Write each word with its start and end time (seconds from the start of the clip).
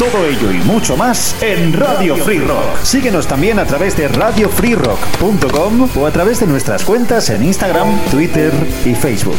Todo 0.00 0.24
ello 0.24 0.50
y 0.50 0.56
mucho 0.64 0.96
más 0.96 1.36
en 1.42 1.74
Radio 1.74 2.16
Free 2.16 2.38
Rock. 2.38 2.78
Síguenos 2.84 3.28
también 3.28 3.58
a 3.58 3.66
través 3.66 3.98
de 3.98 4.08
radiofreerock.com 4.08 5.90
o 5.94 6.06
a 6.06 6.10
través 6.10 6.40
de 6.40 6.46
nuestras 6.46 6.86
cuentas 6.86 7.28
en 7.28 7.44
Instagram, 7.44 8.00
Twitter 8.10 8.50
y 8.86 8.94
Facebook. 8.94 9.36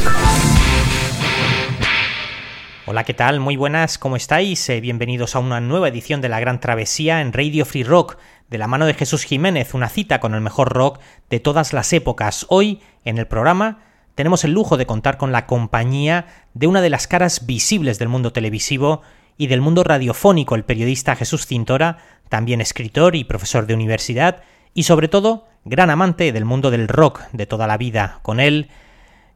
Hola, 2.85 3.03
¿qué 3.05 3.15
tal? 3.15 3.39
Muy 3.39 3.55
buenas, 3.55 3.97
¿cómo 3.97 4.15
estáis? 4.15 4.69
Eh, 4.69 4.81
bienvenidos 4.81 5.35
a 5.35 5.39
una 5.39 5.59
nueva 5.59 5.87
edición 5.87 6.21
de 6.21 6.29
La 6.29 6.39
Gran 6.39 6.59
Travesía 6.59 7.21
en 7.21 7.33
Radio 7.33 7.65
Free 7.65 7.83
Rock, 7.83 8.19
de 8.47 8.59
la 8.59 8.67
mano 8.67 8.85
de 8.85 8.93
Jesús 8.93 9.23
Jiménez, 9.23 9.73
una 9.73 9.89
cita 9.89 10.19
con 10.19 10.35
el 10.35 10.41
mejor 10.41 10.71
rock 10.73 10.99
de 11.31 11.39
todas 11.39 11.73
las 11.73 11.91
épocas. 11.91 12.45
Hoy, 12.49 12.81
en 13.03 13.17
el 13.17 13.25
programa, 13.25 13.79
tenemos 14.13 14.43
el 14.43 14.51
lujo 14.51 14.77
de 14.77 14.85
contar 14.85 15.17
con 15.17 15.31
la 15.31 15.47
compañía 15.47 16.27
de 16.53 16.67
una 16.67 16.81
de 16.81 16.91
las 16.91 17.07
caras 17.07 17.47
visibles 17.47 17.97
del 17.97 18.09
mundo 18.09 18.31
televisivo 18.31 19.01
y 19.41 19.47
del 19.47 19.59
mundo 19.59 19.83
radiofónico, 19.83 20.53
el 20.53 20.65
periodista 20.65 21.15
Jesús 21.15 21.47
Cintora, 21.47 21.97
también 22.29 22.61
escritor 22.61 23.15
y 23.15 23.23
profesor 23.23 23.65
de 23.65 23.73
universidad, 23.73 24.43
y 24.75 24.83
sobre 24.83 25.07
todo 25.07 25.47
gran 25.65 25.89
amante 25.89 26.31
del 26.31 26.45
mundo 26.45 26.69
del 26.69 26.87
rock 26.87 27.21
de 27.31 27.47
toda 27.47 27.65
la 27.65 27.79
vida. 27.79 28.19
Con 28.21 28.39
él 28.39 28.69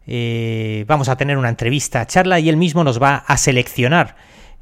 eh, 0.06 0.86
vamos 0.88 1.10
a 1.10 1.18
tener 1.18 1.40
una 1.40 1.50
entrevista, 1.50 2.06
charla, 2.06 2.40
y 2.40 2.50
él 2.50 2.56
mismo 2.56 2.84
nos 2.84 3.02
va 3.02 3.16
a 3.16 3.36
seleccionar 3.38 4.16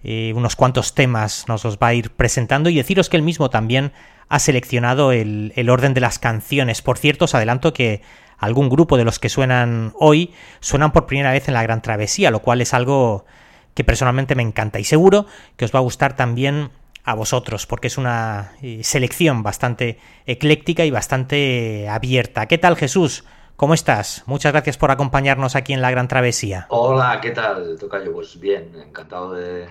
eh, 0.05 0.31
unos 0.33 0.55
cuantos 0.55 0.95
temas, 0.95 1.43
nos 1.49 1.65
los 1.65 1.77
va 1.77 1.87
a 1.87 1.93
ir 1.93 2.11
presentando 2.11 2.69
y 2.69 2.75
deciros 2.75 3.09
que 3.09 3.17
él 3.17 3.23
mismo 3.23 3.49
también 3.49 3.91
ha 4.29 4.39
seleccionado 4.39 5.11
el, 5.11 5.51
el 5.57 5.69
orden 5.69 5.93
de 5.93 5.99
las 5.99 6.19
canciones. 6.19 6.81
Por 6.81 6.97
cierto, 6.97 7.25
os 7.25 7.35
adelanto 7.35 7.73
que 7.73 8.01
algún 8.37 8.69
grupo 8.69 8.95
de 8.95 9.03
los 9.03 9.19
que 9.19 9.27
suenan 9.27 9.91
hoy 9.99 10.33
suenan 10.61 10.93
por 10.93 11.05
primera 11.05 11.33
vez 11.33 11.49
en 11.49 11.53
la 11.53 11.63
Gran 11.63 11.81
Travesía, 11.81 12.31
lo 12.31 12.39
cual 12.39 12.61
es 12.61 12.73
algo 12.73 13.25
que 13.73 13.83
personalmente 13.83 14.35
me 14.35 14.43
encanta 14.43 14.79
y 14.79 14.83
seguro 14.83 15.25
que 15.57 15.65
os 15.65 15.73
va 15.73 15.79
a 15.79 15.83
gustar 15.83 16.15
también 16.15 16.71
a 17.03 17.15
vosotros, 17.15 17.65
porque 17.67 17.87
es 17.87 17.97
una 17.97 18.53
eh, 18.61 18.83
selección 18.83 19.43
bastante 19.43 19.99
ecléctica 20.25 20.85
y 20.85 20.91
bastante 20.91 21.89
abierta. 21.89 22.47
¿Qué 22.47 22.57
tal 22.57 22.77
Jesús? 22.77 23.25
¿Cómo 23.55 23.73
estás? 23.73 24.23
Muchas 24.25 24.53
gracias 24.53 24.77
por 24.77 24.89
acompañarnos 24.89 25.55
aquí 25.55 25.73
en 25.73 25.81
la 25.81 25.91
Gran 25.91 26.07
Travesía. 26.07 26.65
Hola, 26.69 27.19
¿qué 27.21 27.31
tal, 27.31 27.77
Tocayo? 27.77 28.13
Pues 28.13 28.39
bien, 28.39 28.73
encantado 28.75 29.33
de, 29.33 29.69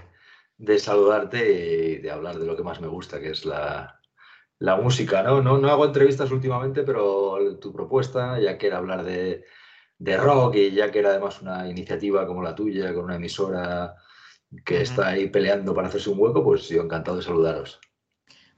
saludarte 0.78 1.52
y 1.52 1.96
de 1.98 2.10
hablar 2.10 2.38
de 2.38 2.46
lo 2.46 2.56
que 2.56 2.62
más 2.62 2.80
me 2.80 2.86
gusta, 2.86 3.18
que 3.18 3.30
es 3.30 3.44
la, 3.44 3.98
música. 4.82 5.22
¿no? 5.22 5.42
¿no? 5.42 5.58
No 5.58 5.68
hago 5.68 5.86
entrevistas 5.86 6.30
últimamente, 6.30 6.82
pero 6.82 7.58
tu 7.58 7.72
propuesta, 7.72 8.38
ya 8.38 8.58
que 8.58 8.68
era 8.68 8.78
hablar 8.78 9.04
de, 9.04 9.44
de 10.02 10.16
rock 10.16 10.56
y 10.56 10.72
ya 10.72 10.90
que 10.90 10.98
era 10.98 11.10
además 11.10 11.40
una 11.42 11.68
iniciativa 11.68 12.26
como 12.26 12.42
la 12.42 12.56
tuya, 12.56 12.92
con 12.92 13.04
una 13.04 13.16
emisora 13.16 13.94
que 14.64 14.82
está 14.82 15.08
ahí 15.08 15.28
peleando 15.28 15.72
para 15.74 15.88
hacerse 15.88 16.10
un 16.10 16.18
hueco, 16.18 16.42
pues 16.42 16.68
yo 16.68 16.82
encantado 16.82 17.18
de 17.18 17.22
saludaros. 17.22 17.78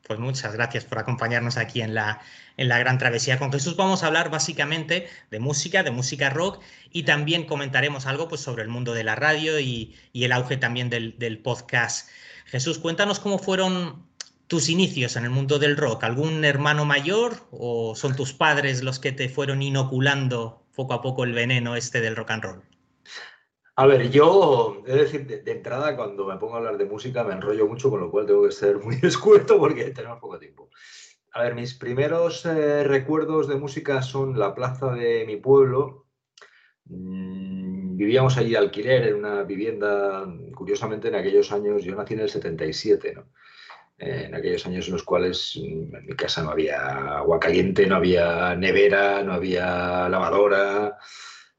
Pues 0.07 0.19
muchas 0.19 0.55
gracias 0.55 0.87
por 0.87 0.99
acompañarnos 0.99 1.59
aquí 1.59 1.83
en 1.83 1.95
la, 1.95 2.23
en 2.57 2.69
la 2.69 2.79
Gran 2.79 2.97
Travesía. 2.97 3.39
Con 3.39 3.53
Jesús 3.53 3.77
vamos 3.77 4.03
a 4.03 4.07
hablar 4.07 4.31
básicamente 4.31 5.07
de 5.31 5.39
música, 5.39 5.83
de 5.83 5.91
música 5.91 6.31
rock 6.31 6.63
y 6.91 7.03
también 7.03 7.45
comentaremos 7.45 8.07
algo 8.07 8.29
pues, 8.29 8.41
sobre 8.41 8.63
el 8.63 8.71
mundo 8.71 8.95
de 8.95 9.05
la 9.05 9.15
radio 9.15 9.61
y, 9.61 9.95
el 10.15 10.33
auge 10.33 10.57
también 10.57 10.89
del, 10.89 11.19
del, 11.19 11.41
podcast. 11.41 12.09
Jesús, 12.47 12.79
cuéntanos 12.79 13.21
cómo 13.21 13.39
fueron 13.39 14.07
tus 14.47 14.71
inicios 14.71 15.17
en 15.17 15.25
el 15.25 15.31
mundo 15.31 15.59
del 15.59 15.77
rock. 15.77 16.05
¿Algún 16.05 16.45
hermano 16.45 16.87
mayor 16.87 17.47
o 17.51 17.95
son 17.95 18.17
tus 18.17 18.33
padres 18.33 18.83
los 18.83 18.99
que 18.99 19.13
te 19.13 19.29
fueron 19.29 19.61
inoculando 19.61 20.64
poco 20.75 20.95
a 20.95 21.03
poco 21.03 21.25
el 21.25 21.33
veneno 21.33 21.77
este 21.77 22.01
del 22.01 22.17
rock 22.17 22.31
and 22.31 22.43
roll? 22.45 22.63
A 23.77 23.87
ver, 23.87 24.09
yo 24.11 24.83
de 24.87 24.97
decir, 24.97 25.27
de, 25.27 25.51
entrada, 25.51 25.97
cuando 25.97 26.27
me 26.27 26.37
pongo 26.37 26.55
a 26.55 26.59
hablar 26.59 26.79
de 26.79 26.85
música 26.85 27.25
me 27.25 27.33
enrollo 27.33 27.67
mucho, 27.67 27.91
con 27.91 28.01
lo 28.01 28.11
cual 28.11 28.27
tengo 28.27 28.45
que 28.45 28.53
ser 28.53 28.79
muy 28.79 28.99
escueto 29.03 29.59
porque 29.59 29.91
tenemos 29.91 30.21
poco 30.21 30.39
tiempo. 30.39 30.71
A 31.33 31.43
ver, 31.43 31.57
mis 31.57 31.75
primeros 31.75 32.47
eh, 32.47 32.85
recuerdos 32.85 33.49
de 33.49 33.57
música 33.57 34.03
son 34.03 34.39
la 34.39 34.55
plaza 34.55 34.93
de 34.93 35.25
mi 35.27 35.37
pueblo. 35.37 36.07
Mm, 36.85 37.97
vivíamos 37.97 38.37
allí 38.37 38.55
alquiler 38.55 39.09
en 39.09 39.17
una 39.17 39.43
vivienda, 39.43 40.25
curiosamente 40.55 41.09
en 41.09 41.17
aquellos 41.17 41.51
años, 41.51 41.83
yo 41.83 41.97
nací 41.97 42.15
en 42.15 42.21
el 42.21 42.29
77, 42.31 43.15
¿no? 43.15 43.33
En 43.99 44.35
aquellos 44.35 44.67
años 44.67 44.87
en 44.87 44.95
los 44.95 45.05
cuales 45.05 45.57
mm, 45.57 45.95
en 45.95 46.07
mi 46.07 46.15
casa 46.15 46.43
no 46.43 46.51
había 46.51 47.19
agua 47.19 47.39
caliente, 47.39 47.87
no 47.87 47.97
había 47.97 48.55
nevera, 48.57 49.23
no 49.23 49.33
había 49.33 50.09
lavadora, 50.09 50.99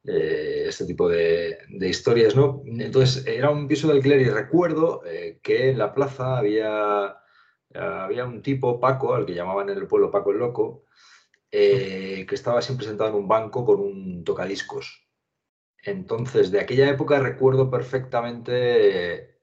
eh, 0.07 0.66
este 0.68 0.85
tipo 0.85 1.09
de, 1.09 1.57
historias, 1.81 2.35
¿no? 2.35 2.62
Entonces 2.66 3.25
era 3.25 3.50
un 3.50 3.68
piso 3.68 3.88
de 3.88 3.94
alquiler 3.94 4.22
y 4.22 4.29
recuerdo 4.29 5.01
eh, 5.06 5.40
que 5.41 5.72
en 5.72 5.79
la 5.79 5.94
plaza 5.94 6.38
había, 6.38 7.18
había 7.73 8.25
un 8.25 8.41
tipo, 8.44 8.79
Paco, 8.79 9.16
al 9.16 9.25
que 9.25 9.34
llamaban 9.34 9.69
en 9.69 9.78
el 9.78 9.88
pueblo 9.88 10.12
Paco 10.12 10.31
el 10.31 10.38
Loco, 10.38 10.84
eh, 11.52 12.25
que 12.28 12.35
estaba 12.35 12.62
siempre 12.62 12.85
sentado 12.85 13.09
en 13.12 13.16
un 13.16 13.28
banco 13.28 13.66
con 13.66 13.79
un 13.79 14.23
tocadiscos. 14.23 15.07
Entonces, 15.84 16.52
de 16.52 16.59
aquella 16.59 16.90
época 16.90 17.19
recuerdo 17.19 17.69
perfectamente 17.72 19.40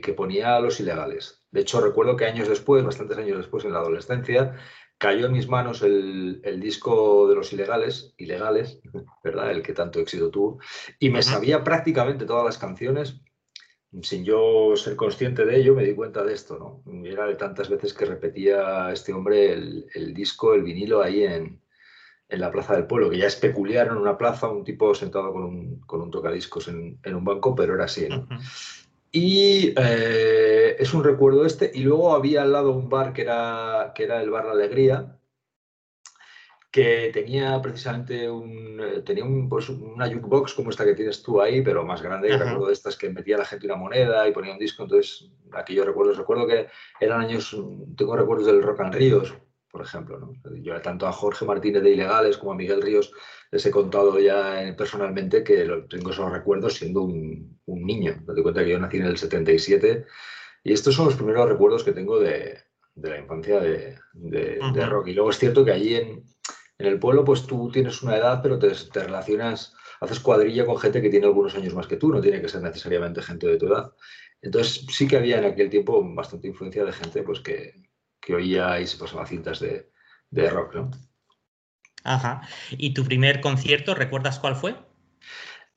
que 0.00 0.12
ponía 0.12 0.56
a 0.56 0.60
los 0.60 0.80
ilegales. 0.80 1.42
De 1.50 1.60
hecho, 1.60 1.80
recuerdo 1.80 2.16
que 2.16 2.26
años 2.26 2.48
después, 2.48 2.84
bastantes 2.84 3.18
años 3.18 3.38
después, 3.38 3.64
en 3.64 3.72
la 3.72 3.78
adolescencia, 3.78 4.56
cayó 4.98 5.26
en 5.26 5.32
mis 5.32 5.48
manos 5.48 5.82
el, 5.82 6.60
disco 6.60 7.28
de 7.28 7.36
los 7.36 7.52
ilegales, 7.52 8.14
ilegales, 8.18 8.80
¿verdad? 9.24 9.52
El 9.52 9.62
que 9.62 9.72
tanto 9.72 10.00
éxito 10.00 10.30
tuvo, 10.30 10.58
y 10.98 11.08
me 11.08 11.22
sabía 11.22 11.64
prácticamente 11.64 12.26
todas 12.26 12.44
las 12.44 12.58
canciones. 12.58 13.20
Sin 14.02 14.22
yo 14.22 14.76
ser 14.76 14.96
consciente 14.96 15.46
de 15.46 15.56
ello, 15.56 15.74
me 15.74 15.82
di 15.82 15.94
cuenta 15.94 16.22
de 16.22 16.34
esto, 16.34 16.58
¿no? 16.58 17.06
Era 17.06 17.24
de 17.24 17.36
tantas 17.36 17.70
veces 17.70 17.94
que 17.94 18.04
repetía 18.04 18.92
este 18.92 19.14
hombre 19.14 19.54
el, 19.54 20.12
disco, 20.12 20.52
el 20.52 20.62
vinilo 20.62 21.02
ahí 21.02 21.24
en, 21.24 21.62
la 22.28 22.50
Plaza 22.50 22.74
del 22.74 22.86
Pueblo, 22.86 23.08
que 23.08 23.16
ya 23.16 23.26
es 23.26 23.36
peculiar 23.36 23.86
en 23.86 23.96
una 23.96 24.18
plaza, 24.18 24.50
un 24.50 24.62
tipo 24.62 24.94
sentado 24.94 25.32
con 25.32 25.42
un, 25.42 25.80
con 25.80 26.02
un 26.02 26.10
tocadiscos 26.10 26.68
en, 26.68 26.98
un 27.02 27.24
banco, 27.24 27.54
pero 27.54 27.76
era 27.76 27.84
así, 27.84 28.06
¿no? 28.06 28.28
Y 29.10 29.74
eh, 29.76 30.76
es 30.78 30.92
un 30.92 31.04
recuerdo 31.04 31.44
este. 31.46 31.70
Y 31.74 31.82
luego 31.82 32.14
había 32.14 32.42
al 32.42 32.52
lado 32.52 32.72
un 32.72 32.88
bar 32.88 33.12
que 33.12 33.22
era, 33.22 33.92
que 33.94 34.04
era 34.04 34.20
el 34.22 34.30
Bar 34.30 34.46
La 34.46 34.52
Alegría, 34.52 35.18
que 36.70 37.10
tenía 37.12 37.60
precisamente 37.62 38.30
un, 38.30 38.78
eh, 38.80 39.00
tenía 39.00 39.24
un, 39.24 39.48
pues 39.48 39.68
una 39.70 40.06
jukebox 40.06 40.52
como 40.54 40.70
esta 40.70 40.84
que 40.84 40.94
tienes 40.94 41.22
tú 41.22 41.40
ahí, 41.40 41.62
pero 41.62 41.84
más 41.84 42.02
grande. 42.02 42.36
Recuerdo 42.36 42.66
de 42.66 42.74
estas 42.74 42.96
que 42.96 43.08
metía 43.08 43.38
la 43.38 43.46
gente 43.46 43.66
una 43.66 43.76
moneda 43.76 44.28
y 44.28 44.32
ponía 44.32 44.52
un 44.52 44.58
disco. 44.58 44.82
Entonces, 44.82 45.30
aquí 45.52 45.74
yo 45.74 45.84
recuerdo, 45.84 46.12
recuerdo 46.12 46.46
que 46.46 46.68
eran 47.00 47.20
años, 47.20 47.56
tengo 47.96 48.16
recuerdos 48.16 48.46
del 48.46 48.62
Rock 48.62 48.80
and 48.80 48.94
Ríos, 48.94 49.34
por 49.70 49.82
ejemplo. 49.82 50.18
¿no? 50.18 50.32
Yo 50.62 50.80
tanto 50.80 51.06
a 51.06 51.12
Jorge 51.12 51.44
Martínez 51.44 51.82
de 51.82 51.90
Ilegales 51.90 52.38
como 52.38 52.52
a 52.52 52.56
Miguel 52.56 52.82
Ríos 52.82 53.12
les 53.50 53.64
he 53.64 53.70
contado 53.70 54.18
ya 54.18 54.62
eh, 54.62 54.74
personalmente 54.74 55.42
que 55.42 55.68
tengo 55.88 56.10
esos 56.10 56.30
recuerdos 56.30 56.74
siendo 56.74 57.02
un, 57.02 57.58
niño. 57.66 58.22
Me 58.26 58.34
doy 58.34 58.42
cuenta 58.42 58.64
que 58.64 58.70
yo 58.70 58.78
nací 58.78 58.96
en 58.98 59.06
el 59.06 59.16
77 59.16 60.06
y 60.64 60.72
estos 60.72 60.94
son 60.94 61.06
los 61.06 61.14
primeros 61.14 61.48
recuerdos 61.48 61.84
que 61.84 61.92
tengo 61.92 62.18
de, 62.18 62.58
la 62.96 63.18
infancia 63.18 63.60
de, 63.60 63.98
rock. 64.86 65.08
Y 65.08 65.14
luego 65.14 65.30
es 65.30 65.38
cierto 65.38 65.64
que 65.64 65.72
allí 65.72 65.94
en, 65.94 66.24
el 66.78 66.98
pueblo 66.98 67.24
pues 67.24 67.46
tú 67.46 67.70
tienes 67.72 68.02
una 68.02 68.16
edad 68.16 68.40
pero 68.42 68.58
te, 68.58 68.72
relacionas, 68.94 69.74
haces 70.00 70.20
cuadrilla 70.20 70.64
con 70.64 70.78
gente 70.78 71.02
que 71.02 71.10
tiene 71.10 71.26
algunos 71.26 71.54
años 71.56 71.74
más 71.74 71.86
que 71.86 71.96
tú, 71.96 72.10
no 72.10 72.20
tiene 72.20 72.40
que 72.40 72.48
ser 72.48 72.62
necesariamente 72.62 73.22
gente 73.22 73.46
de 73.46 73.56
tu 73.56 73.66
edad. 73.66 73.92
Entonces 74.42 74.86
sí 74.90 75.08
que 75.08 75.16
había 75.16 75.38
en 75.38 75.44
aquel 75.44 75.70
tiempo 75.70 76.02
bastante 76.14 76.48
influencia 76.48 76.84
de 76.84 76.92
gente 76.92 77.22
pues 77.22 77.40
que, 77.40 77.87
que 78.20 78.34
oía 78.34 78.80
y 78.80 78.86
se 78.86 78.98
pasaba 78.98 79.26
cintas 79.26 79.60
de, 79.60 79.90
de 80.30 80.50
rock, 80.50 80.74
¿no? 80.74 80.90
Ajá. 82.04 82.42
¿Y 82.70 82.94
tu 82.94 83.04
primer 83.04 83.40
concierto, 83.40 83.94
recuerdas 83.94 84.38
cuál 84.38 84.56
fue? 84.56 84.74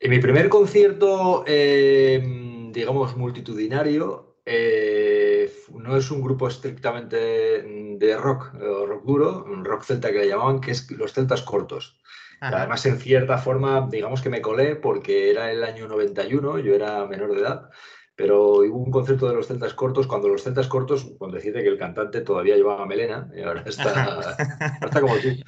mi 0.03 0.19
primer 0.19 0.49
concierto, 0.49 1.43
em, 1.45 2.71
digamos, 2.71 3.15
multitudinario, 3.15 4.38
eh, 4.45 5.51
no 5.73 5.95
es 5.95 6.09
un 6.09 6.23
grupo 6.23 6.47
estrictamente 6.47 7.17
de 7.17 8.17
rock 8.17 8.55
o 8.55 8.85
rock 8.88 9.05
duro, 9.05 9.45
un 9.45 9.63
rock 9.63 9.83
celta 9.83 10.11
que 10.11 10.19
le 10.19 10.29
llamaban, 10.29 10.59
que 10.59 10.71
es 10.71 10.89
los 10.91 11.13
celtas 11.13 11.43
cortos. 11.43 12.01
Además, 12.39 12.83
en 12.88 12.97
cierta 12.97 13.38
forma, 13.38 13.88
digamos 13.91 14.23
que 14.23 14.31
me 14.31 14.41
colé 14.41 14.75
porque 14.75 15.29
era 15.29 15.51
el 15.51 15.63
año 15.63 15.88
91, 15.88 16.57
yo 16.57 16.73
era 16.73 17.05
menor 17.05 17.35
de 17.35 17.41
edad, 17.41 17.69
pero 18.15 18.59
hubo 18.59 18.77
un 18.77 18.91
concierto 18.91 19.27
de 19.27 19.35
los 19.35 19.47
celtas 19.47 19.73
cortos, 19.73 20.07
cuando 20.07 20.27
los 20.27 20.43
celtas 20.43 20.67
cortos, 20.67 21.15
cuando 21.17 21.37
decide 21.37 21.63
que 21.63 21.69
el 21.69 21.77
cantante 21.77 22.21
todavía 22.21 22.55
llevaba 22.55 22.85
melena, 22.85 23.31
y 23.35 23.41
ahora 23.41 23.63
está, 23.65 24.35
está 24.81 25.01
como 25.01 25.15
tú. 25.17 25.29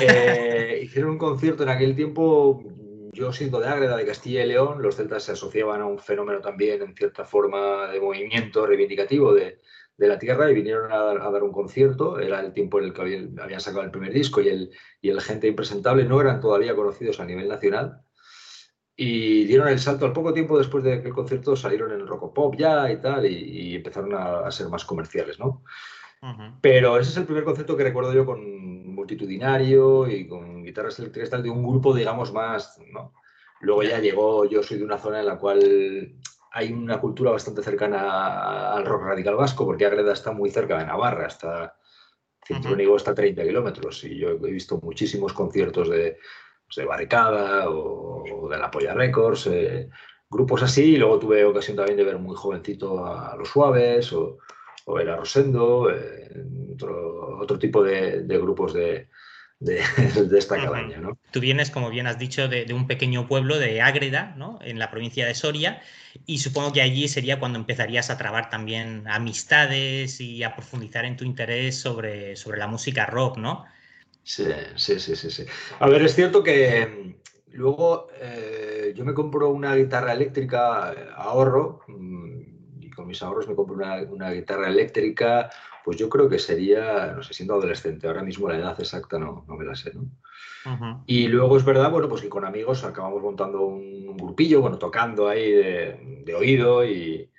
Eh, 0.00 0.80
hicieron 0.84 1.10
un 1.10 1.18
concierto 1.18 1.62
en 1.62 1.68
aquel 1.68 1.94
tiempo 1.94 2.64
yo 3.16 3.32
siendo 3.32 3.60
de 3.60 3.68
Ágreda, 3.68 3.96
de 3.96 4.04
Castilla 4.04 4.44
y 4.44 4.48
León, 4.48 4.82
los 4.82 4.96
celtas 4.96 5.24
se 5.24 5.32
asociaban 5.32 5.80
a 5.80 5.86
un 5.86 5.98
fenómeno 5.98 6.40
también, 6.40 6.82
en 6.82 6.94
cierta 6.94 7.24
forma, 7.24 7.88
de 7.88 7.98
movimiento 7.98 8.66
reivindicativo 8.66 9.32
de, 9.32 9.58
la 9.96 10.18
tierra 10.18 10.50
y 10.50 10.54
vinieron 10.54 10.92
a, 10.92 11.14
dar 11.30 11.42
un 11.42 11.50
concierto. 11.50 12.20
Era 12.20 12.40
el 12.40 12.52
tiempo 12.52 12.78
en 12.78 12.84
el 12.84 12.92
que 12.92 13.00
habían, 13.00 13.60
sacado 13.60 13.82
el 13.82 13.90
primer 13.90 14.12
disco 14.12 14.42
y 14.42 14.48
el, 14.48 14.70
y 15.00 15.08
el 15.08 15.22
Gente 15.22 15.48
Impresentable 15.48 16.04
no 16.04 16.20
eran 16.20 16.40
todavía 16.40 16.76
conocidos 16.76 17.18
a 17.18 17.24
nivel 17.24 17.48
nacional. 17.48 18.02
Y 18.96 19.44
dieron 19.44 19.68
el 19.68 19.78
salto 19.78 20.06
al 20.06 20.12
poco 20.12 20.32
tiempo 20.32 20.56
después 20.56 20.82
de 20.82 21.02
que 21.02 21.08
el 21.08 21.14
concierto 21.14 21.54
salieron 21.54 21.92
en 21.92 22.00
el 22.00 22.06
rock 22.06 22.32
pop 22.32 22.54
ya 22.56 22.90
y 22.90 22.98
tal, 22.98 23.26
y, 23.26 23.76
empezaron 23.76 24.14
a, 24.14 24.50
ser 24.50 24.68
más 24.68 24.84
comerciales, 24.84 25.38
¿no? 25.38 25.62
Pero 26.60 26.98
ese 26.98 27.10
es 27.10 27.16
el 27.18 27.26
primer 27.26 27.44
concepto 27.44 27.76
que 27.76 27.84
recuerdo 27.84 28.12
yo 28.12 28.24
con 28.24 28.94
multitudinario 28.94 30.08
y 30.08 30.26
con 30.26 30.64
guitarras 30.64 30.98
eléctricas 30.98 31.30
tal, 31.30 31.42
de 31.42 31.50
un 31.50 31.62
grupo, 31.62 31.94
digamos, 31.94 32.32
más, 32.32 32.80
¿no? 32.90 33.12
Luego 33.60 33.82
ya 33.82 34.00
llegó, 34.00 34.44
yo 34.44 34.62
soy 34.62 34.78
de 34.78 34.84
una 34.84 34.98
zona 34.98 35.20
en 35.20 35.26
la 35.26 35.38
cual 35.38 36.16
hay 36.50 36.72
una 36.72 36.98
cultura 37.00 37.30
bastante 37.30 37.62
cercana 37.62 38.72
al 38.72 38.86
rock 38.86 39.02
radical 39.02 39.36
vasco, 39.36 39.66
porque 39.66 39.86
Agreda 39.86 40.14
está 40.14 40.32
muy 40.32 40.50
cerca 40.50 40.78
de 40.78 40.86
Navarra, 40.86 41.26
está, 41.26 41.76
Cinturón 42.46 42.80
está 42.96 43.10
a 43.10 43.14
30 43.14 43.42
kilómetros, 43.42 44.04
y 44.04 44.18
yo 44.18 44.30
he 44.30 44.50
visto 44.50 44.80
muchísimos 44.82 45.32
conciertos 45.32 45.90
de, 45.90 46.18
pues, 46.66 46.76
de 46.76 46.84
Barricada 46.84 47.70
o, 47.70 48.48
de 48.50 48.58
La 48.58 48.70
Polla 48.70 48.94
Records, 48.94 49.46
eh, 49.48 49.88
grupos 50.28 50.62
así, 50.62 50.94
y 50.94 50.96
luego 50.96 51.18
tuve 51.18 51.44
ocasión 51.44 51.76
también 51.76 51.96
de 51.96 52.04
ver 52.04 52.18
muy 52.18 52.36
jovencito 52.36 53.04
a 53.04 53.36
Los 53.36 53.48
Suaves 53.48 54.12
o, 54.12 54.38
o 54.86 55.00
era 55.00 55.16
Rosendo, 55.16 55.90
eh, 55.90 56.44
otro, 56.74 57.38
otro, 57.38 57.58
tipo 57.58 57.82
de, 57.82 58.22
grupos 58.26 58.72
de, 58.74 59.08
de, 59.58 59.80
esta 60.38 60.56
calaña. 60.56 60.98
¿no? 60.98 61.18
Tú 61.30 61.40
vienes, 61.40 61.70
como 61.70 61.90
bien 61.90 62.06
has 62.06 62.18
dicho, 62.18 62.48
de, 62.48 62.66
un 62.72 62.86
pequeño 62.86 63.26
pueblo 63.26 63.58
de 63.58 63.82
Ágreda, 63.82 64.34
¿no? 64.36 64.58
en 64.62 64.78
la 64.78 64.90
provincia 64.90 65.26
de 65.26 65.34
Soria, 65.34 65.82
y 66.24 66.38
supongo 66.38 66.72
que 66.72 66.82
allí 66.82 67.08
sería 67.08 67.38
cuando 67.38 67.58
empezarías 67.58 68.10
a 68.10 68.18
trabar 68.18 68.50
también 68.50 69.04
amistades 69.08 70.20
y 70.20 70.42
a 70.42 70.54
profundizar 70.54 71.04
en 71.04 71.16
tu 71.16 71.24
interés 71.24 71.78
sobre, 71.78 72.36
sobre 72.36 72.58
la 72.58 72.66
música 72.66 73.06
rock, 73.06 73.38
¿no? 73.38 73.64
Sí, 74.26 74.44
sí, 74.74 74.98
sí, 74.98 75.14
sí. 75.14 75.30
sí. 75.30 75.44
A 75.78 75.88
ver, 75.88 76.02
es 76.02 76.16
cierto 76.16 76.42
que 76.42 76.84
mm, 76.84 77.56
luego 77.56 78.08
eh, 78.20 78.92
yo 78.96 79.04
me 79.04 79.14
compro 79.14 79.50
una 79.50 79.76
guitarra 79.76 80.14
eléctrica, 80.14 80.92
eh, 80.92 81.08
ahorro, 81.14 81.82
mm, 81.86 82.90
con 82.96 83.06
mis 83.06 83.22
ahorros 83.22 83.46
me 83.46 83.54
compro 83.54 83.76
una, 83.76 84.32
guitarra 84.32 84.68
eléctrica, 84.68 85.48
pues 85.84 85.96
yo 85.96 86.08
creo 86.08 86.28
que 86.28 86.40
sería, 86.40 87.12
no 87.14 87.22
sé, 87.22 87.34
siendo 87.34 87.54
adolescente, 87.54 88.08
ahora 88.08 88.24
mismo 88.24 88.48
la 88.48 88.58
edad 88.58 88.80
exacta 88.80 89.16
no, 89.16 89.44
no 89.46 89.54
me 89.54 89.64
la 89.64 89.76
sé, 89.76 89.92
¿no? 89.94 90.10
Y 91.06 91.28
luego 91.28 91.56
es 91.56 91.64
verdad, 91.64 91.92
bueno, 91.92 92.08
pues 92.08 92.22
que 92.22 92.28
con 92.28 92.44
amigos 92.44 92.82
acabamos 92.82 93.22
montando 93.22 93.60
un, 93.60 94.16
grupillo, 94.16 94.60
bueno, 94.60 94.78
tocando 94.78 95.28
ahí 95.28 95.52
de, 95.52 96.34
oído 96.34 96.84
y 96.84 97.30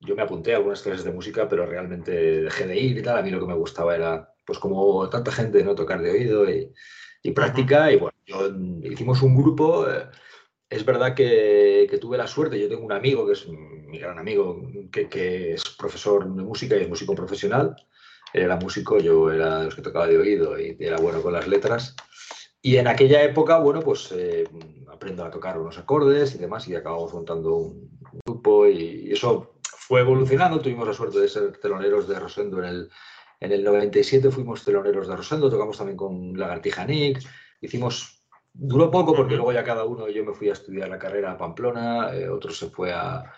yo 0.00 0.16
me 0.16 0.22
apunté 0.22 0.54
a 0.54 0.56
algunas 0.56 0.80
clases 0.80 1.04
de 1.04 1.12
música, 1.12 1.46
pero 1.48 1.66
realmente 1.66 2.12
dejé 2.12 2.66
de 2.66 2.80
ir 2.80 2.96
y 2.96 3.02
tal. 3.02 3.18
A 3.18 3.22
mí 3.22 3.30
lo 3.30 3.40
que 3.40 3.46
me 3.46 3.54
gustaba 3.54 3.94
era, 3.94 4.32
pues 4.50 4.58
como 4.58 5.08
tanta 5.08 5.30
gente, 5.30 5.62
¿no? 5.62 5.76
Tocar 5.76 6.02
de 6.02 6.10
oído 6.10 6.44
y, 6.50 6.72
práctica. 7.30 7.92
Y 7.92 7.98
bueno, 7.98 8.18
yo, 8.26 8.50
hicimos 8.82 9.22
un 9.22 9.36
grupo. 9.36 9.88
Eh, 9.88 10.08
es 10.68 10.84
verdad 10.84 11.14
que, 11.14 11.88
tuve 12.00 12.18
la 12.18 12.26
suerte, 12.26 12.58
yo 12.58 12.68
tengo 12.68 12.84
un 12.84 12.90
amigo 12.90 13.24
que 13.24 13.34
es 13.34 13.46
mi 13.46 14.00
gran 14.00 14.18
amigo, 14.18 14.60
que, 14.90 15.52
es 15.54 15.62
profesor 15.78 16.34
de 16.34 16.42
música 16.42 16.76
y 16.76 16.82
es 16.82 16.88
músico 16.88 17.14
profesional. 17.14 17.76
Él 18.32 18.42
era 18.42 18.56
músico, 18.56 18.98
yo 18.98 19.30
era 19.30 19.60
de 19.60 19.64
los 19.66 19.76
que 19.76 19.82
tocaba 19.82 20.08
de 20.08 20.18
oído 20.18 20.58
y 20.58 20.76
era 20.80 20.96
bueno 20.96 21.22
con 21.22 21.32
las 21.32 21.46
letras. 21.46 21.94
Y 22.60 22.76
en 22.76 22.88
aquella 22.88 23.22
época, 23.22 23.58
bueno, 23.58 23.82
pues 23.82 24.10
eh, 24.10 24.48
aprendo 24.92 25.24
a 25.24 25.30
tocar 25.30 25.60
unos 25.60 25.78
acordes 25.78 26.34
y 26.34 26.38
demás 26.38 26.66
y 26.66 26.74
acabamos 26.74 27.14
montando 27.14 27.54
un 27.54 28.00
grupo 28.26 28.66
y, 28.66 29.12
eso 29.12 29.60
fue 29.62 30.00
evolucionando. 30.00 30.60
Tuvimos 30.60 30.88
la 30.88 30.94
suerte 30.94 31.20
de 31.20 31.28
ser 31.28 31.56
teloneros 31.58 32.08
de 32.08 32.18
Rosendo 32.18 32.58
en 32.58 32.64
el, 32.64 32.90
en 33.40 33.52
el 33.52 33.64
97, 33.64 34.30
fuimos 34.30 34.64
teloneros 34.64 35.08
de 35.08 35.16
Rosendo, 35.16 35.50
tocamos 35.50 35.76
también 35.76 35.96
con 35.96 36.38
Lagartija 36.38 36.84
Nick, 36.84 37.20
hicimos 37.60 38.20
Duró 38.52 38.90
poco 38.90 39.14
porque 39.14 39.36
luego 39.36 39.52
ya 39.52 39.62
cada 39.62 39.84
uno, 39.84 40.08
yo 40.08 40.24
me 40.24 40.34
fui 40.34 40.48
a 40.48 40.54
estudiar 40.54 40.88
la 40.88 40.98
carrera 40.98 41.32
a 41.32 41.38
Pamplona, 41.38 42.12
eh, 42.12 42.28
otro 42.28 42.50
se 42.50 42.68
fue 42.68 42.92
a, 42.92 43.32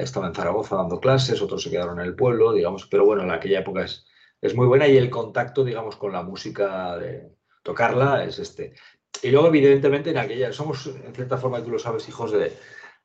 estaba 0.00 0.26
en 0.26 0.34
Zaragoza 0.34 0.76
dando 0.76 0.98
clases, 0.98 1.40
otros 1.40 1.62
se 1.62 1.70
quedaron 1.70 2.00
en 2.00 2.06
el 2.06 2.16
pueblo, 2.16 2.52
digamos, 2.52 2.86
pero 2.86 3.06
bueno, 3.06 3.22
en 3.22 3.30
aquella 3.30 3.60
época 3.60 3.84
es, 3.84 4.04
es 4.40 4.56
muy 4.56 4.66
buena 4.66 4.88
y 4.88 4.96
el 4.96 5.10
contacto, 5.10 5.64
digamos, 5.64 5.96
con 5.96 6.12
la 6.12 6.22
música, 6.22 6.98
de 6.98 7.30
tocarla, 7.62 8.24
es 8.24 8.40
este. 8.40 8.74
Y 9.22 9.30
luego, 9.30 9.48
evidentemente, 9.48 10.10
en 10.10 10.18
aquella, 10.18 10.52
somos, 10.52 10.86
en 10.86 11.14
cierta 11.14 11.38
forma, 11.38 11.62
tú 11.62 11.70
lo 11.70 11.78
sabes, 11.78 12.08
hijos 12.08 12.32
de, 12.32 12.52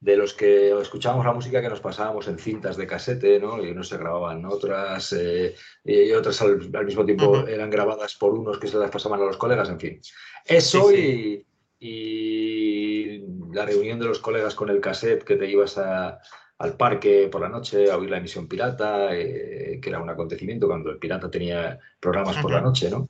de 0.04 0.18
los 0.18 0.34
que 0.34 0.78
escuchábamos 0.82 1.26
la 1.26 1.32
música 1.32 1.62
que 1.62 1.70
nos 1.70 1.80
pasábamos 1.80 2.28
en 2.28 2.38
cintas 2.38 2.76
de 2.76 2.86
casete, 2.86 3.40
¿no? 3.40 3.64
Y 3.64 3.74
no 3.74 3.84
se 3.86 3.98
grababan 3.98 4.44
otras, 4.44 5.14
eh, 5.14 5.56
y 5.86 6.12
otras 6.12 6.42
al, 6.42 6.60
mismo 6.86 7.06
tiempo 7.06 7.48
eran 7.48 7.70
grabadas 7.70 8.16
por 8.16 8.34
unos 8.34 8.60
que 8.60 8.68
se 8.68 8.78
las 8.78 8.92
pasaban 8.92 9.22
a 9.22 9.26
los 9.26 9.38
colegas, 9.38 9.70
en 9.70 9.80
fin. 9.80 10.02
Eso 10.46 10.92
Y, 10.92 11.46
la 13.54 13.66
reunión 13.66 14.00
de 14.00 14.06
los 14.06 14.20
colegas 14.20 14.56
con 14.56 14.70
el 14.70 14.82
cassette 14.82 15.24
que 15.24 15.38
te 15.38 15.50
ibas 15.50 15.78
al 15.78 16.78
parque 16.78 17.30
por 17.32 17.42
la 17.42 17.50
noche 17.50 17.90
a 17.90 17.98
oír 17.98 18.10
la 18.10 18.18
emisión 18.18 18.48
pirata, 18.48 19.16
eh, 19.16 19.80
que 19.82 19.90
era 19.90 20.02
un 20.02 20.10
acontecimiento 20.10 20.68
cuando 20.68 20.92
el 20.92 20.98
pirata 20.98 21.30
tenía 21.30 21.80
programas 22.00 22.38
por 22.38 22.52
la 22.52 22.62
noche, 22.62 22.90
¿no? 22.90 23.08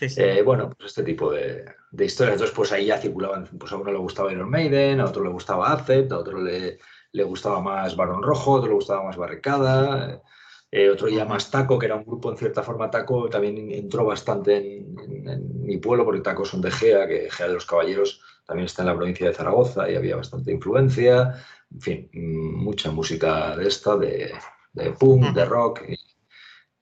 Eh, 0.00 0.42
bueno, 0.44 0.70
pues 0.70 0.90
este 0.90 1.04
tipo 1.04 1.30
de, 1.30 1.64
historias. 1.92 2.34
Entonces, 2.34 2.54
pues 2.54 2.72
ahí 2.72 2.86
ya 2.86 2.98
circulaban, 2.98 3.46
pues 3.58 3.70
a 3.72 3.76
uno 3.76 3.92
le 3.92 3.98
gustaba 3.98 4.32
Iron 4.32 4.50
Maiden, 4.50 5.00
a 5.00 5.04
otro 5.04 5.22
le 5.22 5.30
gustaba 5.30 5.72
Acet, 5.72 6.10
a 6.10 6.18
otro 6.18 6.40
le, 6.40 6.78
le 7.12 7.22
gustaba 7.22 7.60
más 7.60 7.94
Barón 7.94 8.22
Rojo, 8.22 8.54
a 8.54 8.58
otro 8.58 8.68
le 8.68 8.74
gustaba 8.74 9.04
más 9.04 9.16
Barricada, 9.16 10.22
eh, 10.70 10.88
otro 10.90 11.08
ya 11.08 11.24
más 11.24 11.50
Taco, 11.50 11.78
que 11.78 11.86
era 11.86 11.96
un 11.96 12.04
grupo 12.04 12.30
en 12.30 12.38
cierta 12.38 12.62
forma 12.62 12.90
Taco, 12.90 13.28
también 13.28 13.70
entró 13.70 14.06
bastante 14.06 14.56
en, 14.56 15.62
mi 15.62 15.76
pueblo, 15.76 16.04
porque 16.04 16.20
Taco 16.20 16.44
son 16.44 16.62
de 16.62 16.70
Gea, 16.70 17.06
que 17.06 17.30
Gea 17.30 17.48
de 17.48 17.54
los 17.54 17.66
Caballeros 17.66 18.22
también 18.46 18.66
está 18.66 18.82
en 18.82 18.88
la 18.88 18.96
provincia 18.96 19.28
de 19.28 19.34
Zaragoza 19.34 19.90
y 19.90 19.94
había 19.94 20.16
bastante 20.16 20.50
influencia. 20.50 21.34
En 21.70 21.80
fin, 21.80 22.10
mucha 22.12 22.90
música 22.90 23.56
de 23.56 23.68
esta, 23.68 23.96
de, 23.96 24.32
de 24.72 24.90
punk, 24.92 25.34
de 25.34 25.44
rock 25.44 25.82
y 25.88 25.96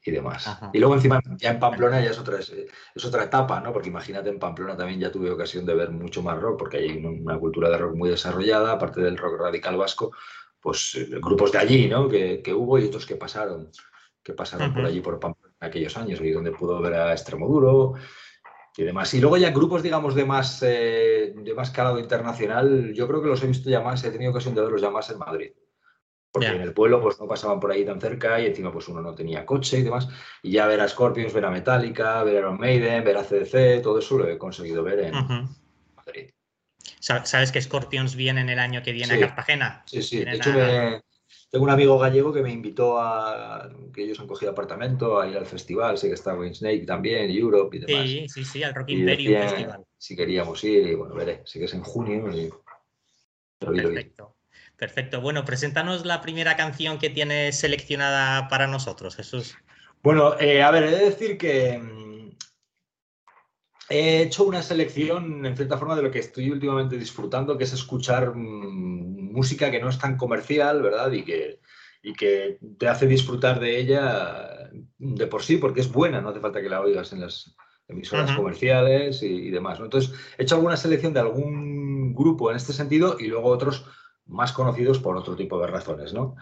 demás. 0.07 0.49
Y 0.73 0.79
luego 0.79 0.95
encima 0.95 1.21
ya 1.37 1.51
en 1.51 1.59
Pamplona 1.59 2.01
ya 2.01 2.11
es 2.11 2.19
otra, 2.19 2.39
es, 2.39 3.05
otra 3.05 3.25
etapa, 3.25 3.61
¿no? 3.61 3.73
Porque 3.73 3.91
imagínate 3.91 4.31
en 4.31 4.39
Pamplona 4.39 4.77
también 4.77 4.99
ya 4.99 5.13
tuve 5.13 5.31
ocasión 5.31 5.67
de 5.67 5.75
ver 5.75 5.91
mucho 5.91 6.23
más 6.23 6.41
rock, 6.41 6.59
porque 6.59 6.79
hay 6.79 6.97
una 6.97 7.39
cultura 7.39 7.69
de 7.69 7.77
rock 7.77 7.95
muy 7.95 8.09
desarrollada, 8.09 8.73
aparte 8.73 9.03
del 9.03 9.19
rock 9.19 9.39
radical 9.39 9.77
vasco, 9.77 10.13
pues 10.59 10.95
eh, 10.95 11.19
grupos 11.21 11.53
de 11.53 11.59
allí, 11.59 11.89
¿no? 11.89 12.09
Que, 12.09 12.43
hubo 12.55 12.79
y 12.79 12.85
otros 12.85 13.05
que 13.05 13.17
pasaron, 13.17 13.71
que 14.23 14.33
pasaron 14.33 14.73
por 14.73 14.87
allí 14.87 15.01
por 15.01 15.21
Pamplona 15.21 15.55
en 15.61 15.69
aquellos 15.69 15.97
años, 15.99 16.19
y 16.23 16.31
donde 16.31 16.53
pudo 16.53 16.81
ver 16.81 16.95
a 16.95 17.13
Extremoduro 17.13 17.95
y 18.79 18.85
demás. 18.85 19.13
Y 19.13 19.21
luego 19.21 19.37
ya 19.37 19.51
grupos, 19.51 19.83
digamos, 19.83 20.15
de 20.15 20.25
más, 20.25 20.63
eh, 20.63 21.35
de 21.37 21.55
más 21.55 21.71
calado 21.71 21.99
internacional, 21.99 22.95
yo 22.95 23.07
creo 23.07 23.21
que 23.21 23.29
los 23.29 23.43
he 23.43 23.47
visto 23.47 23.69
ya 23.69 23.83
más, 23.83 24.03
he 24.03 24.11
tenido 24.11 24.31
ocasión 24.31 24.55
de 24.55 24.63
verlos 24.63 24.81
ya 24.81 24.91
más 24.91 25.11
en 25.11 25.19
Madrid 25.19 25.53
porque 26.33 26.49
en 26.49 26.61
el 26.61 26.73
pueblo 26.73 27.01
pues 27.01 27.19
no 27.19 27.27
pasaban 27.27 27.59
por 27.59 27.73
ahí 27.73 27.85
tan 27.85 28.01
cerca 28.01 28.41
y 28.41 28.47
encima 28.47 28.73
pues 28.73 28.89
uno 28.89 29.01
no 29.01 29.15
tenía 29.15 29.45
coche 29.45 29.79
y 29.79 29.83
demás. 29.83 30.09
Y 30.43 30.53
ya 30.53 30.67
ver 30.67 30.81
a 30.81 30.89
Scorpions, 30.89 31.33
ver 31.33 31.45
a 31.45 31.51
Metallica, 31.51 32.23
ver 32.23 32.37
a 32.37 32.39
Iron 32.41 32.59
Maiden, 32.59 33.05
ver 33.05 33.17
a 33.17 33.25
CDC, 33.25 33.83
todo 33.83 33.99
eso 33.99 34.19
lo 34.19 34.29
he 34.29 34.39
conseguido 34.39 34.83
ver 34.83 35.01
en 35.01 35.15
Madrid. 35.95 36.31
¿Sabes 37.01 37.53
que 37.53 37.61
Scorpions 37.61 38.15
viene 38.15 38.43
en 38.43 38.49
el 38.49 38.59
año 38.59 38.83
que 38.83 38.93
viene 38.93 39.15
a 39.15 39.21
Cartagena? 39.21 39.83
Sí, 39.87 40.03
sí. 40.03 40.25
de 40.25 40.37
hecho, 40.37 40.51
tengo 41.51 41.65
un 41.65 41.71
amigo 41.71 41.99
gallego 41.99 42.33
que 42.33 42.43
me 42.43 42.53
invitó 42.53 43.01
a 43.01 43.69
que 43.93 44.05
ellos 44.05 44.21
han 44.21 44.29
cogido 44.29 44.53
apartamento 44.53 45.21
a 45.21 45.29
ir 45.29 45.37
al 45.37 45.47
festival. 45.47 45.99
Sé 45.99 46.07
que 46.07 46.15
está 46.15 46.35
Wayne 46.35 46.55
Snake 46.55 46.87
también, 46.87 47.29
Europe 47.29 47.77
y 47.77 47.81
demás. 47.81 48.07
Sí, 48.07 48.29
sí, 48.29 48.45
sí, 48.45 48.63
al 48.63 48.75
Rock 48.75 48.91
Imperium 48.91 49.43
Festival. 49.43 49.85
Si 49.99 50.15
queríamos 50.15 50.63
ir, 50.63 50.87
y 50.87 50.95
bueno, 50.95 51.15
veré. 51.15 51.43
Sé 51.45 51.59
que 51.59 51.65
es 51.65 51.75
en 51.75 51.83
junio 51.83 52.31
y... 52.31 52.51
Perfecto. 53.59 54.37
Perfecto. 54.81 55.21
Bueno, 55.21 55.45
preséntanos 55.45 56.07
la 56.07 56.23
primera 56.23 56.57
canción 56.57 56.99
que 56.99 57.11
tienes 57.11 57.59
seleccionada 57.59 58.49
para 58.49 58.67
nosotros, 58.67 59.15
Jesús. 59.15 59.55
Bueno, 60.03 60.41
eh, 60.41 60.63
a 60.63 60.71
ver, 60.71 60.85
he 60.85 60.91
de 60.91 61.05
decir 61.05 61.37
que 61.37 61.79
mm, 61.79 62.31
he 63.91 64.23
hecho 64.23 64.45
una 64.45 64.63
selección, 64.63 65.45
en 65.45 65.55
cierta 65.55 65.77
forma, 65.77 65.97
de 65.97 66.03
lo 66.03 66.11
que 66.11 66.21
estoy 66.21 66.49
últimamente 66.49 66.97
disfrutando, 66.97 67.59
que 67.59 67.65
es 67.65 67.75
escuchar 67.75 68.35
mm, 68.35 69.35
música 69.35 69.71
que 69.71 69.81
no 69.81 69.91
es 69.91 69.99
tan 69.99 70.17
comercial, 70.17 70.81
¿verdad? 70.81 71.13
Y 71.13 71.25
que, 71.27 71.61
y 72.03 72.15
que 72.15 72.59
te 72.79 72.89
hace 72.89 73.07
disfrutar 73.07 73.61
de 73.61 73.79
ella 73.81 74.71
de 74.97 75.27
por 75.27 75.43
sí, 75.43 75.59
porque 75.59 75.83
es 75.83 75.93
buena, 75.93 76.23
no 76.23 76.31
hace 76.31 76.41
falta 76.41 76.63
que 76.63 76.71
la 76.71 76.81
oigas 76.81 77.13
en 77.13 77.21
las 77.21 77.55
emisoras 77.87 78.35
comerciales 78.35 79.23
y, 79.23 79.27
y 79.27 79.51
demás. 79.51 79.79
¿no? 79.79 79.85
Entonces, 79.85 80.15
he 80.39 80.45
hecho 80.45 80.55
alguna 80.55 80.79
selección 80.79 81.13
de 81.13 81.21
algún 81.21 82.15
grupo 82.15 82.51
en 82.51 82.57
este 82.57 82.73
sentido 82.73 83.19
y 83.21 83.27
luego 83.27 83.49
otros 83.49 83.85
más 84.31 84.53
conocidos 84.53 84.99
por 84.99 85.17
otro 85.17 85.37
tipo 85.37 85.61
de 85.61 85.67
razones, 85.67 86.15
¿no? 86.15 86.37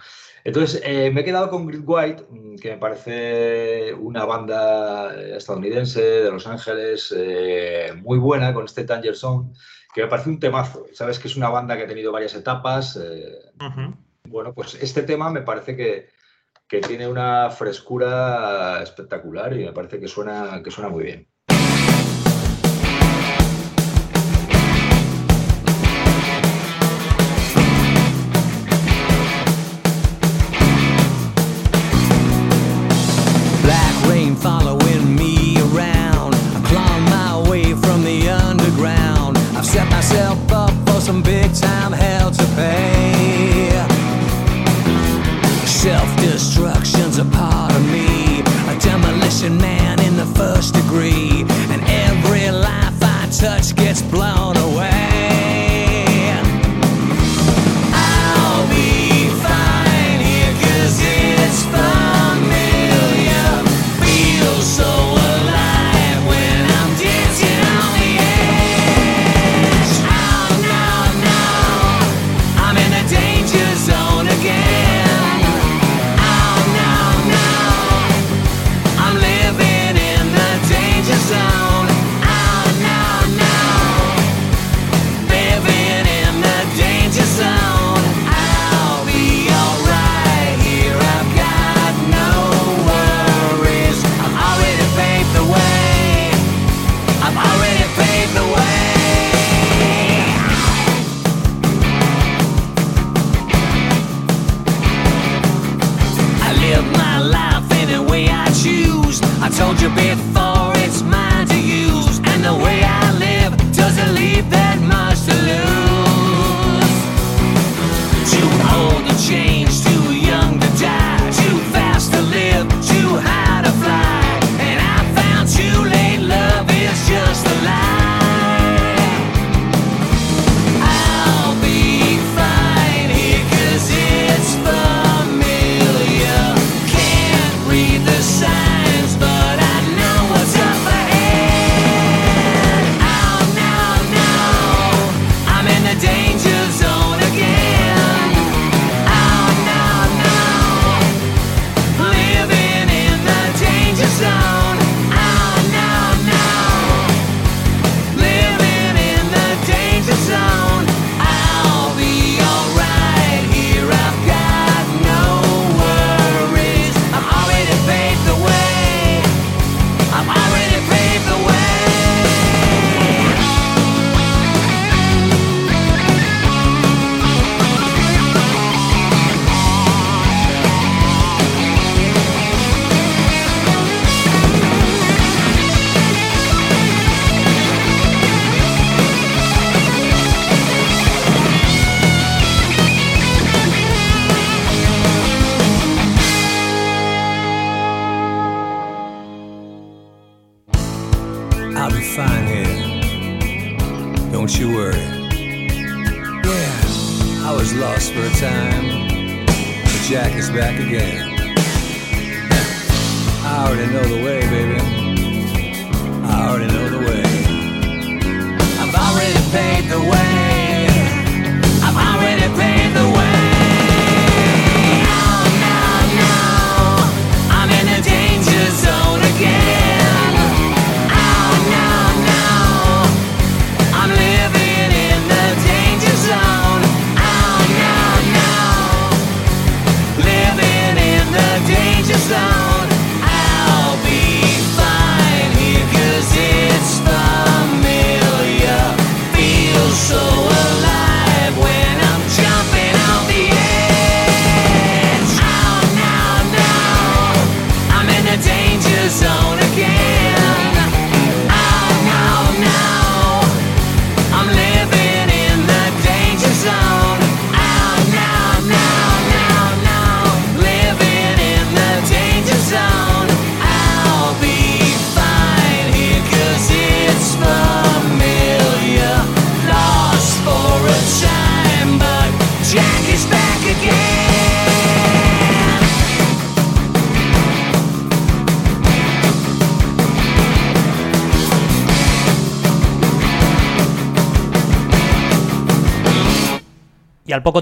Entonces, 0.45 0.81
eh, 0.85 1.11
me 1.11 1.23
he 1.23 1.25
quedado 1.25 1.51
con 1.51 1.67
Grid 1.67 1.83
White, 1.85 2.27
mm, 2.29 2.57
que 2.57 2.71
me 2.71 2.79
parece 2.79 3.93
una 3.95 4.25
banda 4.25 5.15
estadounidense 5.37 6.01
de 6.01 6.31
Los 6.31 6.47
Ángeles 6.47 7.13
eh, 7.17 7.93
muy 7.97 8.19
buena, 8.19 8.55
con 8.55 8.65
este 8.65 8.85
Tanger 8.85 9.17
Song, 9.17 9.53
que 9.95 10.03
me 10.03 10.09
parece 10.09 10.31
un 10.31 10.39
temazo. 10.39 10.87
Sabes 10.93 11.19
que 11.19 11.29
es 11.29 11.37
una 11.37 11.49
banda 11.49 11.77
que 11.77 11.85
ha 11.85 11.89
tenido 11.89 12.13
varias 12.13 12.35
etapas. 12.35 12.97
Eh, 12.97 13.33
bueno, 14.25 14.55
pues 14.55 14.75
este 14.75 15.03
tema 15.03 15.31
me 15.31 15.43
parece 15.43 15.77
que, 15.77 16.09
que, 16.69 16.81
tiene 16.81 17.09
una 17.09 17.51
frescura 17.51 18.83
espectacular 18.83 19.55
y 19.55 19.65
me 19.65 19.73
parece 19.73 19.99
que 19.99 20.09
suena, 20.09 20.63
que 20.63 20.71
suena 20.71 20.91
muy 20.91 21.05
bien. 21.05 21.29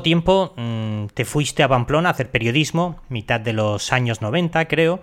Tiempo 0.07 0.55
mm, 0.57 1.07
te 1.15 1.25
fuiste 1.25 1.65
a 1.65 1.69
Pamplona 1.69 2.11
a 2.11 2.13
hacer 2.13 2.31
periodismo, 2.31 3.03
mitad 3.09 3.41
de 3.41 3.53
los 3.53 3.93
años 3.93 4.23
90 4.23 4.69
creo. 4.69 5.01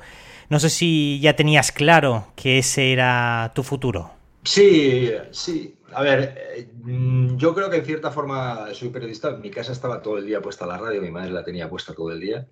No 0.50 0.62
sé 0.62 0.70
si 0.70 1.20
ya 1.20 1.36
tenías 1.36 1.74
claro 1.74 2.28
que 2.38 2.60
ese 2.60 2.94
era 2.94 3.52
tu 3.54 3.64
futuro. 3.64 4.12
Sí, 4.46 5.12
sí. 5.32 5.76
A 5.94 6.04
ver, 6.04 6.70
mm, 6.84 7.36
yo 7.36 7.54
creo 7.54 7.70
que 7.70 7.80
en 7.80 7.86
cierta 7.86 8.12
forma 8.12 8.74
soy 8.74 8.92
periodista. 8.92 9.32
Mi 9.32 9.52
casa 9.52 9.74
estaba 9.74 10.02
todo 10.02 10.18
el 10.18 10.26
día 10.26 10.42
puesta 10.42 10.66
la 10.66 10.78
radio, 10.78 11.02
mi 11.02 11.12
madre 11.12 11.32
la 11.32 11.44
tenía 11.44 11.70
puesta 11.70 11.94
todo 11.94 12.10
el 12.14 12.22
día. 12.22 12.48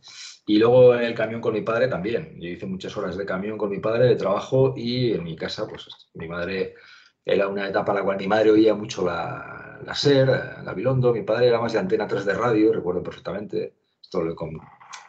Y 0.46 0.58
luego 0.58 0.94
en 0.94 1.04
el 1.04 1.14
camión 1.14 1.40
con 1.40 1.54
mi 1.54 1.62
padre 1.62 1.88
también. 1.88 2.36
Yo 2.38 2.50
hice 2.50 2.66
muchas 2.66 2.98
horas 2.98 3.16
de 3.16 3.26
camión 3.26 3.58
con 3.58 3.70
mi 3.70 3.80
padre 3.80 4.08
de 4.08 4.18
trabajo 4.18 4.74
y 4.76 5.14
en 5.14 5.24
mi 5.24 5.38
casa, 5.38 5.66
pues 5.70 5.88
mi 6.16 6.28
madre 6.28 6.76
era 7.24 7.48
una 7.48 7.70
etapa 7.70 7.94
en 7.94 8.00
la 8.00 8.04
cual 8.04 8.18
mi 8.18 8.28
madre 8.28 8.52
oía 8.52 8.74
mucho 8.74 9.06
la, 9.06 9.61
la 9.86 9.96
SER, 9.96 10.64
Gabilondo. 10.64 11.14
Mi 11.14 11.24
padre 11.24 11.48
era 11.48 11.60
más 11.60 11.74
de 11.74 11.80
antena 11.80 12.08
3 12.08 12.26
de 12.26 12.34
radio, 12.34 12.74
recuerdo 12.74 13.04
perfectamente. 13.04 13.76
Esto 14.02 14.22
lo, 14.22 14.36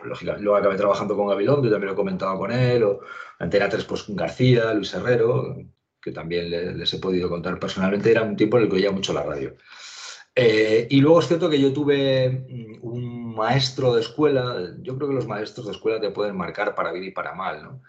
lógicamente, 0.04 0.42
luego 0.42 0.56
acabé 0.56 0.76
trabajando 0.76 1.16
con 1.16 1.28
Gabilondo 1.28 1.68
y 1.68 1.70
también 1.70 1.88
lo 1.88 1.92
he 1.92 1.96
comentado 1.96 2.38
con 2.38 2.52
él. 2.52 2.82
O 2.82 3.00
antena 3.38 3.68
3, 3.68 3.84
pues 3.84 4.02
con 4.04 4.16
García, 4.16 4.72
Luis 4.74 4.94
Herrero 4.94 5.56
que 6.02 6.12
también 6.12 6.50
les, 6.50 6.92
he 6.92 6.98
podido 6.98 7.28
contar 7.28 7.58
personalmente, 7.58 8.10
era 8.10 8.22
un 8.22 8.36
tiempo 8.36 8.58
en 8.58 8.64
el 8.64 8.68
que 8.68 8.76
oía 8.76 8.90
mucho 8.90 9.12
la 9.12 9.22
radio. 9.22 9.54
Eh, 10.34 10.88
y 10.90 11.00
luego 11.00 11.20
es 11.20 11.28
cierto 11.28 11.48
que 11.48 11.60
yo 11.60 11.72
tuve 11.72 12.28
mm, 12.30 12.78
un 12.82 13.34
maestro 13.34 13.94
de 13.94 14.00
escuela, 14.00 14.56
yo 14.80 14.96
creo 14.96 15.08
que 15.08 15.14
los 15.14 15.28
maestros 15.28 15.66
de 15.66 15.72
escuela 15.72 16.00
te 16.00 16.10
pueden 16.10 16.36
marcar 16.36 16.74
para 16.74 16.92
bien 16.92 17.04
y 17.04 17.10
para 17.12 17.34
mal, 17.34 17.62
¿no? 17.62 17.82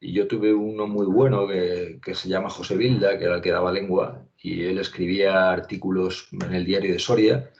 Y 0.00 0.12
yo 0.12 0.26
tuve 0.26 0.52
uno 0.52 0.88
muy 0.88 1.06
bueno 1.06 1.46
que, 1.46 2.00
que, 2.02 2.16
se 2.16 2.28
llama 2.28 2.50
José 2.50 2.76
Vilda, 2.76 3.16
que 3.18 3.24
era 3.24 3.36
el 3.36 3.40
que 3.40 3.52
daba 3.52 3.70
lengua, 3.70 4.26
y 4.42 4.64
él 4.64 4.78
escribía 4.78 5.50
artículos 5.50 6.28
en 6.32 6.54
el 6.54 6.64
diario 6.64 6.92
de 6.92 6.98
Soria, 6.98 7.50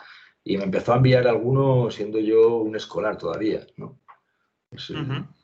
y 0.45 0.57
me 0.57 0.65
empezó 0.65 0.93
a 0.93 0.97
enviar 0.97 1.29
algunos 1.29 1.95
siendo 1.95 2.19
yo 2.19 2.57
un 2.57 2.75
escolar 2.75 3.17
todavía, 3.17 3.67
¿no? 3.77 3.99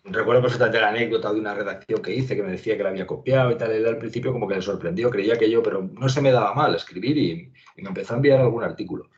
Recuerdo 0.05 0.41
perfectamente 0.41 0.81
la 0.81 0.89
anécdota 0.89 1.33
de 1.33 1.41
una 1.41 1.55
redacción 1.55 2.01
que 2.01 2.15
hice 2.15 2.35
que 2.35 2.43
me 2.43 2.53
decía 2.53 2.77
que 2.77 2.83
la 2.83 2.89
había 2.89 3.07
copiado 3.07 3.51
y 3.51 3.57
tal. 3.57 3.73
Él 3.73 3.87
al 3.87 3.99
principio 3.99 4.33
como 4.33 4.49
que 4.49 4.55
le 4.55 4.63
sorprendió, 4.63 5.11
creía 5.11 5.37
que 5.37 5.51
yo, 5.51 5.63
pero 5.63 5.83
no 5.83 6.09
se 6.09 6.23
me 6.23 6.33
daba 6.33 6.55
mal 6.55 6.75
escribir 6.75 7.19
y, 7.19 7.53
me 7.77 7.89
empezó 7.89 8.15
a 8.15 8.17
enviar 8.17 8.41
algún 8.41 8.65
artículo. 8.65 9.11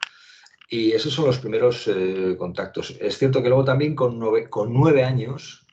Y 0.69 0.93
esos 0.93 1.13
son 1.13 1.27
los 1.27 1.39
primeros 1.39 1.89
eh, 1.89 2.37
contactos. 2.39 2.97
Es 3.01 3.19
cierto 3.19 3.43
que 3.43 3.49
luego 3.49 3.65
también 3.65 3.95
con 3.95 4.19
nueve, 4.19 4.51
con 4.51 4.73
nueve 4.73 5.03
años, 5.05 5.67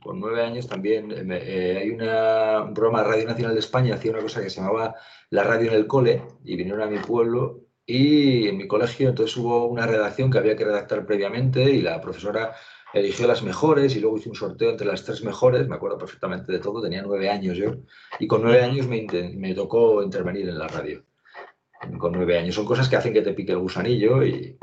con 0.00 0.20
nueve 0.20 0.42
años 0.42 0.66
también 0.66 1.10
eh, 1.10 1.26
eh, 1.30 1.78
hay 1.82 1.90
una, 1.90 2.62
un 2.62 2.74
programa 2.74 3.02
de 3.02 3.08
Radio 3.08 3.28
Nacional 3.28 3.54
de 3.54 3.60
España, 3.60 3.94
hacía 3.94 4.12
una 4.12 4.22
cosa 4.22 4.42
que 4.42 4.50
se 4.50 4.60
llamaba 4.60 4.94
La 5.30 5.44
Radio 5.44 5.70
en 5.70 5.76
el 5.76 5.86
Cole 5.86 6.22
y 6.44 6.56
vinieron 6.56 6.82
a 6.82 6.86
mi 6.86 6.98
pueblo 6.98 7.64
y 7.86 8.48
en 8.48 8.56
mi 8.56 8.68
colegio 8.68 9.08
entonces 9.08 9.36
hubo 9.36 9.66
una 9.66 9.86
redacción 9.86 10.30
que 10.30 10.38
había 10.38 10.56
que 10.56 10.64
redactar 10.64 11.06
previamente 11.06 11.70
y 11.70 11.82
la 11.82 12.00
profesora 12.00 12.54
eligió 12.92 13.26
las 13.26 13.42
mejores 13.42 13.94
y 13.96 14.00
luego 14.00 14.18
hice 14.18 14.28
un 14.28 14.34
sorteo 14.34 14.70
entre 14.70 14.86
las 14.86 15.04
tres 15.04 15.22
mejores, 15.22 15.68
me 15.68 15.76
acuerdo 15.76 15.98
perfectamente 15.98 16.52
de 16.52 16.58
todo, 16.58 16.82
tenía 16.82 17.02
nueve 17.02 17.28
años 17.28 17.56
yo, 17.56 17.76
y 18.18 18.26
con 18.26 18.42
nueve 18.42 18.62
años 18.62 18.86
me, 18.86 19.06
me 19.34 19.54
tocó 19.54 20.02
intervenir 20.02 20.48
en 20.48 20.58
la 20.58 20.68
radio. 20.68 21.04
Con 21.98 22.12
nueve 22.12 22.38
años. 22.38 22.56
Son 22.56 22.66
cosas 22.66 22.88
que 22.88 22.96
hacen 22.96 23.12
que 23.12 23.22
te 23.22 23.34
pique 23.34 23.52
el 23.52 23.58
gusanillo 23.58 24.24
y, 24.24 24.58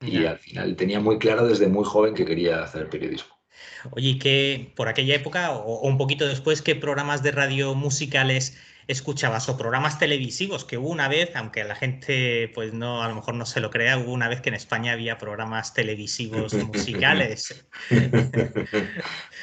y 0.00 0.24
al 0.24 0.38
final 0.38 0.76
tenía 0.76 1.00
muy 1.00 1.18
claro 1.18 1.46
desde 1.46 1.66
muy 1.66 1.84
joven 1.84 2.14
que 2.14 2.24
quería 2.24 2.62
hacer 2.62 2.88
periodismo. 2.88 3.41
Oye, 3.90 4.10
¿y 4.10 4.18
qué 4.18 4.72
por 4.76 4.88
aquella 4.88 5.14
época 5.14 5.52
o 5.52 5.80
un 5.88 5.98
poquito 5.98 6.26
después, 6.26 6.62
qué 6.62 6.74
programas 6.76 7.22
de 7.22 7.32
radio 7.32 7.74
musicales 7.74 8.56
escuchabas 8.86 9.48
o 9.48 9.56
programas 9.56 9.98
televisivos 9.98 10.64
que 10.64 10.78
hubo 10.78 10.88
una 10.88 11.08
vez, 11.08 11.34
aunque 11.36 11.64
la 11.64 11.74
gente 11.74 12.50
pues 12.54 12.72
no 12.72 13.02
a 13.02 13.08
lo 13.08 13.14
mejor 13.14 13.34
no 13.34 13.46
se 13.46 13.60
lo 13.60 13.70
crea, 13.70 13.98
hubo 13.98 14.12
una 14.12 14.28
vez 14.28 14.40
que 14.40 14.48
en 14.48 14.54
España 14.54 14.92
había 14.92 15.18
programas 15.18 15.74
televisivos 15.74 16.54
musicales. 16.72 17.66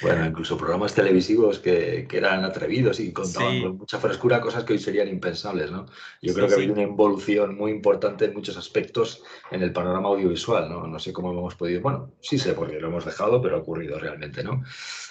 bueno, 0.02 0.26
incluso 0.26 0.58
programas 0.58 0.94
televisivos 0.94 1.60
que, 1.60 2.08
eran 2.12 2.44
atrevidos 2.44 3.00
y 3.00 3.14
contaban 3.14 3.62
con 3.62 3.78
mucha 3.78 3.98
frescura 3.98 4.42
cosas 4.42 4.66
que 4.66 4.74
hoy 4.74 4.80
serían 4.80 5.08
impensables, 5.08 5.72
¿no? 5.72 5.86
Yo 6.22 6.34
creo 6.34 6.48
que 6.48 6.54
ha 6.54 6.58
habido 6.58 6.74
una 6.74 6.84
evolución 6.84 7.56
muy 7.56 7.72
importante 7.72 8.26
en 8.26 8.34
muchos 8.34 8.58
aspectos 8.58 9.24
en 9.52 9.64
el 9.64 9.72
panorama 9.72 10.10
audiovisual, 10.10 10.70
¿no? 10.70 10.86
No 10.86 11.00
sé 11.00 11.14
cómo 11.14 11.32
hemos 11.32 11.56
podido, 11.56 11.82
bueno, 11.82 12.12
sí 12.20 12.38
sé 12.38 12.54
porque 12.54 12.80
lo 12.80 12.90
hemos 12.90 13.06
dejado, 13.06 13.42
pero 13.42 13.56
ha 13.56 13.60
ocurrido 13.60 13.98
realmente, 14.00 14.44
¿no? 14.44 14.64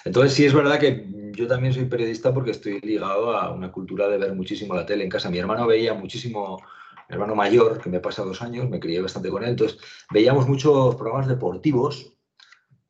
Entonces 0.05 0.35
sí 0.35 0.45
es 0.45 0.55
verdad 0.55 0.79
que 0.79 1.07
yo 1.33 1.47
también 1.47 1.73
soy 1.73 1.85
periodista 1.85 2.33
porque 2.33 2.51
estoy 2.51 2.81
ligado 2.81 3.37
a 3.37 3.53
una 3.53 3.71
cultura 3.71 4.09
de 4.09 4.19
ver 4.19 4.35
muchísimo 4.35 4.75
la 4.75 4.87
tele 4.87 5.05
en 5.05 5.11
casa. 5.11 5.31
Mi 5.31 5.39
hermano 5.39 5.67
veía 5.67 5.95
muchísimo, 5.95 6.59
mi 7.09 7.15
hermano 7.15 7.35
mayor, 7.35 7.81
que 7.81 7.91
me 7.91 8.01
pasa 8.01 8.25
dos 8.25 8.43
años, 8.43 8.69
me 8.69 8.81
crié 8.81 9.01
bastante 9.01 9.31
con 9.31 9.43
él, 9.45 9.51
entonces 9.51 9.79
veíamos 10.11 10.49
muchos 10.49 10.97
programas 10.97 11.29
deportivos, 11.29 12.13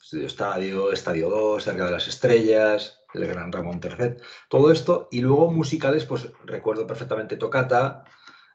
Estudio 0.01 0.27
Estadio, 0.27 0.93
Estadio 0.93 1.29
2, 1.29 1.63
Cerca 1.63 1.85
de 1.85 1.91
las 1.91 2.09
Estrellas, 2.09 3.03
el 3.13 3.27
Gran 3.27 3.53
Ramón 3.53 3.81
Tercet, 3.81 4.23
todo 4.49 4.73
esto, 4.73 5.09
y 5.11 5.21
luego 5.21 5.51
musicales, 5.51 6.07
pues 6.07 6.31
recuerdo 6.45 6.87
perfectamente 6.87 7.37
Tocata, 7.37 8.05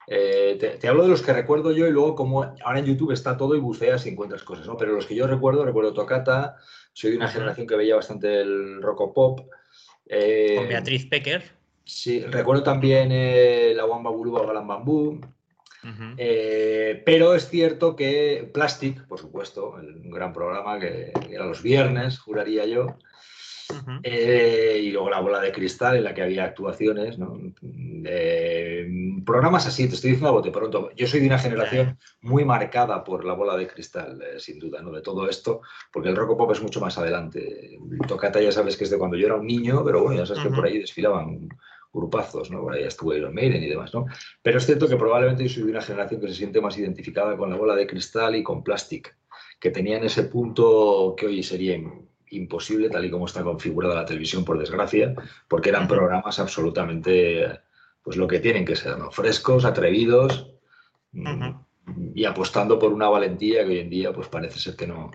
eh, 0.07 0.57
te, 0.79 0.87
hablo 0.87 1.03
de 1.03 1.09
los 1.09 1.21
que 1.21 1.31
recuerdo 1.31 1.71
yo 1.71 1.87
y 1.87 1.91
luego 1.91 2.15
como 2.15 2.43
ahora 2.43 2.79
en 2.79 2.85
YouTube 2.85 3.11
está 3.11 3.37
todo 3.37 3.55
y 3.55 3.59
buceas 3.59 4.05
y 4.05 4.09
encuentras 4.09 4.43
cosas, 4.43 4.67
¿no? 4.67 4.75
Pero 4.75 4.93
los 4.93 5.05
que 5.05 5.15
yo 5.15 5.27
recuerdo, 5.27 5.63
recuerdo 5.63 5.93
Tocata, 5.93 6.57
soy 6.93 7.11
de 7.11 7.17
una 7.17 7.27
generación 7.27 7.67
que 7.67 7.75
veía 7.75 7.95
bastante 7.95 8.41
el 8.41 8.81
rock 8.81 9.13
pop. 9.13 9.41
Eh, 10.07 10.55
Con 10.57 10.67
Beatriz 10.67 11.05
Pecker. 11.07 11.43
Sí, 11.85 12.21
recuerdo 12.21 12.63
también 12.63 13.09
eh, 13.11 13.73
la 13.75 13.85
Wamba 13.85 14.09
Buluba 14.09 14.45
Galan 14.45 14.67
Bambú. 14.67 15.19
Eh, 16.17 17.03
pero 17.05 17.35
es 17.35 17.49
cierto 17.49 17.93
que 17.95 18.49
Plastic, 18.53 19.05
por 19.05 19.19
supuesto, 19.19 19.71
un 19.71 20.11
gran 20.11 20.31
programa 20.31 20.79
que, 20.79 21.11
era 21.29 21.45
los 21.45 21.61
viernes, 21.61 22.19
juraría 22.19 22.65
yo. 22.65 22.97
Eh, 24.03 24.81
y 24.83 24.91
luego 24.91 25.09
la 25.09 25.19
bola 25.19 25.41
de 25.41 25.51
cristal 25.51 25.97
en 25.97 26.05
la 26.05 26.13
que 26.13 26.21
había 26.21 26.45
actuaciones, 26.45 27.17
¿no? 27.17 27.37
Programas 29.25 29.67
así, 29.67 29.87
te 29.87 29.95
estoy 29.95 30.11
diciendo 30.11 30.29
a 30.29 30.33
bote 30.33 30.51
pronto. 30.51 30.91
Yo 30.95 31.07
soy 31.07 31.19
de 31.19 31.27
una 31.27 31.39
generación 31.39 31.97
muy 32.21 32.45
marcada 32.45 33.03
por 33.03 33.25
la 33.25 33.33
bola 33.33 33.57
de 33.57 33.67
cristal, 33.67 34.21
sin 34.37 34.59
duda, 34.59 34.81
¿no? 34.81 34.91
De 34.91 35.01
todo 35.01 35.29
esto, 35.29 35.61
porque 35.91 36.09
el 36.09 36.15
rock 36.15 36.37
pop 36.37 36.51
es 36.51 36.61
mucho 36.61 36.79
más 36.79 36.97
adelante. 36.97 37.79
Tocata 38.07 38.41
ya 38.41 38.51
sabes 38.51 38.77
que 38.77 38.83
es 38.83 38.89
de 38.89 38.97
cuando 38.97 39.17
yo 39.17 39.25
era 39.27 39.35
un 39.35 39.47
niño, 39.47 39.83
pero 39.83 40.03
bueno, 40.03 40.19
ya 40.19 40.25
sabes 40.25 40.43
que 40.43 40.49
por 40.49 40.65
ahí 40.65 40.79
desfilaban 40.79 41.49
grupazos, 41.93 42.49
¿no? 42.49 42.61
Por 42.61 42.73
ahí 42.73 42.83
estuvo 42.83 43.13
Iron 43.13 43.35
Maiden 43.35 43.63
y 43.63 43.69
demás, 43.69 43.93
¿no? 43.93 44.07
Pero 44.41 44.57
es 44.57 44.65
cierto 44.65 44.87
que 44.87 44.95
probablemente 44.95 45.43
yo 45.43 45.53
soy 45.53 45.63
de 45.63 45.71
una 45.71 45.81
generación 45.81 46.19
que 46.19 46.27
se 46.27 46.33
siente 46.33 46.59
más 46.59 46.77
identificada 46.77 47.37
con 47.37 47.49
la 47.49 47.55
bola 47.55 47.75
de 47.75 47.85
cristal 47.85 48.35
y 48.35 48.43
con 48.43 48.63
Plastic, 48.63 49.15
que 49.59 49.69
tenían 49.69 50.03
ese 50.03 50.23
punto 50.23 51.13
que 51.15 51.27
hoy 51.27 51.43
sería 51.43 51.79
imposible, 52.31 52.89
tal 52.89 53.05
y 53.05 53.11
como 53.11 53.27
está 53.27 53.43
configurada 53.43 53.93
la 53.93 54.05
televisión, 54.05 54.43
por 54.43 54.57
desgracia, 54.57 55.13
porque 55.47 55.69
eran 55.69 55.87
programas 55.87 56.39
absolutamente, 56.39 57.59
pues 58.03 58.17
lo 58.17 58.27
que 58.27 58.39
tienen 58.39 58.65
que 58.65 58.75
ser, 58.75 58.97
¿no? 58.97 59.09
Frescos, 59.11 59.65
atrevidos 59.65 60.51
mm, 61.13 61.51
y 62.13 62.25
apostando 62.25 62.77
por 62.77 62.91
una 62.93 63.09
valentía 63.09 63.63
que 63.63 63.71
hoy 63.71 63.79
en 63.79 63.89
día, 63.89 64.13
pues 64.13 64.27
parece 64.27 64.59
ser 64.59 64.75
que 64.75 64.87
no, 64.87 65.11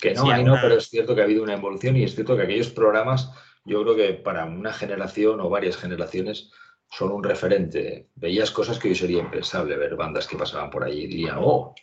que 0.00 0.14
no 0.14 0.30
hay, 0.30 0.42
¿no? 0.42 0.56
Pero 0.60 0.76
es 0.76 0.88
cierto 0.88 1.14
que 1.14 1.20
ha 1.20 1.24
habido 1.24 1.42
una 1.42 1.54
evolución 1.54 1.96
y 1.96 2.04
es 2.04 2.14
cierto 2.14 2.36
que 2.36 2.42
aquellos 2.42 2.70
programas 2.70 3.30
yo 3.66 3.82
creo 3.82 3.96
que 3.96 4.14
para 4.14 4.44
una 4.44 4.72
generación 4.72 5.40
o 5.40 5.50
varias 5.50 5.76
generaciones 5.76 6.50
son 6.90 7.10
un 7.12 7.24
referente. 7.24 8.08
Veías 8.14 8.52
cosas 8.52 8.78
que 8.78 8.88
hoy 8.88 8.94
sería 8.94 9.18
impensable 9.18 9.76
ver 9.76 9.96
bandas 9.96 10.26
que 10.26 10.36
pasaban 10.36 10.70
por 10.70 10.84
allí 10.84 11.02
y 11.02 11.06
dirían, 11.08 11.38
oh, 11.40 11.74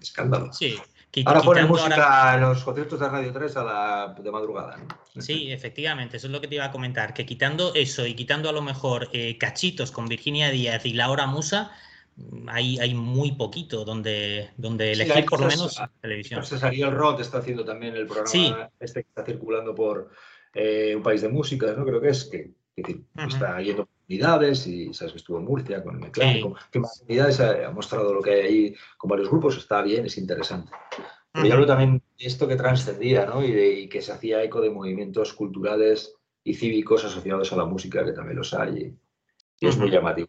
escándalo. 0.00 0.52
Sí. 0.52 0.76
Ahora 1.24 1.40
ponen 1.42 1.68
música 1.68 2.34
en 2.34 2.40
los 2.40 2.62
conciertos 2.64 3.00
de 3.00 3.08
Radio 3.08 3.32
3 3.32 3.56
a 3.56 3.64
la, 3.64 4.16
de 4.18 4.30
madrugada. 4.30 4.76
Sí, 5.18 5.52
efectivamente, 5.52 6.16
eso 6.16 6.26
es 6.26 6.32
lo 6.32 6.40
que 6.40 6.48
te 6.48 6.54
iba 6.56 6.64
a 6.64 6.70
comentar, 6.70 7.12
que 7.12 7.26
quitando 7.26 7.74
eso 7.74 8.06
y 8.06 8.14
quitando 8.14 8.48
a 8.48 8.52
lo 8.52 8.62
mejor 8.62 9.08
eh, 9.12 9.36
cachitos 9.38 9.90
con 9.90 10.06
Virginia 10.06 10.50
Díaz 10.50 10.86
y 10.86 10.94
Laura 10.94 11.26
Musa, 11.26 11.72
hay, 12.46 12.78
hay 12.78 12.94
muy 12.94 13.32
poquito 13.32 13.84
donde, 13.84 14.50
donde 14.56 14.92
elegir 14.92 15.24
por 15.26 15.40
lo 15.40 15.46
menos 15.46 15.80
televisión. 16.00 16.44
César 16.44 16.74
el 16.74 16.90
Roth 16.90 17.20
está 17.20 17.38
haciendo 17.38 17.64
también 17.64 17.96
el 17.96 18.06
programa 18.06 18.70
este 18.80 19.02
que 19.02 19.08
está 19.08 19.24
circulando 19.24 19.74
por, 19.74 20.10
eh, 20.54 20.94
un 20.94 21.02
país 21.02 21.22
de 21.22 21.28
música, 21.28 21.72
¿no? 21.76 21.84
Creo 21.84 22.00
que 22.00 22.10
es, 22.10 22.24
que, 22.24 22.50
está 22.76 23.60
yendo 23.60 23.88
unidades 24.12 24.66
y 24.66 24.92
sabes 24.92 25.12
que 25.12 25.18
estuvo 25.18 25.38
en 25.38 25.44
Murcia 25.44 25.82
con 25.82 25.94
el 25.94 26.00
mecánico, 26.00 26.54
que 26.70 26.80
más 26.80 27.02
unidades 27.08 27.40
ha, 27.40 27.70
mostrado 27.70 28.12
lo 28.12 28.20
que 28.20 28.30
hay 28.30 28.40
ahí 28.40 28.74
con 28.98 29.08
varios 29.08 29.30
grupos, 29.30 29.56
está 29.56 29.80
bien, 29.82 30.06
es 30.06 30.18
interesante. 30.18 30.70
Pero 31.32 31.46
yo 31.46 31.54
creo 31.54 31.66
también 31.66 32.02
esto 32.18 32.46
que 32.46 32.56
trascendía, 32.56 33.24
¿no? 33.24 33.42
Y, 33.42 33.88
que 33.88 34.02
se 34.02 34.12
hacía 34.12 34.42
eco 34.42 34.60
de 34.60 34.70
movimientos 34.70 35.32
culturales 35.32 36.14
y 36.44 36.54
cívicos 36.54 37.04
asociados 37.04 37.52
a 37.52 37.56
la 37.56 37.64
música, 37.64 38.04
que 38.04 38.12
también 38.12 38.36
los 38.36 38.52
hay, 38.52 38.94
y 39.60 39.66
es 39.66 39.78
muy 39.78 39.90
llamativo. 39.90 40.28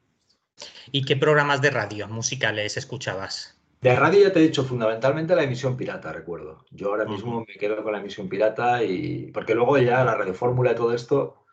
¿Y 0.92 1.04
qué 1.04 1.18
programas 1.18 1.62
de 1.62 1.72
radio 1.72 2.08
musicales 2.08 2.78
escuchabas? 2.78 3.60
De 3.82 3.94
radio 3.98 4.22
ya 4.22 4.32
te 4.32 4.40
he 4.40 4.44
dicho, 4.44 4.64
fundamentalmente 4.64 5.36
la 5.36 5.44
emisión 5.44 5.76
pirata, 5.76 6.14
recuerdo. 6.14 6.66
Yo 6.72 6.90
ahora 6.90 7.04
mismo 7.04 7.44
me 7.46 7.56
quedo 7.56 7.84
con 7.84 7.92
la 7.92 8.00
emisión 8.00 8.30
pirata 8.30 8.82
y. 8.82 9.30
Porque 9.34 9.56
luego 9.56 9.78
ya 9.78 10.06
la 10.06 10.16
radiofórmula 10.16 10.72
y 10.72 10.76
todo 10.76 10.94
esto. 10.94 11.44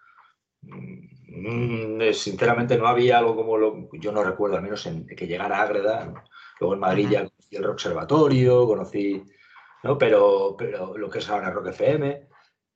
Mm, 0.62 1.08
sinceramente 2.12 2.76
no 2.76 2.86
había 2.86 3.18
algo 3.18 3.36
como 3.36 3.56
lo. 3.56 3.88
Yo 3.92 4.12
no 4.12 4.24
recuerdo, 4.24 4.56
al 4.56 4.62
menos 4.62 4.84
en, 4.86 5.06
que 5.06 5.26
llegara 5.26 5.58
a 5.58 5.62
Ágreda. 5.62 6.24
Luego 6.58 6.74
en 6.74 6.80
Madrid 6.80 7.08
ya 7.10 7.20
conocí 7.20 7.56
el 7.56 7.66
Observatorio, 7.66 8.66
conocí. 8.66 9.22
¿no? 9.82 9.96
Pero, 9.96 10.54
pero 10.58 10.96
lo 10.96 11.08
que 11.08 11.20
es 11.20 11.28
ahora 11.28 11.50
Rock 11.50 11.68
FM. 11.68 12.28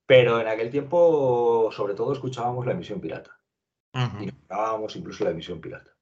Pero 0.06 0.40
en 0.40 0.48
aquel 0.48 0.70
tiempo, 0.70 1.70
sobre 1.72 1.94
todo, 1.94 2.12
escuchábamos 2.12 2.66
la 2.66 2.72
emisión 2.72 3.00
pirata. 3.00 3.38
Y 4.20 4.30
grabábamos 4.48 4.96
incluso 4.96 5.24
la 5.24 5.30
emisión 5.30 5.60
pirata. 5.60 5.92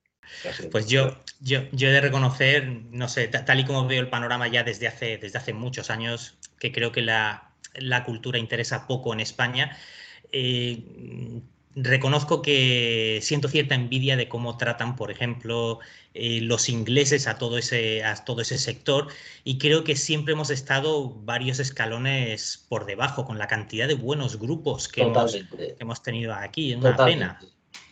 Pues 0.71 0.89
yo, 0.89 1.19
yo, 1.41 1.61
yo 1.73 1.89
he 1.89 1.93
de 1.93 2.01
reconocer, 2.01 2.67
no 2.91 3.09
sé, 3.09 3.29
tal 3.29 3.61
y 3.61 3.65
como 3.65 3.87
veo 3.87 4.01
el 4.01 4.09
panorama 4.09 4.49
ya 4.49 4.63
desde 4.65 4.89
hace, 4.89 5.19
desde 5.19 5.39
hace 5.39 5.53
muchos 5.53 5.91
años, 5.91 6.39
que 6.59 6.73
creo 6.73 6.91
que 6.91 7.03
la, 7.03 7.53
la 7.75 8.05
cultura 8.05 8.39
interesa 8.39 8.87
poco 8.87 9.13
en 9.13 9.21
España. 9.21 9.77
Eh, 10.31 11.43
reconozco 11.75 12.43
que 12.43 13.21
siento 13.23 13.49
cierta 13.49 13.75
envidia 13.75 14.17
de 14.17 14.29
cómo 14.29 14.57
tratan, 14.57 14.97
por 14.97 15.11
ejemplo, 15.11 15.79
eh, 16.15 16.41
los 16.43 16.69
ingleses 16.69 17.27
a 17.27 17.39
todo, 17.39 17.57
ese, 17.59 18.05
a 18.05 18.15
todo 18.25 18.43
ese 18.43 18.59
sector 18.59 19.09
y 19.45 19.59
creo 19.59 19.85
que 19.85 19.97
siempre 19.97 20.35
hemos 20.35 20.51
estado 20.51 21.11
varios 21.11 21.59
escalones 21.61 22.67
por 22.69 22.85
debajo 22.85 23.25
con 23.25 23.39
la 23.39 23.47
cantidad 23.47 23.89
de 23.89 23.95
buenos 23.95 24.39
grupos 24.39 24.89
que, 24.89 25.03
hemos, 25.03 26.03
tenido 26.03 26.35
aquí. 26.35 26.73
Es 26.73 26.79
una 26.79 26.97
pena. 26.97 27.41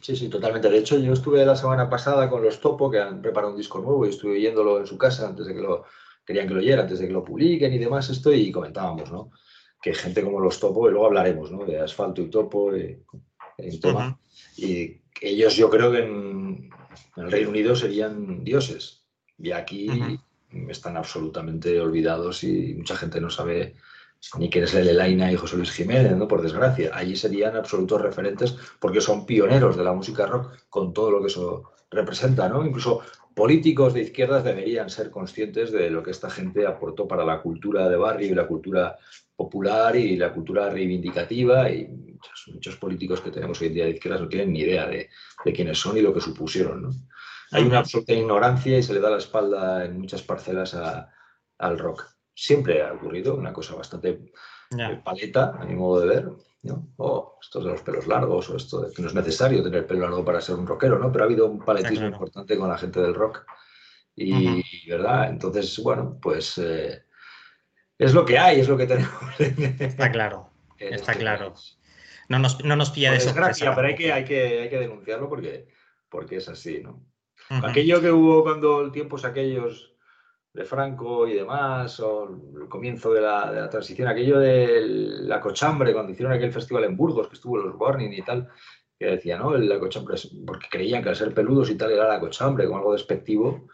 Sí, 0.01 0.17
sí, 0.17 0.29
totalmente. 0.29 0.69
De 0.69 0.79
hecho, 0.79 0.99
yo 0.99 1.13
estuve 1.13 1.45
la 1.45 1.57
semana 1.57 1.89
pasada 1.89 2.29
con 2.29 2.43
los 2.43 2.61
Topo, 2.61 2.91
que 2.91 2.99
han 2.99 3.23
preparado 3.23 3.53
un 3.53 3.59
disco 3.59 3.81
nuevo 3.81 4.07
y 4.07 4.11
estuve 4.11 4.33
oyéndolo 4.33 4.79
en 4.81 4.87
su 4.87 4.99
casa 4.99 5.27
antes 5.27 5.47
de 5.47 5.55
que 5.55 5.61
lo 5.61 5.85
querían 6.25 6.47
que 6.47 6.55
lo 6.55 6.61
oyera, 6.61 6.83
antes 6.83 6.99
de 6.99 7.07
que 7.07 7.13
lo 7.13 7.25
publiquen 7.25 7.73
y 7.73 7.79
demás 7.79 8.09
esto, 8.11 8.33
y 8.33 8.53
comentábamos, 8.53 9.11
¿no? 9.11 9.31
Que 9.81 9.95
gente 9.95 10.23
como 10.23 10.41
los 10.41 10.61
Topo, 10.61 10.89
y 10.89 10.91
luego 10.91 11.07
hablaremos, 11.07 11.51
¿no? 11.51 11.65
De 11.65 11.81
asfalto 11.81 12.21
y 12.21 12.29
topo, 12.29 12.77
y 12.77 13.03
y 14.57 15.01
ellos 15.21 15.57
yo 15.57 15.71
creo 15.71 15.93
que 15.93 15.99
en, 15.99 16.71
el 17.17 17.31
Reino 17.31 17.51
Unido 17.51 17.77
serían 17.77 18.45
dioses. 18.45 19.05
Y 19.39 19.53
aquí 19.53 19.89
están 20.69 20.97
absolutamente 20.97 21.81
olvidados 21.81 22.45
y 22.45 22.75
mucha 22.75 22.97
gente 22.97 23.21
no 23.21 23.31
sabe 23.31 23.77
ni 24.39 24.51
quién 24.51 24.65
es 24.65 24.75
Lelaina 24.75 25.33
y 25.33 25.37
José 25.37 25.57
Luis 25.57 25.71
Jiménez, 25.71 26.15
¿no? 26.17 26.29
por 26.29 26.43
desgracia. 26.43 26.91
Allí 26.93 27.17
serían 27.17 27.57
absolutos 27.57 28.03
referentes 28.03 28.55
porque 28.79 29.01
son 29.01 29.25
pioneros 29.25 29.77
de 29.77 29.85
la 29.85 29.93
música 29.93 30.27
rock 30.27 30.53
con 30.69 30.93
todo 30.93 31.11
lo 31.11 31.21
que 31.21 31.29
eso 31.29 31.73
representa. 31.91 32.49
¿no? 32.49 32.65
Incluso 32.65 33.01
políticos 33.35 33.95
de 33.95 34.03
izquierdas 34.03 34.45
deberían 34.45 34.91
ser 34.91 35.11
conscientes 35.11 35.73
de 35.73 35.91
lo 35.91 36.03
que 36.03 36.11
esta 36.11 36.31
gente 36.31 36.67
aportó 36.67 37.07
para 37.07 37.25
la 37.25 37.41
cultura 37.41 37.89
de 37.89 37.97
barrio 37.97 38.29
y 38.29 38.35
la 38.35 38.47
cultura 38.47 38.99
popular 39.37 39.97
y 39.97 40.17
la 40.17 40.33
cultura 40.33 40.69
reivindicativa 40.69 41.71
y 41.71 41.89
muchos, 42.53 42.77
políticos 42.77 43.21
que 43.21 43.31
tenemos 43.31 43.61
hoy 43.61 43.69
en 43.69 43.75
día 43.75 43.85
de 43.85 43.93
izquierdas 43.93 44.21
no 44.21 44.29
tienen 44.29 44.53
ni 44.53 44.61
idea 44.61 44.87
de, 44.87 45.09
quiénes 45.55 45.79
son 45.79 45.97
y 45.97 46.03
lo 46.03 46.13
que 46.13 46.21
supusieron. 46.21 46.91
Hay 47.53 47.65
una 47.65 47.79
absoluta 47.79 48.13
ignorancia 48.13 48.79
y 48.79 48.83
se 48.83 48.93
le 48.93 49.01
da 49.01 49.11
la 49.11 49.19
espalda 49.19 49.85
en 49.85 49.99
muchas 49.99 50.23
parcelas 50.23 50.77
al 51.59 51.79
rock. 51.79 52.07
Siempre 52.35 52.83
ha 52.83 52.93
ocurrido 52.93 53.35
una 53.35 53.53
cosa 53.53 53.75
bastante 53.75 54.33
paleta, 55.05 55.57
a 55.59 55.65
mi 55.65 55.75
modo 55.75 56.01
de 56.01 56.09
ver. 56.09 56.31
¿No? 56.63 56.93
Oh, 56.97 57.39
esto 57.41 57.61
de 57.61 57.71
los 57.71 57.83
pelos 57.83 58.07
largos 58.07 58.51
o 58.51 58.57
esto 58.57 58.83
de 58.83 58.93
que 58.93 59.03
no 59.03 59.09
es 59.09 59.15
necesario 59.15 59.63
tener 59.63 59.87
pelo 59.87 60.01
largo 60.01 60.25
para 60.25 60.41
ser 60.41 60.57
un 60.57 60.67
rockero, 60.67 60.99
¿no? 60.99 61.11
Pero 61.11 61.25
ha 61.25 61.27
habido 61.27 61.47
un 61.47 61.65
paletismo 61.65 62.07
importante 62.07 62.57
con 62.57 62.69
la 62.69 62.79
gente 62.79 63.01
del 63.01 63.15
rock. 63.15 63.45
Y, 64.15 64.89
¿verdad? 64.89 65.31
Entonces, 65.31 65.79
bueno, 65.83 66.19
pues 66.21 66.59
eh, 66.59 67.05
es 67.97 68.13
lo 68.13 68.25
que 68.25 68.39
hay, 68.39 68.61
es 68.61 68.69
lo 68.69 68.77
que 68.77 68.87
tenemos. 68.87 69.41
Está 69.41 70.11
claro, 70.11 70.51
está 70.79 71.15
claro. 71.15 71.55
No 72.29 72.39
nos, 72.39 72.63
no 72.65 72.77
nos 72.77 72.91
pilla 72.91 73.13
de 73.13 73.19
desgracia, 73.19 73.75
pero 73.75 73.89
hay 73.89 73.95
que, 73.95 74.13
hay, 74.13 74.25
que, 74.25 74.61
hay 74.61 74.71
que 74.71 74.79
denunciarlo 74.79 75.29
porque, 75.29 75.69
porque 76.09 76.37
es 76.37 76.49
así, 76.49 76.83
¿no? 76.83 77.05
Aquello 77.49 78.01
que 78.01 78.13
hubo 78.13 78.43
cuando 78.45 78.83
el 78.83 78.93
tiempos 78.93 79.25
aquellos 79.25 79.90
de 80.53 80.65
Franco 80.65 81.29
y 81.29 81.35
demás, 81.35 82.01
o 82.01 82.29
el 82.61 82.69
comienzo 82.69 83.13
de 83.13 83.21
la, 83.21 83.53
de 83.53 83.61
la, 83.61 83.71
transición, 83.71 84.09
aquello 84.09 84.39
de 84.39 84.81
la 85.23 85.41
cochambre, 85.41 85.93
cuando 85.93 86.13
hicieron 86.13 86.33
aquel 86.33 86.53
festival 86.53 86.85
en 86.85 86.97
Burgos, 86.97 87.29
que 87.29 87.35
estuvo 87.35 87.57
los 87.57 87.77
Warning 87.79 88.13
y 88.13 88.23
tal, 88.23 88.49
que 88.99 89.07
decía, 89.07 89.39
¿no? 89.39 89.57
La 89.57 89.79
cochambre, 89.79 90.17
porque 90.47 90.67
creían 90.69 91.03
que 91.03 91.11
al 91.11 91.17
ser 91.17 91.33
peludos 91.33 91.71
y 91.71 91.77
tal 91.77 91.93
era 91.93 92.09
la 92.09 92.21
cochambre, 92.21 92.67
como 92.67 92.79
algo 92.79 92.93
despectivo, 92.93 93.69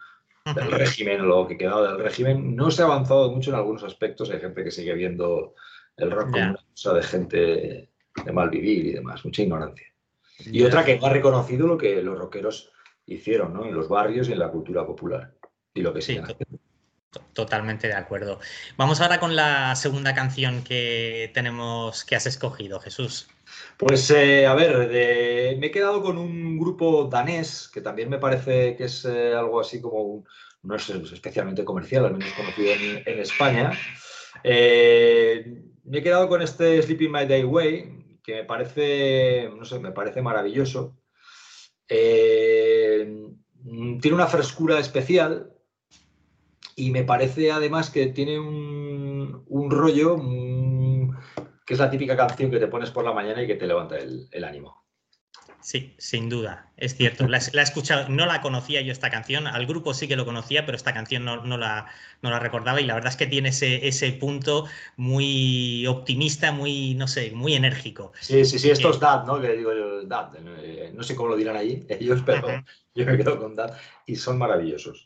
del 0.55 0.71
régimen, 0.71 1.27
lo 1.27 1.47
que 1.47 1.57
quedaba 1.57 1.87
del 1.89 1.99
régimen. 1.99 2.55
No 2.55 2.71
se 2.71 2.81
ha 2.81 2.85
avanzado 2.85 3.31
mucho 3.31 3.49
en 3.49 3.57
algunos 3.57 3.83
aspectos. 3.83 4.29
Hay 4.31 4.39
gente 4.39 4.63
que 4.63 4.71
sigue 4.71 4.93
viendo 4.93 5.55
el 5.97 6.11
rock 6.11 6.31
como 6.31 6.49
una 6.51 6.65
cosa 6.71 6.93
de 6.93 7.03
gente 7.03 7.89
de 8.25 8.31
mal 8.31 8.49
vivir 8.49 8.85
y 8.85 8.91
demás, 8.93 9.23
mucha 9.25 9.41
ignorancia. 9.41 9.87
Y 10.39 10.63
otra 10.63 10.85
que 10.85 10.99
ha 11.01 11.09
reconocido 11.09 11.67
lo 11.67 11.77
que 11.77 12.01
los 12.01 12.17
rockeros 12.17 12.71
hicieron 13.05 13.53
¿no? 13.53 13.65
en 13.65 13.73
los 13.73 13.87
barrios 13.87 14.29
y 14.29 14.33
en 14.33 14.39
la 14.39 14.49
cultura 14.49 14.85
popular. 14.85 15.33
Y 15.73 15.81
lo 15.81 15.93
que 15.93 16.01
sí. 16.01 16.19
Totalmente 17.33 17.87
de 17.87 17.93
acuerdo. 17.93 18.39
Vamos 18.75 18.99
ahora 18.99 19.19
con 19.19 19.35
la 19.35 19.75
segunda 19.75 20.13
canción 20.13 20.63
que 20.63 21.31
tenemos, 21.33 22.03
que 22.03 22.15
has 22.15 22.25
escogido, 22.25 22.79
Jesús. 22.79 23.29
Pues 23.77 24.11
eh, 24.11 24.45
a 24.45 24.53
ver, 24.53 24.89
me 25.57 25.67
he 25.67 25.71
quedado 25.71 26.01
con 26.03 26.17
un 26.17 26.59
grupo 26.59 27.05
danés 27.05 27.69
que 27.73 27.79
también 27.81 28.09
me 28.09 28.17
parece 28.17 28.75
que 28.75 28.83
es 28.85 29.05
eh, 29.05 29.33
algo 29.33 29.61
así 29.61 29.79
como 29.79 30.01
un, 30.01 30.27
no 30.63 30.75
es 30.75 30.89
especialmente 30.89 31.63
comercial, 31.63 32.05
al 32.05 32.17
menos 32.17 32.33
conocido 32.33 32.73
en, 32.73 33.19
España. 33.19 33.71
Eh, 34.43 35.63
me 35.85 35.99
he 35.99 36.03
quedado 36.03 36.27
con 36.27 36.41
este 36.41 36.81
Sleeping 36.81 37.11
My 37.11 37.25
Day 37.25 37.45
Way, 37.45 38.19
que 38.21 38.35
me 38.35 38.43
parece, 38.43 39.49
no 39.55 39.63
sé, 39.63 39.79
me 39.79 39.91
parece 39.91 40.21
maravilloso. 40.21 40.97
tiene 41.87 43.35
una 44.11 44.27
frescura 44.27 44.79
especial 44.79 45.56
y 46.77 46.91
me 46.91 47.03
parece 47.03 47.51
además 47.51 47.89
que 47.89 48.05
tiene 48.05 48.39
un, 48.39 49.43
un 49.47 49.71
rollo 49.71 50.15
que 51.65 51.73
es 51.73 51.79
la 51.79 51.89
típica 51.89 52.15
canción 52.15 52.51
que 52.51 52.59
te 52.59 52.67
pones 52.67 52.91
por 52.91 53.03
la 53.03 53.11
mañana 53.11 53.41
y 53.41 53.47
que 53.47 53.55
te 53.55 53.65
levanta 53.65 53.97
el, 53.97 54.43
ánimo. 54.43 54.85
Sí, 55.59 55.95
sin 55.97 56.29
duda, 56.29 56.71
es 56.77 56.95
cierto. 56.95 57.27
La, 57.27 57.39
he 57.39 57.61
escuchado, 57.61 58.07
no 58.09 58.27
la 58.27 58.41
conocía 58.41 58.81
yo 58.81 58.91
esta 58.91 59.09
canción, 59.09 59.47
al 59.47 59.65
grupo 59.65 59.95
sí 59.95 60.07
que 60.07 60.15
lo 60.15 60.23
conocía, 60.23 60.67
pero 60.67 60.77
esta 60.77 60.93
canción 60.93 61.25
no, 61.25 61.57
la, 61.57 61.87
la, 62.21 62.39
recordaba 62.39 62.79
y 62.79 62.85
la 62.85 62.93
verdad 62.93 63.09
es 63.09 63.17
que 63.17 63.25
tiene 63.25 63.49
ese, 63.49 63.87
ese, 63.87 64.11
punto 64.13 64.65
muy 64.97 65.85
optimista, 65.87 66.51
muy, 66.51 66.93
no 66.93 67.07
sé, 67.07 67.31
muy 67.31 67.55
enérgico. 67.55 68.13
Sí, 68.21 68.45
sí, 68.45 68.59
sí, 68.59 68.69
esto 68.69 68.91
es 68.91 68.99
Dad, 68.99 69.25
¿no? 69.25 69.41
Que 69.41 69.57
digo 69.57 69.73
yo, 69.73 70.03
Dad, 70.03 70.35
eh, 70.61 70.91
no 70.93 71.01
sé 71.01 71.15
cómo 71.15 71.29
lo 71.29 71.35
dirán 71.35 71.57
allí 71.57 71.85
ellos, 71.89 72.21
pero 72.23 72.63
yo 72.93 73.05
me 73.05 73.17
quedo 73.17 73.39
con 73.39 73.55
Dad 73.55 73.75
y 74.05 74.15
son 74.15 74.37
maravillosos. 74.37 75.03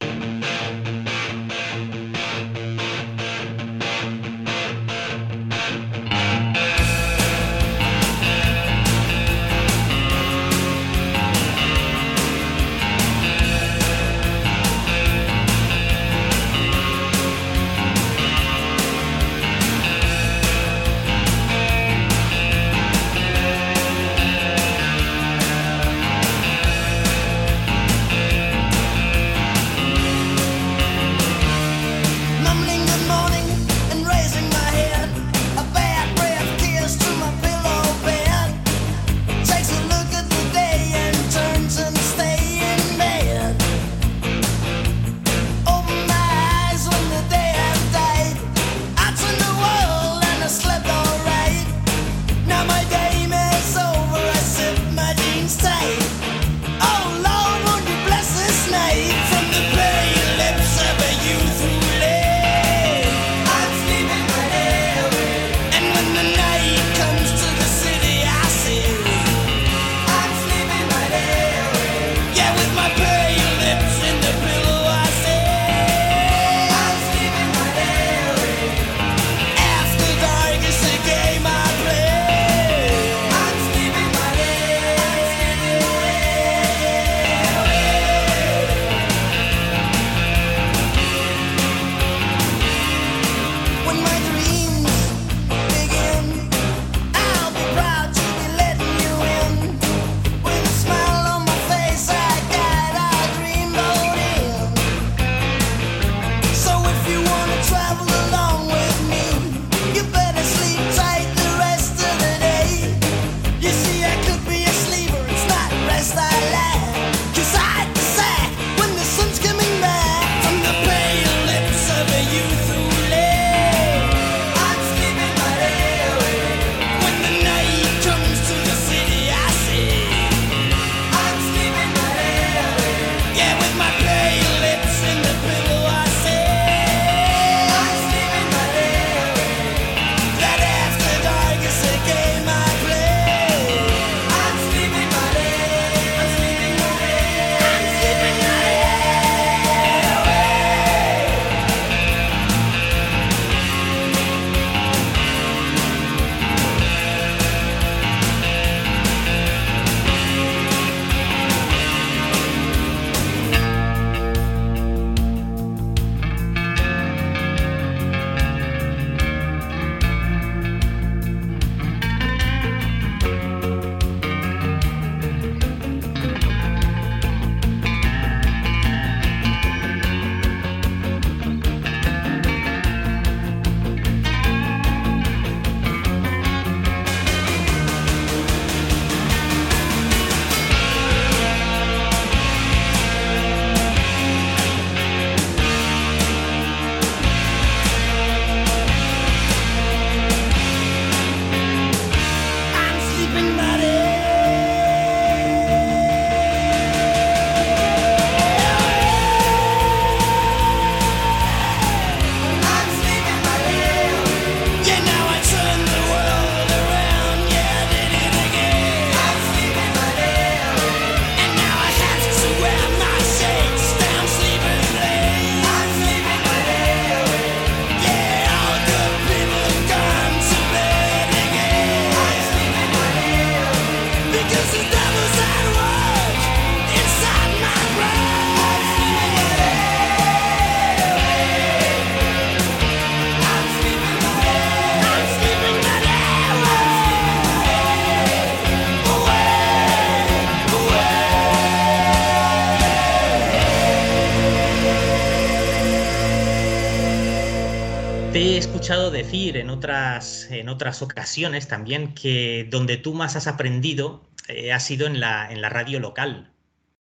En 259.34 259.70
otras, 259.70 260.52
en 260.52 260.68
otras 260.68 261.02
ocasiones 261.02 261.68
también 261.68 262.14
que 262.14 262.68
donde 262.70 262.98
tú 262.98 263.14
más 263.14 263.36
has 263.36 263.48
aprendido 263.48 264.30
eh, 264.48 264.74
ha 264.74 264.80
sido 264.80 265.08
en 265.08 265.20
la, 265.20 265.52
en 265.52 265.62
la 265.62 265.70
radio 265.70 266.00
local. 266.00 266.54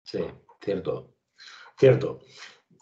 Sí, 0.03 0.19
cierto. 0.61 1.13
Cierto 1.77 2.19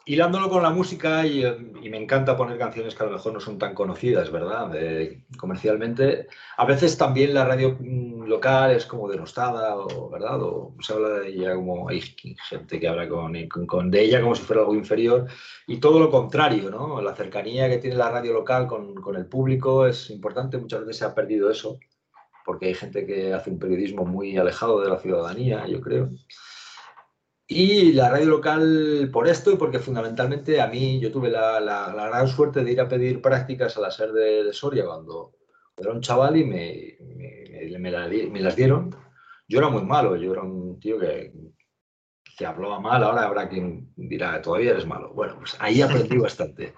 hilándolo 0.05 0.49
con 0.49 0.61
la 0.63 0.69
música 0.69 1.25
y, 1.25 1.43
me 1.89 1.97
encanta 1.97 2.35
poner 2.35 2.57
canciones 2.57 2.95
que 2.95 3.03
a 3.03 3.05
lo 3.05 3.13
mejor 3.13 3.33
no 3.33 3.39
son 3.39 3.57
tan 3.59 3.73
conocidas, 3.73 4.31
¿verdad? 4.31 4.71
comercialmente. 5.37 6.27
A 6.57 6.65
veces 6.65 6.97
también 6.97 7.33
la 7.33 7.45
radio 7.45 7.77
mm, 7.79 8.23
local 8.23 8.71
es 8.71 8.85
como 8.85 9.07
denostada, 9.07 9.75
o, 9.77 10.09
¿verdad? 10.09 10.41
O 10.41 10.75
se 10.81 10.93
habla 10.93 11.09
de 11.19 11.29
ella 11.29 11.55
como 11.55 11.89
hay 11.89 12.01
gente 12.01 12.79
que 12.79 12.87
habla 12.87 13.07
con, 13.07 13.35
con, 13.67 13.91
de 13.91 14.01
ella 14.01 14.21
como 14.21 14.35
si 14.35 14.43
fuera 14.43 14.61
algo 14.61 14.75
inferior 14.75 15.27
y 15.67 15.77
todo 15.77 15.99
lo 15.99 16.09
contrario, 16.09 16.69
¿no? 16.69 17.01
La 17.01 17.15
cercanía 17.15 17.69
que 17.69 17.77
tiene 17.77 17.95
la 17.95 18.11
radio 18.11 18.33
local 18.33 18.67
con, 18.67 18.95
con 18.95 19.15
el 19.15 19.27
público 19.27 19.85
es 19.85 20.09
importante. 20.09 20.57
Muchas 20.57 20.81
veces 20.81 20.97
se 20.97 21.05
ha 21.05 21.15
perdido 21.15 21.49
eso 21.51 21.79
porque 22.45 22.67
hay 22.67 22.75
gente 22.75 23.05
que 23.05 23.33
hace 23.33 23.49
un 23.49 23.59
periodismo 23.59 24.05
muy 24.05 24.37
alejado 24.37 24.81
de 24.81 24.89
la 24.89 24.99
ciudadanía, 24.99 25.65
yo 25.67 25.81
creo. 25.81 26.11
Y 27.47 27.93
la 27.93 28.10
radio 28.10 28.25
local 28.25 29.10
por 29.13 29.27
esto 29.27 29.51
y 29.51 29.55
porque 29.55 29.77
fundamentalmente 29.77 30.60
a 30.60 30.67
mí 30.67 30.99
yo 30.99 31.12
tuve 31.12 31.29
la, 31.29 31.60
la, 31.60 31.93
gran 31.93 32.27
suerte 32.27 32.63
de 32.63 32.71
ir 32.71 32.81
a 32.81 32.88
pedir 32.88 33.21
prácticas 33.21 33.77
a 33.77 33.81
la 33.81 33.91
SER 33.91 34.12
de, 34.13 34.51
Soria 34.51 34.86
cuando 34.86 35.34
era 35.77 35.91
un 35.91 36.01
chaval 36.01 36.38
y 36.38 36.43
me, 36.43 36.97
me, 37.79 37.79
me, 37.79 38.41
las 38.41 38.55
dieron. 38.55 38.95
Yo 39.47 39.60
era 39.60 39.69
muy 39.69 39.84
malo, 39.84 40.15
yo 40.15 40.31
era 40.31 40.41
un 40.41 40.79
tío 40.79 40.97
que, 40.97 41.31
que 42.36 42.45
hablaba 42.47 42.79
mal, 42.79 43.03
ahora 43.03 43.23
habrá 43.23 43.47
quien 43.47 43.93
dirá, 43.95 44.41
todavía 44.41 44.71
eres 44.71 44.88
malo. 44.88 45.13
Bueno, 45.13 45.38
pues 45.38 45.55
ahí 45.60 45.84
aprendí 45.84 46.17
bastante. 46.17 46.73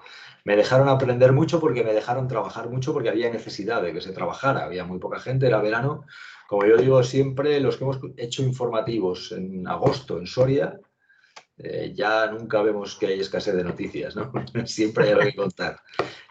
Me 0.48 0.56
dejaron 0.56 0.88
aprender 0.88 1.34
mucho 1.34 1.60
porque 1.60 1.84
me 1.84 1.94
dejaron 1.94 2.28
trabajar 2.28 2.70
mucho 2.70 2.94
porque 2.94 3.10
había 3.10 3.30
necesidad 3.30 3.82
de 3.82 3.94
que 3.94 4.02
se 4.02 4.14
trabajara, 4.14 4.64
había 4.64 4.86
muy 4.86 4.98
poca 4.98 5.20
gente, 5.20 5.46
era 5.46 5.62
verano 5.62 6.06
como 6.48 6.66
yo 6.66 6.78
digo 6.78 7.04
siempre, 7.04 7.60
los 7.60 7.76
que 7.76 7.84
hemos 7.84 8.00
hecho 8.16 8.42
informativos 8.42 9.34
en 9.34 9.68
agosto 9.68 10.18
en 10.18 10.26
Soria, 10.26 10.80
eh, 11.58 11.92
ya 11.94 12.32
nunca 12.32 12.62
vemos 12.62 12.96
que 12.96 13.08
hay 13.08 13.20
escasez 13.20 13.54
de 13.54 13.66
noticias, 13.66 14.16
¿no? 14.16 14.32
Siempre 14.66 15.06
hay 15.06 15.12
algo 15.12 15.24
que 15.24 15.36
contar. 15.36 15.82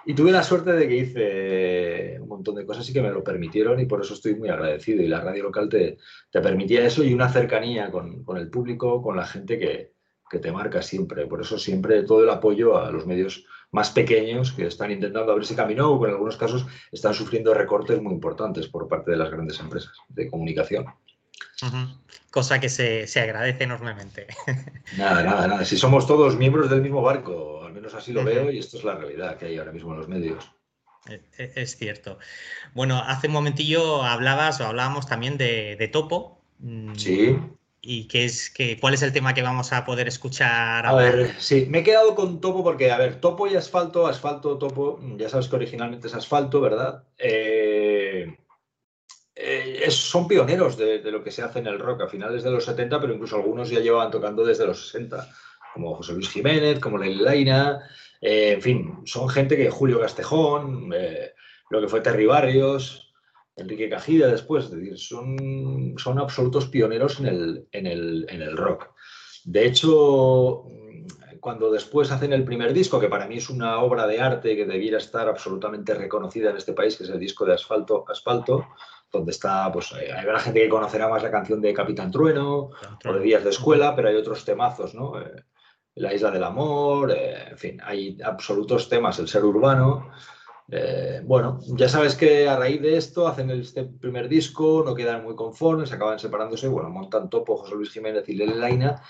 Y 0.07 0.15
tuve 0.15 0.33
la 0.33 0.43
suerte 0.43 0.73
de 0.73 0.89
que 0.89 0.97
hice 0.97 2.21
un 2.21 2.29
montón 2.29 2.55
de 2.55 2.65
cosas 2.65 2.89
y 2.89 2.93
que 2.93 3.03
me 3.03 3.11
lo 3.11 3.23
permitieron 3.23 3.79
y 3.79 3.87
por 3.87 4.01
eso 4.01 4.15
estoy 4.15 4.37
muy 4.37 4.49
agradecido. 4.49 5.03
Y 5.03 5.09
la 5.09 5.21
radio 5.21 5.43
local 5.43 5.69
te, 5.69 5.99
te 6.31 6.41
permitía 6.41 6.87
eso 6.87 7.05
y 7.05 7.13
una 7.13 7.29
cercanía 7.29 7.91
con, 7.91 8.25
con, 8.25 8.39
el 8.39 8.49
público, 8.49 9.03
con 9.03 9.17
la 9.17 9.27
gente 9.27 9.59
que, 9.59 9.93
que 10.31 10.39
te 10.39 10.53
marca 10.53 10.81
siempre. 10.81 11.27
Por 11.27 11.43
eso 11.43 11.59
siempre 11.59 12.05
todo 12.05 12.23
el 12.23 12.31
apoyo 12.31 12.79
a 12.79 12.91
los 12.91 13.05
medios 13.05 13.45
más 13.73 13.91
pequeños 13.91 14.53
que 14.53 14.67
están 14.67 14.91
intentando 14.91 15.33
abrirse 15.33 15.55
camino 15.55 15.91
o 15.91 16.01
que 16.01 16.09
en 16.09 16.15
algunos 16.15 16.37
casos 16.37 16.67
están 16.93 17.15
sufriendo 17.15 17.53
recortes 17.55 18.01
muy 18.01 18.13
importantes 18.13 18.69
por 18.69 18.89
parte 18.89 19.11
de 19.11 19.17
las 19.17 19.31
grandes 19.31 19.59
empresas 19.61 19.93
de 20.09 20.31
comunicación. 20.31 20.87
Cosa 22.31 22.61
que 22.61 22.69
se, 22.69 23.21
agradece 23.21 23.65
enormemente. 23.65 24.27
Nada, 24.97 25.23
nada, 25.23 25.47
nada. 25.47 25.65
Si 25.65 25.77
somos 25.77 26.07
todos 26.07 26.37
miembros 26.37 26.71
del 26.71 26.83
mismo 26.83 27.03
barco, 27.03 27.65
al 27.65 27.73
menos 27.73 27.95
así 27.95 28.13
lo 28.13 28.25
veo 28.25 28.51
y 28.51 28.59
esto 28.59 28.77
es 28.77 28.85
la 28.85 28.95
realidad 28.95 29.37
que 29.37 29.47
hay 29.47 29.59
ahora 29.59 29.73
mismo 29.73 29.93
en 29.93 29.99
los 29.99 30.09
medios. 30.09 30.51
E, 31.09 31.23
e, 31.39 31.53
es 31.57 31.77
cierto. 31.77 32.19
Bueno, 32.75 32.99
hace 32.99 33.29
un 33.29 33.33
momentillo 33.33 34.03
hablabas 34.03 34.61
o 34.61 34.67
hablábamos 34.67 35.07
también 35.07 35.39
de, 35.39 35.77
de 35.77 35.89
Topo. 35.89 36.43
Mm, 36.59 36.95
sí 36.95 37.37
y 37.87 38.09
qué 38.09 38.25
es, 38.25 38.51
qué, 38.51 38.79
cuál 38.81 38.95
es 38.95 39.03
el 39.03 39.13
tema 39.13 39.33
que 39.33 39.43
vamos 39.43 39.73
a 39.73 39.85
poder 39.85 40.09
escuchar 40.09 40.85
ahora. 40.85 41.09
A 41.09 41.13
ver, 41.13 41.35
sí, 41.39 41.67
me 41.71 41.79
he 41.79 41.83
quedado 41.85 42.15
con 42.15 42.41
Topo 42.41 42.65
porque, 42.65 42.91
a 42.91 42.99
ver, 42.99 43.21
Topo 43.21 43.47
y 43.47 43.55
Asfalto, 43.55 44.07
Asfalto, 44.07 44.59
Topo, 44.59 45.01
ya 45.17 45.29
sabes 45.29 45.47
que 45.49 45.57
originalmente 45.57 46.09
es 46.09 46.15
Asfalto, 46.15 46.61
¿verdad? 46.61 47.05
Eh, 47.17 48.37
eh, 49.37 49.91
son 49.91 50.27
pioneros 50.27 50.77
de, 50.77 50.99
lo 51.11 51.23
que 51.23 51.31
se 51.31 51.43
hace 51.43 51.61
en 51.61 51.69
el 51.69 51.79
rock 51.79 52.03
a 52.03 52.09
finales 52.09 52.43
de 52.43 52.51
los 52.51 52.65
70, 52.65 53.01
pero 53.01 53.15
incluso 53.15 53.37
algunos 53.37 53.71
ya 53.71 53.81
llevaban 53.81 54.11
tocando 54.11 54.45
desde 54.45 54.67
los 54.67 54.89
60, 54.89 55.29
como 55.73 55.95
José 55.95 56.15
Luis 56.15 56.29
Jiménez, 56.29 56.81
como 56.81 56.99
Lely 56.99 57.23
Laina, 57.23 57.89
eh, 58.21 58.53
en 58.55 58.63
fin, 58.63 58.95
son 59.05 59.29
gente 59.29 59.57
que 59.57 59.71
Julio 59.71 60.01
Castejón, 60.01 60.91
lo 61.71 61.81
que 61.81 61.89
fue 61.89 62.01
Terry 62.01 62.27
Barrios, 62.27 63.06
Enrique 63.57 63.89
Cajida 63.89 64.29
después, 64.29 64.67
es 64.67 64.71
decir, 64.71 64.99
son, 64.99 65.95
son 65.97 66.19
absolutos 66.19 66.67
pioneros 66.67 67.21
en 67.21 67.27
el, 67.27 67.69
en, 67.73 67.87
el, 67.87 68.27
en 68.29 68.43
el 68.43 68.57
rock. 68.57 68.91
De 69.45 69.67
hecho, 69.67 70.65
cuando 71.41 71.71
después 71.71 72.11
hacen 72.11 72.33
el 72.33 72.45
primer 72.45 72.73
disco, 72.73 73.01
que 73.01 73.09
para 73.09 73.27
mí 73.27 73.37
es 73.37 73.49
una 73.49 73.79
obra 73.79 74.07
de 74.07 74.21
arte 74.21 74.57
que 74.57 74.67
debiera 74.67 74.99
estar 74.99 75.29
absolutamente 75.29 75.95
reconocida 75.95 76.51
en 76.51 76.57
este 76.57 76.73
país, 76.73 76.97
que 76.97 77.05
es 77.05 77.11
el 77.11 77.19
disco 77.19 77.45
de 77.45 77.55
Asfalto, 77.55 78.05
Asfalto 78.09 78.67
donde 79.13 79.31
está, 79.31 79.71
pues 79.73 79.93
hay 79.93 80.09
gente 80.41 80.61
que 80.61 80.69
conocerá 80.69 81.09
más 81.09 81.23
la 81.23 81.31
canción 81.31 81.61
de 81.61 81.73
Capitán 81.73 82.11
Trueno 82.11 82.71
o 83.05 83.13
de 83.13 83.21
Días 83.21 83.45
de 83.45 83.51
Escuela, 83.51 83.95
pero 83.95 84.09
hay 84.09 84.17
otros 84.17 84.45
temazos, 84.45 84.95
¿no? 84.95 85.21
Eh, 85.21 85.45
la 85.95 86.13
Isla 86.13 86.31
del 86.31 86.45
Amor, 86.45 87.13
eh, 87.13 87.51
en 87.51 87.57
fin, 87.57 87.81
hay 87.83 88.19
absolutos 88.23 88.89
temas, 88.89 89.19
el 89.19 89.29
ser 89.29 89.45
urbano. 89.45 90.11
Eh, 90.69 91.23
bueno, 91.25 91.61
ya 91.77 91.89
sabes 91.89 92.17
que 92.17 92.49
a 92.49 92.57
raíz 92.57 92.83
de 92.83 92.97
esto 92.97 93.29
hacen 93.29 93.51
este 93.51 93.85
primer 93.85 94.29
disco, 94.29 94.83
no 94.85 94.95
quedan 94.95 95.23
muy 95.23 95.37
conformes, 95.37 95.93
acaban 95.93 96.19
separándose, 96.19 96.67
bueno, 96.69 96.91
montan 96.91 97.31
topo 97.31 97.57
José 97.57 97.75
Luis 97.75 97.91
Jiménez 97.91 98.29
y 98.29 98.35
Lele 98.35 98.57
Laina 98.57 99.03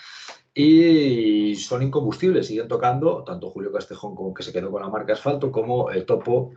y 0.59 1.55
son 1.57 1.83
incombustibles, 1.83 2.47
siguen 2.47 2.67
tocando, 2.67 3.23
tanto 3.25 3.51
Julio 3.51 3.71
Castejón 3.71 4.15
como 4.15 4.33
que 4.33 4.43
se 4.43 4.55
quedó 4.55 4.71
con 4.71 4.81
la 4.81 4.89
marca 4.89 5.13
Asfalto, 5.13 5.53
como 5.53 5.91
el 5.91 6.07
Topo, 6.07 6.55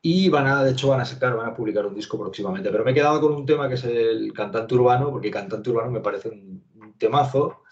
y 0.00 0.30
van 0.30 0.46
a, 0.46 0.64
de 0.64 0.70
hecho, 0.70 0.88
van 0.88 1.02
a 1.02 1.04
sacar, 1.04 1.36
van 1.36 1.48
a 1.50 1.54
publicar 1.54 1.84
un 1.84 1.94
disco 1.94 2.18
próximamente. 2.18 2.70
Pero 2.70 2.84
me 2.84 2.92
he 2.92 2.94
quedado 2.94 3.20
con 3.20 3.34
un 3.34 3.44
tema 3.44 3.68
que 3.68 3.74
es 3.74 3.84
el 3.84 4.32
cantante 4.32 4.74
urbano, 4.74 5.10
porque 5.10 5.30
cantante 5.30 5.68
urbano 5.68 5.90
me 5.90 6.00
parece 6.00 6.30
un, 6.30 6.64
temazo, 6.96 7.64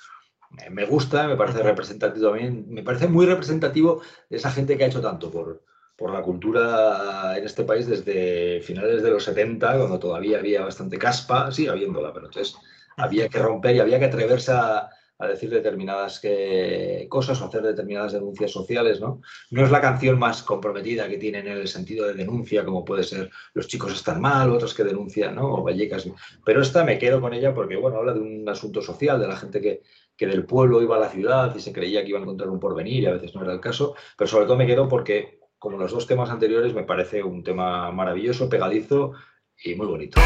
me 0.70 0.84
gusta, 0.84 1.26
me 1.26 1.36
parece 1.36 1.62
representativo 1.62 2.28
también, 2.28 2.66
me 2.68 2.82
parece 2.82 3.08
muy 3.08 3.24
representativo 3.24 4.02
de 4.28 4.36
esa 4.36 4.50
gente 4.50 4.76
que 4.76 4.84
ha 4.84 4.88
hecho 4.88 5.00
tanto 5.00 5.30
por, 5.30 5.64
por 5.96 6.12
la 6.12 6.22
cultura 6.22 7.36
en 7.36 7.44
este 7.44 7.64
país 7.64 7.86
desde 7.86 8.60
finales 8.60 9.02
de 9.02 9.10
los 9.10 9.24
70, 9.24 9.78
cuando 9.78 9.98
todavía 9.98 10.38
había 10.38 10.62
bastante 10.62 10.98
caspa, 10.98 11.50
sí, 11.50 11.66
habiéndola, 11.66 12.12
pero 12.12 12.26
entonces 12.26 12.56
había 12.96 13.28
que 13.28 13.38
romper 13.38 13.76
y 13.76 13.80
había 13.80 13.98
que 13.98 14.04
atreverse 14.06 14.52
a, 14.52 14.90
decir 15.18 15.48
determinadas 15.48 16.20
cosas 17.08 17.40
o 17.40 17.46
hacer 17.46 17.62
determinadas 17.62 18.12
denuncias 18.12 18.50
sociales, 18.50 19.00
¿no? 19.00 19.22
No 19.50 19.64
es 19.64 19.70
la 19.70 19.80
canción 19.80 20.18
más 20.18 20.42
comprometida 20.42 21.08
que 21.08 21.16
tienen 21.16 21.46
en 21.46 21.56
el 21.56 21.68
sentido 21.68 22.06
de 22.06 22.12
denuncia, 22.12 22.66
como 22.66 22.84
puede 22.84 23.02
ser 23.02 23.30
Los 23.54 23.66
chicos 23.66 23.94
están 23.94 24.20
mal, 24.20 24.50
otros 24.50 24.74
que 24.74 24.84
denuncian, 24.84 25.34
¿no? 25.34 25.54
O 25.54 25.62
Vallecas. 25.62 26.06
Pero 26.44 26.60
esta 26.60 26.84
me 26.84 26.98
quedo 26.98 27.22
con 27.22 27.32
ella 27.32 27.54
porque, 27.54 27.76
bueno, 27.76 27.96
habla 27.96 28.12
de 28.12 28.20
un 28.20 28.46
asunto 28.46 28.82
social, 28.82 29.18
de 29.18 29.26
la 29.26 29.38
gente 29.38 29.62
que, 29.62 29.80
que 30.18 30.26
del 30.26 30.44
pueblo 30.44 30.82
iba 30.82 30.96
a 30.96 31.00
la 31.00 31.08
ciudad 31.08 31.54
y 31.56 31.60
se 31.60 31.72
creía 31.72 32.02
que 32.02 32.10
iba 32.10 32.18
a 32.18 32.22
encontrar 32.22 32.50
un 32.50 32.60
porvenir 32.60 33.04
y 33.04 33.06
a 33.06 33.12
veces 33.12 33.34
no 33.34 33.42
era 33.42 33.54
el 33.54 33.60
caso, 33.60 33.94
pero 34.18 34.28
sobre 34.28 34.44
todo 34.44 34.58
me 34.58 34.66
quedo 34.66 34.86
porque 34.86 35.35
como 35.58 35.78
los 35.78 35.92
dos 35.92 36.06
temas 36.06 36.30
anteriores, 36.30 36.74
me 36.74 36.84
parece 36.84 37.22
un 37.22 37.42
tema 37.42 37.90
maravilloso, 37.90 38.48
pegadizo 38.48 39.12
y 39.62 39.74
muy 39.74 39.86
bonito. 39.86 40.20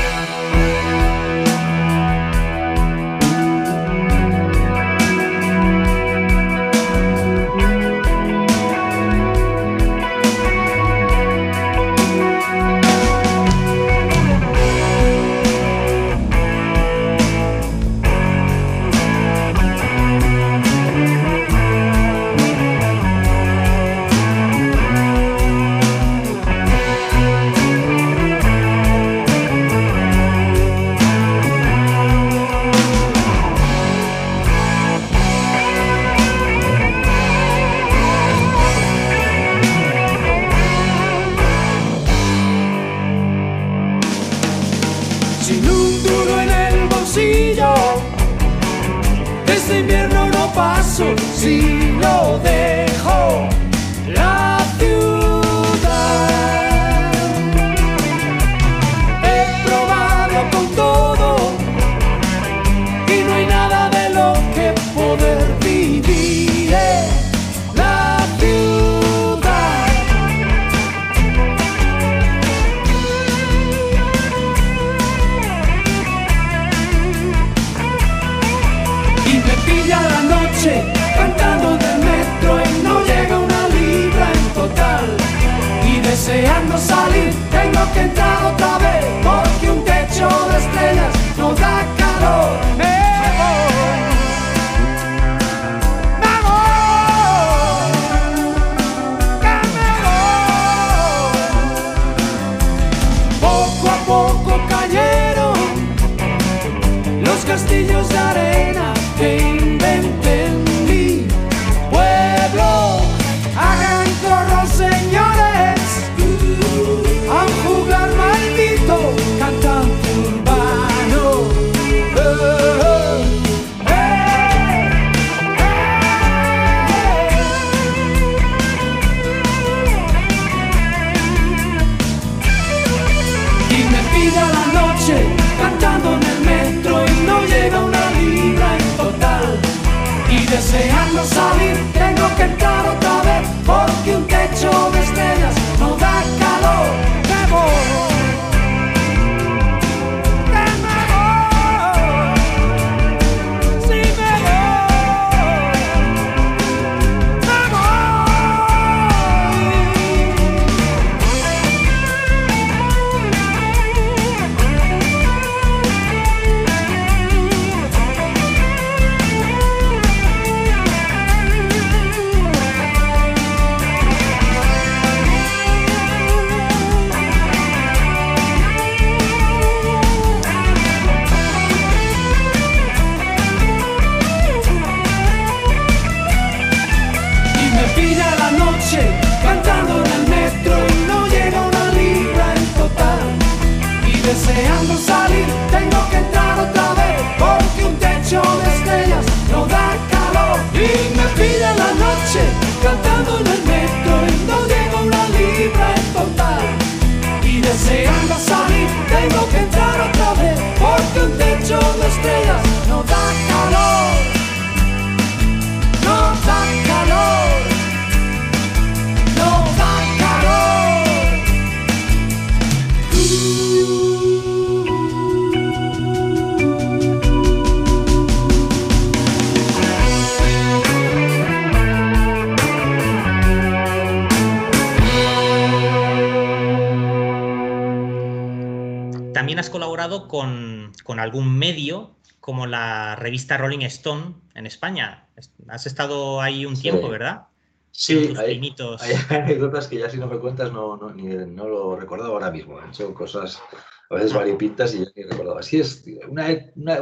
Rolling 243.60 243.84
Stone 243.86 244.34
en 244.54 244.66
España. 244.66 245.28
Has 245.68 245.86
estado 245.86 246.40
ahí 246.40 246.66
un 246.66 246.80
tiempo, 246.80 247.08
¿verdad? 247.08 247.46
Sí, 247.92 248.34
hay, 248.38 248.56
anécdotas 249.30 249.88
que 249.88 249.98
ya 249.98 250.08
si 250.08 250.16
no 250.16 250.26
me 250.26 250.38
cuentas 250.38 250.72
no, 250.72 250.96
no, 250.96 251.10
no 251.10 251.68
lo 251.68 251.96
recordaba 251.96 252.30
ahora 252.30 252.50
mismo. 252.50 252.80
He 252.80 252.88
hecho 252.88 253.12
cosas 253.12 253.60
a 254.08 254.14
veces 254.14 254.32
variopintas 254.32 254.94
y 254.94 255.00
ya 255.00 255.10
ni 255.14 255.24
recordaba. 255.24 255.60
Así 255.60 255.80
es, 255.80 256.04
una, 256.28 256.46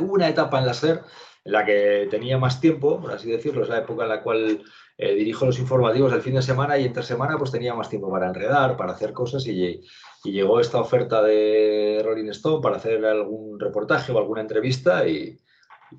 una, 0.00 0.28
etapa 0.28 0.58
en 0.58 0.66
la 0.66 0.74
SER 0.74 1.02
en 1.44 1.52
la 1.52 1.64
que 1.64 2.08
tenía 2.10 2.38
más 2.38 2.60
tiempo, 2.60 3.00
por 3.00 3.12
así 3.12 3.30
decirlo, 3.30 3.62
es 3.62 3.68
la 3.68 3.78
época 3.78 4.04
en 4.04 4.08
la 4.08 4.22
cual 4.22 4.62
eh, 4.96 5.14
dirijo 5.14 5.46
los 5.46 5.58
informativos 5.58 6.10
del 6.10 6.22
fin 6.22 6.34
de 6.34 6.42
semana 6.42 6.78
y 6.78 6.86
entre 6.86 7.02
semana 7.02 7.38
pues 7.38 7.52
tenía 7.52 7.74
más 7.74 7.88
tiempo 7.88 8.10
para 8.10 8.26
enredar, 8.26 8.76
para 8.76 8.92
hacer 8.92 9.12
cosas 9.12 9.46
y, 9.46 9.80
y 10.24 10.32
llegó 10.32 10.58
esta 10.58 10.80
oferta 10.80 11.22
de 11.22 12.02
Rolling 12.04 12.30
Stone 12.30 12.62
para 12.62 12.76
hacer 12.76 13.04
algún 13.04 13.60
reportaje 13.60 14.10
o 14.10 14.18
alguna 14.18 14.40
entrevista 14.40 15.06
y, 15.06 15.38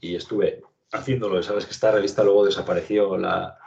estuve 0.02 0.62
haciéndolo. 0.92 1.42
Sabes 1.44 1.66
que 1.66 1.72
esta 1.72 1.92
revista 1.92 2.24
luego 2.24 2.46
desapareció 2.46 3.18
la, 3.18 3.58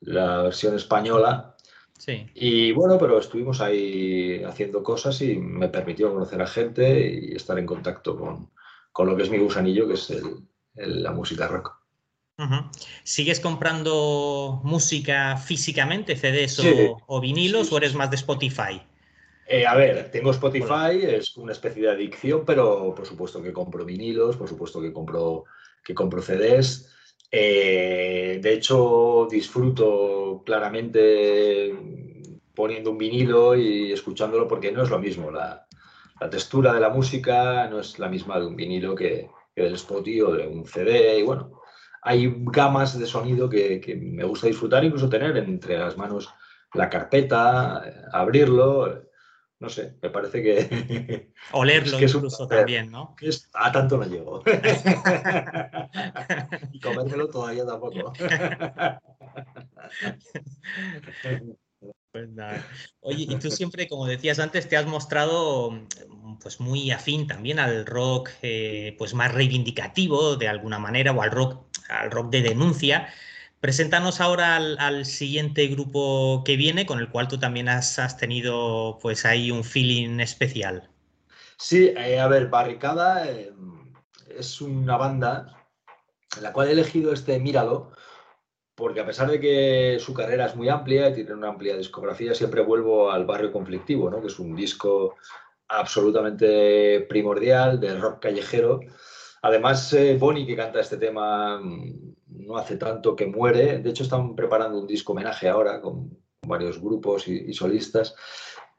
versión 0.00 0.76
española. 0.76 1.56
Sí. 1.98 2.26
Y 2.34 2.72
bueno, 2.72 2.98
pero 2.98 3.18
estuvimos 3.18 3.60
ahí 3.60 4.42
haciendo 4.44 4.82
cosas 4.82 5.20
y 5.22 5.36
me 5.36 5.68
permitió 5.68 6.12
conocer 6.12 6.42
a 6.42 6.46
gente 6.46 7.18
y 7.20 7.34
estar 7.34 7.58
en 7.58 7.66
contacto 7.66 8.16
con, 8.92 9.06
lo 9.06 9.16
que 9.16 9.22
es 9.22 9.30
mi 9.30 9.38
gusanillo, 9.38 9.88
que 9.88 9.94
es 9.94 10.12
la 10.74 11.12
música 11.12 11.48
rock. 11.48 11.76
¿Sigues 13.02 13.40
comprando 13.40 14.60
música 14.62 15.38
físicamente, 15.38 16.16
CDs 16.16 16.60
o, 17.06 17.20
vinilos, 17.20 17.72
o 17.72 17.78
eres 17.78 17.94
más 17.94 18.10
de 18.10 18.16
Spotify? 18.16 18.82
Eh, 19.48 19.64
a 19.64 19.76
ver, 19.76 20.10
tengo 20.10 20.32
Spotify, 20.32 20.98
es 21.02 21.36
una 21.36 21.52
especie 21.52 21.82
de 21.82 21.90
adicción, 21.90 22.42
pero 22.44 22.92
por 22.94 23.06
supuesto 23.06 23.40
que 23.40 23.52
compro 23.52 23.84
vinilos, 23.84 24.36
por 24.36 24.48
supuesto 24.48 24.80
que 24.80 24.92
compro, 24.92 25.44
que 25.84 25.94
compro 25.94 26.20
CDs. 26.20 26.92
Eh, 27.30 28.40
de 28.42 28.52
hecho, 28.52 29.28
disfruto 29.30 30.42
claramente 30.44 31.72
poniendo 32.54 32.90
un 32.90 32.98
vinilo 32.98 33.54
y 33.54 33.92
escuchándolo 33.92 34.48
porque 34.48 34.72
no 34.72 34.82
es 34.82 34.90
lo 34.90 34.98
mismo. 34.98 35.30
La, 35.30 35.62
textura 36.30 36.72
de 36.72 36.80
la 36.80 36.88
música 36.88 37.68
no 37.68 37.78
es 37.80 37.98
la 37.98 38.08
misma 38.08 38.40
de 38.40 38.46
un 38.46 38.56
vinilo 38.56 38.94
que, 38.94 39.28
del 39.54 39.74
Spotify 39.74 40.22
o 40.22 40.32
de 40.32 40.46
un 40.46 40.66
CD. 40.66 41.18
Y 41.18 41.22
bueno, 41.22 41.60
hay 42.02 42.34
gamas 42.46 42.98
de 42.98 43.06
sonido 43.06 43.48
que, 43.48 43.80
que 43.80 43.94
me 43.96 44.24
gusta 44.24 44.48
disfrutar, 44.48 44.82
incluso 44.84 45.08
tener 45.08 45.36
entre 45.36 45.78
las 45.78 45.96
manos 45.96 46.30
la 46.72 46.88
carpeta, 46.88 48.08
abrirlo 48.12 49.06
no 49.58 49.70
sé, 49.70 49.94
me 50.02 50.10
parece 50.10 50.42
que... 50.42 51.32
Olerlo 51.52 51.98
incluso 52.08 52.46
también, 52.46 52.90
¿no? 52.90 53.16
a 53.54 53.72
tanto 53.72 53.96
no 53.96 54.04
llego. 54.04 54.42
y 56.72 56.80
comérmelo 56.80 57.28
todavía 57.28 57.64
tampoco. 57.64 58.12
Pues 62.12 62.28
Oye, 63.00 63.26
y 63.28 63.36
tú 63.36 63.50
siempre, 63.50 63.88
como 63.88 64.06
decías 64.06 64.38
antes, 64.38 64.68
te 64.68 64.76
has 64.76 64.86
mostrado 64.86 65.86
pues 66.40 66.60
muy 66.60 66.90
afín 66.90 67.26
también 67.26 67.58
al 67.58 67.84
rock 67.84 68.30
eh, 68.42 68.94
pues 68.98 69.14
más 69.14 69.32
reivindicativo 69.32 70.36
de 70.36 70.48
alguna 70.48 70.78
manera 70.78 71.12
o 71.12 71.22
al 71.22 71.30
rock, 71.30 71.66
al 71.88 72.10
rock 72.10 72.30
de 72.30 72.42
denuncia. 72.42 73.08
Preséntanos 73.60 74.20
ahora 74.20 74.56
al, 74.56 75.04
siguiente 75.06 75.66
grupo 75.68 76.42
que 76.44 76.56
viene, 76.56 76.86
con 76.86 76.98
el 76.98 77.08
cual 77.08 77.28
tú 77.28 77.38
también 77.38 77.68
has, 77.68 78.16
tenido 78.18 78.98
pues 79.00 79.24
ahí 79.24 79.50
un 79.50 79.64
feeling 79.64 80.20
especial. 80.20 80.90
Sí, 81.56 81.92
eh, 81.96 82.20
a 82.20 82.28
ver, 82.28 82.48
Barricada 82.48 83.28
eh, 83.30 83.52
es 84.28 84.60
una 84.60 84.96
banda 84.96 85.56
en 86.36 86.42
la 86.42 86.52
cual 86.52 86.68
he 86.68 86.72
elegido 86.72 87.12
este 87.12 87.38
Míralo, 87.38 87.92
porque 88.74 89.00
a 89.00 89.06
pesar 89.06 89.30
de 89.30 89.40
que 89.40 89.96
su 90.00 90.12
carrera 90.12 90.46
es 90.46 90.54
muy 90.54 90.68
amplia 90.68 91.08
y 91.08 91.14
tiene 91.14 91.32
una 91.32 91.48
amplia 91.48 91.76
discografía, 91.76 92.34
siempre 92.34 92.60
vuelvo 92.60 93.10
al 93.10 93.24
Barrio 93.24 93.52
Conflictivo, 93.52 94.10
¿no? 94.10 94.20
que 94.20 94.26
es 94.26 94.38
un 94.38 94.54
disco 94.54 95.16
absolutamente 95.68 97.00
primordial 97.08 97.80
de 97.80 97.98
rock 97.98 98.20
callejero. 98.20 98.80
Además, 99.42 99.92
eh, 99.94 100.16
Bonnie, 100.18 100.46
que 100.46 100.56
canta 100.56 100.80
este 100.80 100.98
tema, 100.98 101.60
no 102.38 102.56
hace 102.56 102.76
tanto 102.76 103.16
que 103.16 103.26
muere. 103.26 103.78
De 103.78 103.90
hecho, 103.90 104.04
están 104.04 104.34
preparando 104.34 104.78
un 104.78 104.86
disco 104.86 105.12
homenaje 105.12 105.48
ahora 105.48 105.80
con 105.80 106.16
varios 106.46 106.80
grupos 106.80 107.28
y, 107.28 107.52
solistas. 107.52 108.14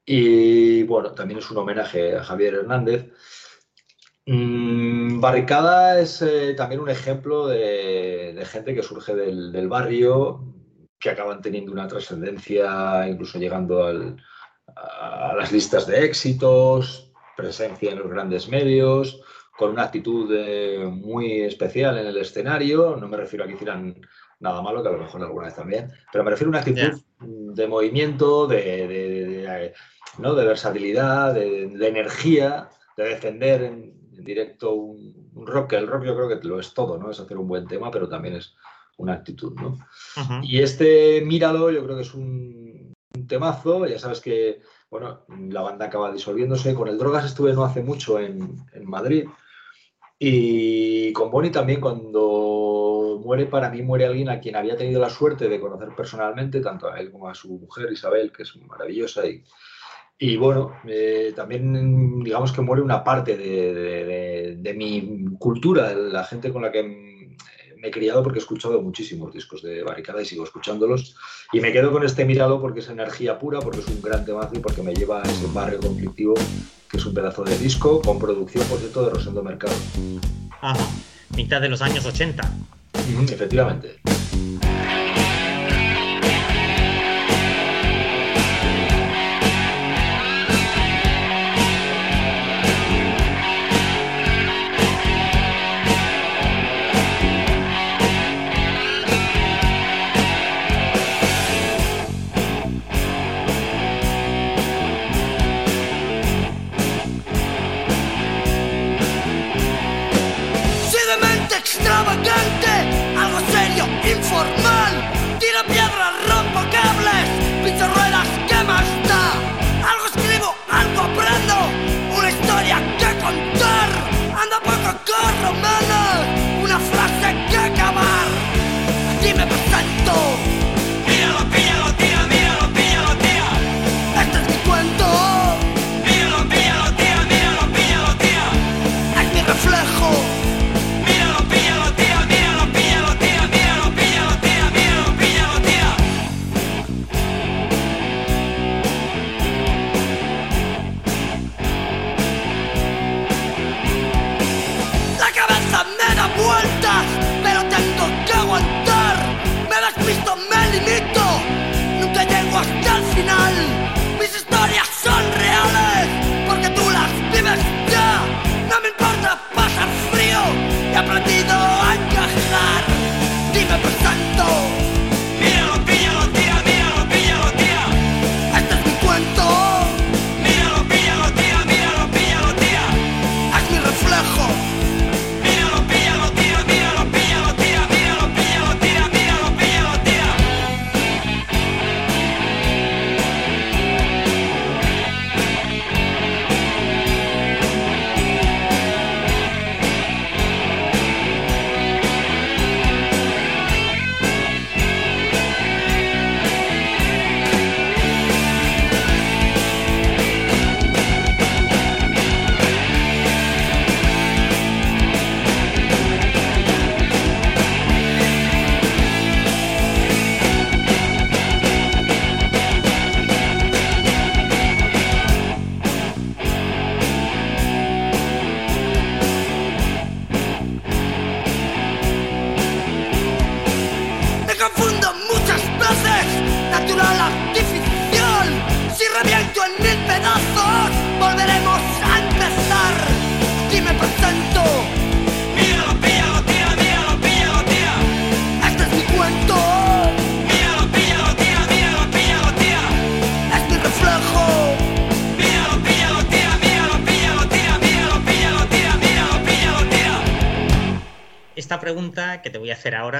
Y 0.06 0.84
bueno, 0.84 1.14
también 1.14 1.40
es 1.40 1.52
un 1.52 1.58
homenaje 1.58 2.16
a 2.16 2.24
Javier 2.24 2.56
Hernández. 2.56 3.12
Mm, 4.26 5.20
Barricada 5.20 6.00
es 6.00 6.22
eh, 6.22 6.54
también 6.56 6.82
un 6.82 6.90
ejemplo 6.90 7.48
de, 7.48 8.44
gente 8.46 8.74
que 8.74 8.84
surge 8.84 9.16
del, 9.16 9.68
barrio, 9.68 10.54
que 11.00 11.10
acaban 11.10 11.42
teniendo 11.42 11.72
una 11.72 11.88
trascendencia, 11.88 13.08
incluso 13.08 13.40
llegando 13.40 13.86
a 13.86 15.34
las 15.36 15.52
listas 15.52 15.88
de 15.88 16.06
éxitos, 16.06 17.12
presencia 17.38 17.92
en 17.92 18.00
los 18.00 18.10
grandes 18.10 18.50
medios, 18.50 19.22
con 19.58 19.72
una 19.72 19.84
actitud 19.84 20.32
eh, 20.34 20.86
muy 20.86 21.42
especial 21.42 21.98
en 21.98 22.08
el 22.08 22.18
escenario. 22.18 22.96
No 22.96 23.08
me 23.08 23.18
refiero 23.18 23.44
a 23.44 23.48
que 23.48 23.56
hicieran 23.56 24.00
nada 24.40 24.62
malo, 24.62 24.84
que 24.84 24.90
a 24.90 24.92
lo 24.92 25.00
mejor 25.00 25.24
alguna 25.24 25.48
vez 25.48 25.56
también, 25.56 25.92
pero 26.12 26.24
me 26.24 26.30
refiero 26.30 26.50
a 26.50 26.52
una 26.52 26.60
actitud 26.60 27.02
de 27.20 27.68
movimiento, 27.68 28.46
de, 28.46 29.74
¿no? 30.20 30.36
de 30.36 30.46
versatilidad, 30.46 31.34
de, 31.34 31.88
energía, 31.88 32.70
de 32.96 33.04
defender 33.06 33.64
en, 33.64 33.98
directo 34.12 34.74
un, 34.74 35.32
rock, 35.46 35.72
que 35.72 35.76
el 35.78 35.88
rock 35.88 36.06
yo 36.06 36.16
creo 36.16 36.30
que 36.30 36.48
lo 36.48 36.60
es 36.60 36.74
todo, 36.74 36.98
¿no? 36.98 37.10
Es 37.10 37.20
hacer 37.20 37.38
un 37.38 37.48
buen 37.48 37.68
tema, 37.68 37.90
pero 37.90 38.08
también 38.08 38.36
es 38.36 38.56
una 38.98 39.14
actitud, 39.14 39.54
¿no? 39.56 39.78
Y 40.44 40.60
este 40.60 41.22
Míralo 41.22 41.72
yo 41.72 41.84
creo 41.84 41.96
que 41.96 42.02
es 42.02 42.14
un, 42.14 42.94
un, 43.16 43.28
temazo, 43.28 43.86
ya 43.88 43.98
sabes 43.98 44.20
que, 44.22 44.62
bueno, 44.90 45.26
la 45.50 45.62
banda 45.62 45.86
acaba 45.86 46.12
disolviéndose, 46.12 46.74
con 46.76 46.88
el 46.88 46.98
Drogas 46.98 47.26
estuve 47.26 47.54
no 47.54 47.64
hace 47.64 47.82
mucho 47.82 48.20
en, 48.20 48.56
en 48.74 48.90
Madrid, 48.90 49.28
y 50.20 51.14
con 51.14 51.30
Bonnie 51.30 51.52
también 51.52 51.80
cuando 51.80 53.22
muere, 53.24 53.46
para 53.46 53.70
mí 53.70 53.82
muere 53.82 54.06
alguien 54.06 54.30
a 54.30 54.40
quien 54.40 54.56
había 54.56 54.78
tenido 54.78 55.00
la 55.00 55.10
suerte 55.10 55.48
de 55.48 55.60
conocer 55.60 55.90
personalmente, 55.96 56.62
tanto 56.62 56.90
a 56.90 57.00
él 57.00 57.12
como 57.12 57.30
a 57.30 57.36
su 57.36 57.60
mujer 57.60 57.92
Isabel, 57.92 58.32
que 58.32 58.44
es 58.44 58.56
maravillosa. 58.58 59.28
Y, 59.28 59.44
y 60.20 60.38
bueno, 60.38 60.74
eh, 60.88 61.34
también 61.36 62.24
digamos 62.24 62.52
que 62.52 62.62
muere 62.62 62.82
una 62.82 63.04
parte 63.04 63.38
de, 63.38 64.74
mi 64.76 65.26
cultura, 65.38 65.90
de 65.90 66.12
la 66.12 66.24
gente 66.24 66.52
con 66.52 66.64
la 66.64 66.72
que 66.72 67.17
me 67.82 67.90
he 67.90 67.92
criado, 67.92 68.24
porque 68.24 68.40
he 68.40 68.42
escuchado 68.42 68.82
muchísimos 68.82 69.34
discos 69.34 69.62
de 69.62 69.84
Barricada 69.84 70.22
y 70.22 70.26
sigo 70.26 70.44
escuchándolos. 70.44 71.16
Y 71.54 71.60
me 71.60 71.72
quedo 71.72 71.92
con 71.92 72.04
este 72.04 72.26
mirado 72.26 72.62
porque 72.62 72.80
es 72.80 72.90
energía 72.90 73.40
pura, 73.40 73.60
porque 73.60 73.80
es 73.80 73.88
un 73.88 74.02
gran 74.02 74.26
temazo 74.26 74.52
y 74.56 74.60
porque 74.60 74.82
me 74.82 74.94
lleva 74.94 75.22
a 75.22 75.24
ese 75.24 75.48
barrio 75.54 75.80
conflictivo, 75.80 76.34
que 76.90 76.98
es 76.98 77.06
un 77.06 77.14
pedazo 77.14 77.44
de 77.44 77.58
disco 77.58 78.02
con 78.02 78.20
producción, 78.20 78.66
por 78.68 78.80
cierto, 78.80 79.04
de 79.06 79.10
Rosendo 79.12 79.44
Mercado. 79.44 79.76
Ajá 80.62 80.88
mitad 81.38 81.62
de 81.62 81.70
los 81.70 81.82
años 81.82 82.06
80. 82.06 82.44
Efectivamente. 83.30 84.00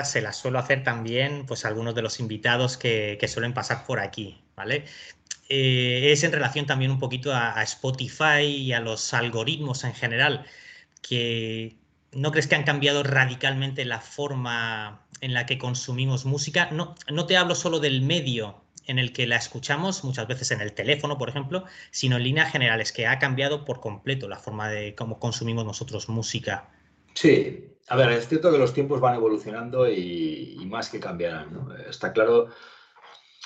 Se 0.08 0.22
la 0.22 0.34
suelo 0.34 0.60
hacer 0.60 0.84
también 0.84 1.46
pues 1.46 1.66
algunos 1.66 1.96
de 1.96 2.02
los 2.02 2.20
invitados 2.20 2.78
que, 2.78 3.20
suelen 3.28 3.54
pasar 3.54 3.86
por 3.86 4.00
aquí, 4.00 4.42
¿vale? 4.56 4.86
Eh, 5.50 6.12
es 6.12 6.24
en 6.24 6.32
relación 6.32 6.66
también 6.66 6.92
un 6.92 7.00
poquito 7.00 7.34
a, 7.34 7.62
Spotify 7.64 8.44
y 8.44 8.74
a 8.74 8.80
los 8.80 9.14
algoritmos 9.14 9.84
en 9.84 9.94
general, 9.94 10.46
que 11.02 11.78
¿no 12.12 12.32
crees 12.32 12.48
que 12.48 12.56
han 12.56 12.64
cambiado 12.64 13.04
radicalmente 13.04 13.86
la 13.86 14.02
forma 14.02 15.06
en 15.22 15.34
la 15.34 15.46
que 15.46 15.58
consumimos 15.58 16.26
música? 16.26 16.70
No, 16.72 16.96
no 17.12 17.26
te 17.26 17.38
hablo 17.38 17.56
solo 17.56 17.80
del 17.80 18.02
medio 18.02 18.62
en 18.88 19.00
el 19.00 19.14
que 19.14 19.28
la 19.28 19.36
escuchamos, 19.36 20.04
muchas 20.04 20.28
veces 20.28 20.52
en 20.52 20.62
el 20.62 20.74
teléfono, 20.74 21.18
por 21.18 21.30
ejemplo, 21.30 21.66
sino 21.92 22.16
en 22.16 22.24
líneas 22.24 22.52
generales, 22.52 22.92
que 22.92 23.06
ha 23.06 23.20
cambiado 23.20 23.66
por 23.66 23.82
completo 23.82 24.28
la 24.28 24.38
forma 24.38 24.70
de 24.70 24.96
cómo 24.96 25.20
consumimos 25.20 25.66
nosotros 25.66 26.10
música. 26.10 26.70
Sí, 27.14 27.77
a 27.90 27.96
ver, 27.96 28.12
es 28.12 28.28
cierto 28.28 28.52
que 28.52 28.58
los 28.58 28.74
tiempos 28.74 29.00
van 29.00 29.16
evolucionando 29.16 29.90
y, 29.90 30.66
más 30.70 30.90
que 30.90 31.00
cambiarán. 31.00 31.70
Está 31.90 32.12
claro 32.12 32.48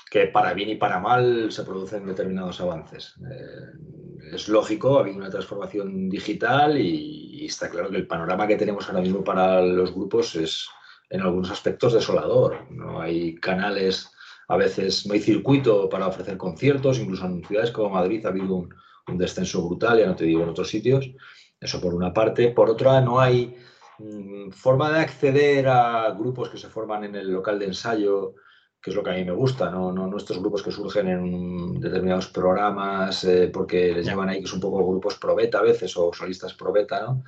que 0.09 0.25
para 0.27 0.53
bien 0.53 0.69
y 0.69 0.75
para 0.75 0.99
mal 0.99 1.51
se 1.51 1.63
producen 1.63 2.05
determinados 2.05 2.59
avances. 2.59 3.13
Eh, 3.31 4.33
es 4.33 4.49
lógico, 4.49 4.97
ha 4.97 5.01
habido 5.01 5.17
una 5.17 5.29
transformación 5.29 6.09
digital 6.09 6.77
y, 6.77 7.45
está 7.45 7.69
claro 7.69 7.89
que 7.89 7.97
el 7.97 8.07
panorama 8.07 8.47
que 8.47 8.55
tenemos 8.55 8.87
ahora 8.87 9.01
mismo 9.01 9.23
para 9.23 9.61
los 9.61 9.93
grupos 9.93 10.35
es 10.35 10.67
en 11.09 11.21
algunos 11.21 11.51
aspectos 11.51 11.93
desolador. 11.93 12.65
No 12.71 13.01
hay 13.01 13.35
canales, 13.35 14.11
a 14.47 14.57
veces 14.57 15.05
no 15.05 15.13
hay 15.13 15.19
circuito 15.19 15.87
para 15.89 16.07
ofrecer 16.07 16.37
conciertos, 16.37 16.99
incluso 16.99 17.25
en 17.25 17.43
ciudades 17.43 17.71
como 17.71 17.89
Madrid 17.89 18.25
ha 18.25 18.29
habido 18.29 18.55
un, 18.55 18.73
descenso 19.17 19.61
brutal, 19.67 19.99
ya 19.99 20.07
no 20.07 20.15
te 20.15 20.23
digo 20.23 20.41
en 20.43 20.49
otros 20.49 20.69
sitios. 20.69 21.11
Eso 21.59 21.81
por 21.81 21.93
una 21.93 22.13
parte. 22.13 22.49
Por 22.49 22.69
otra, 22.69 23.01
no 23.01 23.19
hay 23.19 23.55
forma 24.51 24.91
de 24.91 24.99
acceder 24.99 25.67
a 25.67 26.11
grupos 26.11 26.49
que 26.49 26.57
se 26.57 26.69
forman 26.69 27.03
en 27.03 27.15
el 27.15 27.31
local 27.31 27.59
de 27.59 27.65
ensayo, 27.65 28.35
que 28.81 28.89
es 28.89 28.95
lo 28.95 29.03
que 29.03 29.11
a 29.11 29.13
mí 29.13 29.23
me 29.23 29.31
gusta, 29.31 29.69
no, 29.69 29.91
no, 29.91 30.17
estos 30.17 30.39
grupos 30.39 30.63
que 30.63 30.71
surgen 30.71 31.07
en 31.07 31.79
determinados 31.79 32.27
programas 32.27 33.23
eh, 33.23 33.49
porque 33.53 33.93
les 33.93 34.05
llaman 34.05 34.29
ahí 34.29 34.41
que 34.41 34.47
son 34.47 34.57
un 34.57 34.61
poco 34.61 34.87
grupos 34.87 35.17
probeta 35.17 35.59
a 35.59 35.63
veces 35.63 35.95
o 35.97 36.11
solistas 36.13 36.53
probeta, 36.55 37.01
¿no? 37.01 37.23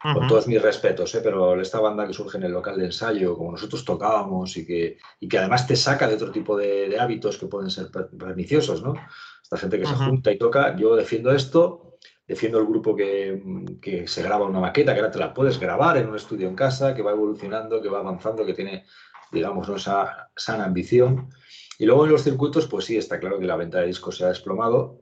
Con 0.00 0.28
todos 0.28 0.46
mis 0.46 0.62
respetos, 0.62 1.12
¿eh? 1.16 1.20
pero 1.24 1.60
esta 1.60 1.80
banda 1.80 2.06
que 2.06 2.14
surge 2.14 2.38
en 2.38 2.44
el 2.44 2.52
local 2.52 2.78
de 2.78 2.84
ensayo, 2.84 3.36
como 3.36 3.50
nosotros 3.50 3.84
tocábamos 3.84 4.56
y 4.56 4.64
que, 4.64 4.96
y 5.18 5.26
que 5.26 5.38
además 5.38 5.66
te 5.66 5.74
saca 5.74 6.06
de 6.06 6.14
otro 6.14 6.30
tipo 6.30 6.56
de, 6.56 6.96
hábitos 7.00 7.36
que 7.36 7.46
pueden 7.46 7.68
ser 7.68 7.90
perniciosos, 7.90 8.80
¿no? 8.80 8.94
Esta 9.42 9.56
gente 9.56 9.80
que 9.80 9.86
se 9.86 9.94
junta 9.94 10.30
y 10.30 10.38
toca, 10.38 10.76
yo 10.76 10.94
defiendo 10.94 11.32
esto 11.32 11.87
defiendo 12.28 12.58
el 12.58 12.66
grupo 12.66 12.94
que, 12.94 13.42
que, 13.80 14.06
se 14.06 14.22
graba 14.22 14.46
una 14.46 14.60
maqueta, 14.60 14.92
que 14.92 15.00
ahora 15.00 15.10
te 15.10 15.18
la 15.18 15.32
puedes 15.32 15.58
grabar 15.58 15.96
en 15.96 16.08
un 16.08 16.16
estudio 16.16 16.46
en 16.46 16.54
casa, 16.54 16.94
que 16.94 17.02
va 17.02 17.12
evolucionando, 17.12 17.80
que 17.80 17.88
va 17.88 18.00
avanzando, 18.00 18.44
que 18.44 18.52
tiene, 18.52 18.84
digamos, 19.32 19.66
esa 19.70 20.30
sana 20.36 20.66
ambición. 20.66 21.30
Y 21.78 21.86
luego 21.86 22.04
en 22.04 22.12
los 22.12 22.22
circuitos, 22.22 22.66
pues 22.66 22.84
sí, 22.84 22.98
está 22.98 23.18
claro 23.18 23.38
que 23.38 23.46
la 23.46 23.56
venta 23.56 23.80
de 23.80 23.86
discos 23.86 24.18
se 24.18 24.24
ha 24.24 24.28
desplomado, 24.28 25.00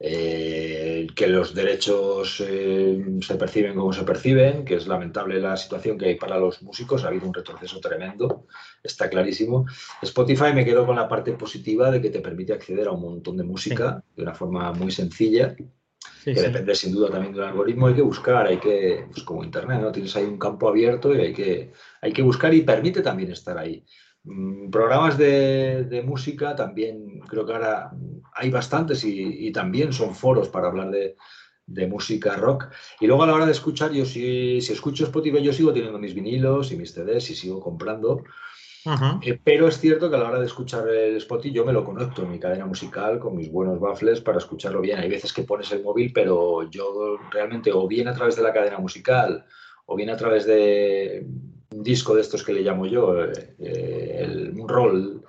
eh, 0.00 1.06
que 1.14 1.28
los 1.28 1.54
derechos 1.54 2.42
eh, 2.46 3.02
se 3.20 3.34
perciben 3.36 3.76
como 3.76 3.92
se 3.92 4.02
perciben, 4.02 4.64
que 4.64 4.74
es 4.74 4.88
lamentable 4.88 5.40
la 5.40 5.56
situación 5.56 5.96
que 5.96 6.06
hay 6.06 6.14
para 6.16 6.36
los 6.36 6.62
músicos, 6.62 7.04
ha 7.04 7.08
habido 7.08 7.28
un 7.28 7.32
retroceso 7.32 7.78
tremendo, 7.80 8.46
está 8.82 9.08
clarísimo. 9.08 9.66
Spotify 10.02 10.52
me 10.52 10.64
quedo 10.64 10.84
con 10.84 10.96
la 10.96 11.08
parte 11.08 11.32
positiva 11.32 11.92
de 11.92 12.00
que 12.00 12.10
te 12.10 12.20
permite 12.20 12.54
acceder 12.54 12.88
a 12.88 12.92
un 12.92 13.02
montón 13.02 13.36
de 13.36 13.44
música 13.44 14.02
de 14.16 14.22
una 14.24 14.34
forma 14.34 14.72
muy 14.72 14.90
sencilla 14.90 15.54
que 16.34 16.42
depende 16.42 16.74
sin 16.74 16.92
duda 16.92 17.10
también 17.10 17.32
de 17.32 17.40
un 17.40 17.46
algoritmo, 17.46 17.86
hay 17.86 17.94
que 17.94 18.02
buscar, 18.02 18.46
hay 18.46 18.58
que, 18.58 19.06
pues 19.12 19.22
como 19.22 19.44
Internet, 19.44 19.80
¿no? 19.80 19.92
Tienes 19.92 20.14
ahí 20.16 20.24
un 20.24 20.38
campo 20.38 20.68
abierto 20.68 21.14
y 21.14 21.20
hay 21.20 21.32
que, 21.32 21.72
hay 22.00 22.12
que 22.12 22.22
buscar 22.22 22.52
y 22.52 22.62
permite 22.62 23.00
también 23.00 23.30
estar 23.30 23.56
ahí. 23.56 23.84
Mm, 24.24 24.70
programas 24.70 25.16
de, 25.16 26.02
música 26.04 26.56
también, 26.56 27.20
creo 27.28 27.46
que 27.46 27.52
ahora 27.52 27.92
hay 28.34 28.50
bastantes 28.50 29.04
y, 29.04 29.52
también 29.52 29.92
son 29.92 30.14
foros 30.14 30.48
para 30.48 30.66
hablar 30.66 30.90
de, 30.90 31.16
música 31.86 32.34
rock. 32.36 32.66
Y 33.00 33.06
luego 33.06 33.22
a 33.22 33.26
la 33.28 33.34
hora 33.34 33.46
de 33.46 33.52
escuchar, 33.52 33.92
yo 33.92 34.04
si, 34.04 34.60
si 34.60 34.72
escucho 34.72 35.04
Spotify, 35.04 35.42
yo 35.42 35.52
sigo 35.52 35.72
teniendo 35.72 35.98
mis 35.98 36.14
vinilos 36.14 36.72
y 36.72 36.76
mis 36.76 36.92
CDs 36.92 37.30
y 37.30 37.36
sigo 37.36 37.60
comprando. 37.60 38.24
Eh, 39.22 39.38
pero 39.42 39.68
es 39.68 39.78
cierto 39.78 40.08
que 40.08 40.16
a 40.16 40.18
la 40.18 40.28
hora 40.28 40.40
de 40.40 40.46
escuchar 40.46 40.88
el 40.88 41.16
Spotify 41.16 41.54
yo 41.54 41.64
me 41.64 41.72
lo 41.72 41.84
conecto 41.84 42.22
en 42.22 42.30
mi 42.30 42.38
cadena 42.38 42.66
musical 42.66 43.18
con 43.18 43.36
mis 43.36 43.50
buenos 43.50 43.80
baffles 43.80 44.20
para 44.20 44.38
escucharlo 44.38 44.80
bien. 44.80 44.98
Hay 44.98 45.08
veces 45.08 45.32
que 45.32 45.42
pones 45.42 45.70
el 45.72 45.82
móvil, 45.82 46.12
pero 46.12 46.68
yo 46.70 47.18
realmente 47.30 47.72
o 47.72 47.86
bien 47.88 48.08
a 48.08 48.14
través 48.14 48.36
de 48.36 48.42
la 48.42 48.52
cadena 48.52 48.78
musical 48.78 49.44
o 49.86 49.96
bien 49.96 50.10
a 50.10 50.16
través 50.16 50.46
de 50.46 51.26
un 51.70 51.82
disco 51.82 52.14
de 52.14 52.20
estos 52.20 52.44
que 52.44 52.52
le 52.52 52.62
llamo 52.62 52.86
yo, 52.86 53.24
eh, 53.24 54.16
el, 54.20 54.54
un 54.58 54.68
rol 54.68 55.24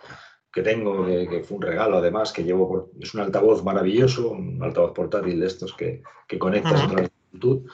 que 0.51 0.61
tengo, 0.61 1.05
que, 1.05 1.43
fue 1.43 1.57
un 1.57 1.63
regalo 1.63 1.97
además, 1.97 2.31
que 2.31 2.43
llevo, 2.43 2.89
es 2.99 3.13
un 3.13 3.21
altavoz 3.21 3.63
maravilloso, 3.63 4.31
un 4.31 4.61
altavoz 4.63 4.93
portátil 4.93 5.39
de 5.39 5.45
estos 5.45 5.73
que, 5.73 6.01
que 6.27 6.39
conectas 6.39 6.81
a 6.81 6.87
través 6.87 7.09
de 7.09 7.15
Bluetooth. 7.31 7.69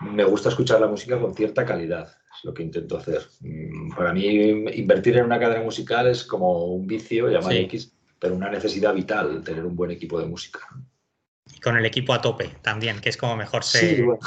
Me 0.00 0.24
gusta 0.24 0.48
escuchar 0.48 0.80
la 0.80 0.88
música 0.88 1.20
con 1.20 1.34
cierta 1.34 1.64
calidad 1.64 2.16
es 2.36 2.44
lo 2.44 2.54
que 2.54 2.62
intento 2.62 2.98
hacer. 2.98 3.22
Mm, 3.40 3.94
para 3.94 4.12
mí, 4.12 4.24
invertir 4.26 5.16
en 5.16 5.24
una 5.24 5.38
cadena 5.38 5.62
musical 5.62 6.06
es 6.08 6.24
como 6.24 6.66
un 6.66 6.86
vicio, 6.86 7.28
llamado 7.28 7.52
X, 7.52 7.92
pero 8.18 8.34
una 8.34 8.50
necesidad 8.50 8.94
vital, 8.94 9.42
tener 9.42 9.64
un 9.64 9.76
buen 9.76 9.90
equipo 9.90 10.18
de 10.20 10.26
música. 10.26 10.60
Y 11.54 11.60
con 11.60 11.76
el 11.76 11.86
equipo 11.86 12.12
a 12.12 12.20
tope 12.20 12.50
también, 12.60 13.00
que 13.00 13.08
es 13.08 13.16
como 13.16 13.36
mejor 13.36 13.62
se, 13.62 13.96
sí, 13.96 14.02
bueno. 14.02 14.18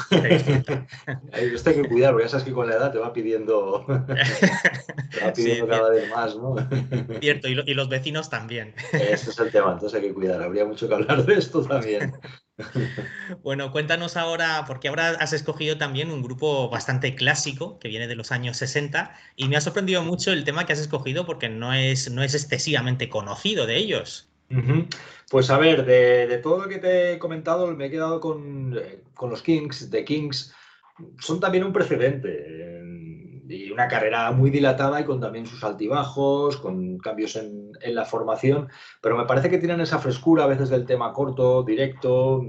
Esto 1.32 1.70
hay 1.70 1.76
que 1.76 1.88
cuidar, 1.88 2.12
porque 2.12 2.24
ya 2.24 2.30
sabes 2.30 2.44
que 2.44 2.52
con 2.52 2.66
la 2.66 2.76
edad 2.76 2.92
te 2.92 2.98
va 2.98 3.12
pidiendo, 3.12 3.84
te 5.10 5.24
va 5.24 5.32
pidiendo 5.34 5.68
cada 5.68 5.90
vez 5.90 6.10
más, 6.10 6.34
¿no? 6.36 6.56
Cierto, 7.20 7.48
y, 7.48 7.60
y, 7.66 7.74
los 7.74 7.90
vecinos 7.90 8.30
también. 8.30 8.74
Este 8.92 9.30
es 9.30 9.38
el 9.38 9.52
tema, 9.52 9.72
entonces 9.72 10.00
hay 10.00 10.08
que 10.08 10.14
cuidar. 10.14 10.42
Habría 10.42 10.64
mucho 10.64 10.88
que 10.88 10.94
hablar 10.94 11.26
de 11.26 11.34
esto 11.34 11.62
también. 11.62 12.12
Bueno, 13.42 13.72
cuéntanos 13.72 14.16
ahora, 14.16 14.64
porque 14.66 14.88
ahora 14.88 15.10
has 15.20 15.32
escogido 15.32 15.78
también 15.78 16.10
un 16.10 16.22
grupo 16.22 16.68
bastante 16.68 17.14
clásico 17.14 17.78
que 17.78 17.88
viene 17.88 18.08
de 18.08 18.16
los 18.16 18.32
años 18.32 18.56
60 18.58 19.14
y 19.36 19.48
me 19.48 19.56
ha 19.56 19.60
sorprendido 19.60 20.02
mucho 20.02 20.32
el 20.32 20.44
tema 20.44 20.66
que 20.66 20.72
has 20.72 20.80
escogido 20.80 21.26
porque 21.26 21.48
no 21.48 21.72
es, 21.72 22.10
no 22.10 22.22
es 22.22 22.34
excesivamente 22.34 23.08
conocido 23.08 23.66
de 23.66 23.76
ellos. 23.76 24.28
Pues 25.30 25.48
a 25.50 25.58
ver, 25.58 25.84
de, 25.84 26.38
todo 26.38 26.62
lo 26.62 26.68
que 26.68 26.78
te 26.78 27.12
he 27.12 27.18
comentado, 27.18 27.68
me 27.68 27.86
he 27.86 27.90
quedado 27.90 28.20
con, 28.20 28.76
con 29.14 29.30
los 29.30 29.42
Kings. 29.42 29.88
The 29.90 30.04
Kings 30.04 30.52
son 31.20 31.38
también 31.38 31.64
un 31.64 31.72
precedente 31.72 32.46
eh, 32.48 32.79
y 33.50 33.70
una 33.72 33.88
carrera 33.88 34.30
muy 34.30 34.50
dilatada 34.50 35.00
y 35.00 35.04
con 35.04 35.20
también 35.20 35.46
sus 35.46 35.64
altibajos, 35.64 36.56
con 36.58 36.98
cambios 36.98 37.34
en, 37.34 37.72
en, 37.80 37.94
la 37.96 38.04
formación, 38.04 38.68
pero 39.02 39.16
me 39.16 39.24
parece 39.24 39.50
que 39.50 39.58
tienen 39.58 39.80
esa 39.80 39.98
frescura 39.98 40.44
a 40.44 40.46
veces 40.46 40.70
del 40.70 40.86
tema 40.86 41.12
corto, 41.12 41.64
directo, 41.64 42.42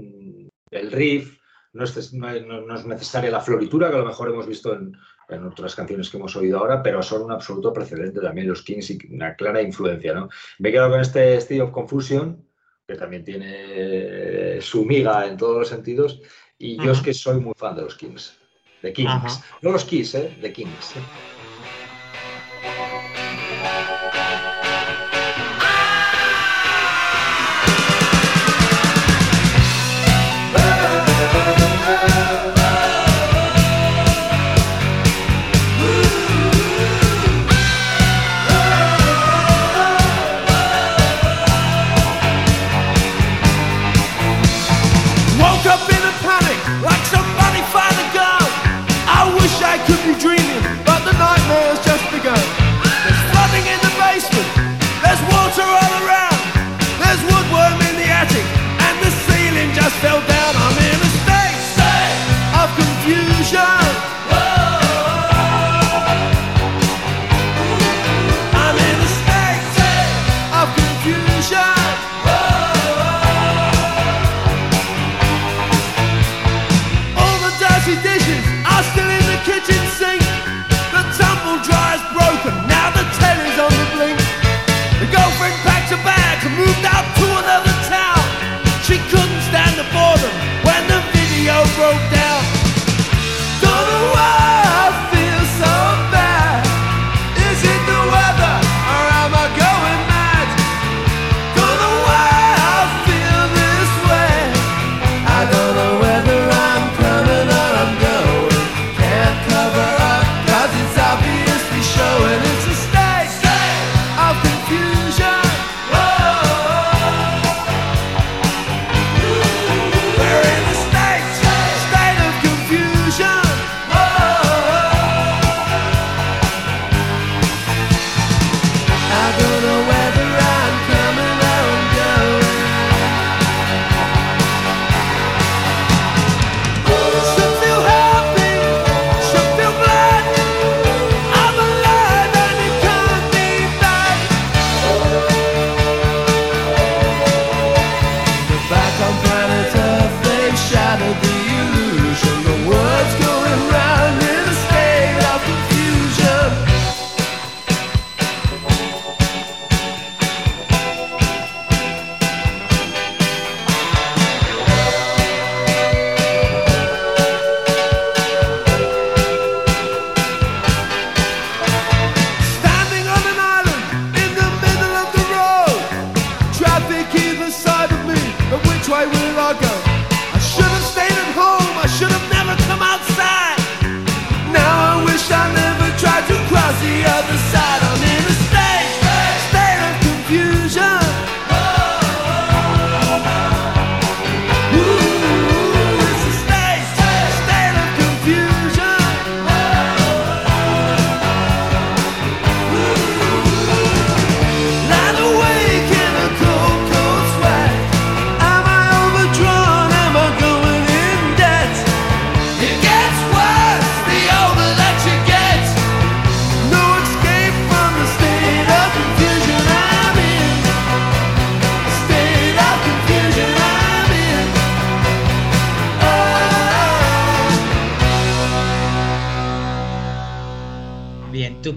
el 0.70 0.92
riff, 0.92 1.38
no 1.72 1.84
es, 1.84 2.12
no, 2.12 2.74
es, 2.74 2.86
necesaria 2.86 3.30
la 3.30 3.40
floritura 3.40 3.88
que 3.88 3.96
a 3.96 4.00
lo 4.00 4.06
mejor 4.06 4.28
hemos 4.28 4.46
visto 4.46 4.74
en, 4.74 4.92
en, 5.28 5.44
otras 5.44 5.74
canciones 5.74 6.08
que 6.08 6.18
hemos 6.18 6.36
oído 6.36 6.58
ahora, 6.58 6.82
pero 6.82 7.02
son 7.02 7.22
un 7.22 7.32
absoluto 7.32 7.72
precedente 7.72 8.20
también 8.20 8.48
los 8.48 8.62
Kings 8.62 8.90
y 8.90 8.98
una 9.10 9.34
clara 9.34 9.60
influencia. 9.60 10.14
¿no? 10.14 10.28
Me 10.58 10.68
he 10.68 10.72
quedado 10.72 10.90
con 10.90 11.00
este 11.00 11.34
State 11.36 11.62
of 11.62 11.72
Confusion, 11.72 12.46
que 12.86 12.94
también 12.94 13.24
tiene 13.24 14.60
su 14.60 14.84
miga 14.84 15.26
en 15.26 15.36
todos 15.36 15.58
los 15.58 15.68
sentidos, 15.68 16.20
y 16.58 16.76
yo 16.76 16.92
es 16.92 17.00
que 17.00 17.14
soy 17.14 17.40
muy 17.40 17.54
fan 17.56 17.74
de 17.74 17.82
los 17.82 17.96
Kings, 17.96 18.38
de 18.82 18.92
Kings, 18.92 19.40
no 19.60 19.70
los 19.70 19.84
Kiss, 19.84 20.14
¿eh? 20.14 20.36
de 20.40 20.52
Kings. 20.52 20.94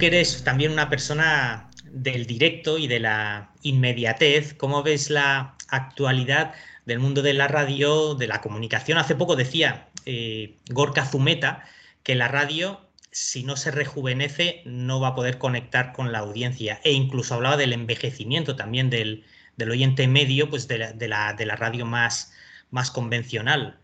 Eres 0.08 0.44
también 0.44 0.72
una 0.72 0.90
persona 0.90 1.70
del 1.86 2.26
directo 2.26 2.78
y 2.78 2.88
de 2.88 3.00
la 3.00 3.52
inmediatez, 3.62 4.54
¿cómo 4.54 4.84
ves 4.84 5.10
la 5.10 5.56
actualidad 5.70 6.54
del 6.86 7.00
mundo 7.00 7.22
de 7.22 7.34
la 7.34 7.48
radio, 7.48 8.16
de 8.16 8.28
la 8.28 8.42
comunicación? 8.42 8.98
Hace 8.98 9.16
poco 9.16 9.36
decía 9.36 9.90
eh, 10.06 10.58
Gorka 10.70 11.06
Zumeta 11.06 11.64
que 12.04 12.16
la 12.16 12.28
radio, 12.28 12.82
si 13.12 13.44
no 13.44 13.56
se 13.56 13.72
rejuvenece, 13.72 14.62
no 14.66 15.00
va 15.00 15.10
a 15.10 15.16
poder 15.16 15.38
conectar 15.38 15.94
con 15.94 16.12
la 16.12 16.20
audiencia. 16.20 16.80
E 16.84 16.92
incluso 16.92 17.34
hablaba 17.34 17.58
del 17.58 17.74
envejecimiento 17.74 18.56
también 18.56 18.90
del, 18.90 19.24
del 19.58 19.72
oyente 19.72 20.08
medio, 20.08 20.50
pues 20.50 20.68
de 20.68 20.78
la, 20.80 20.94
de 20.94 21.08
la, 21.08 21.34
de 21.34 21.46
la 21.46 21.56
radio 21.56 21.86
más, 21.86 22.34
más 22.72 22.92
convencional. 22.92 23.80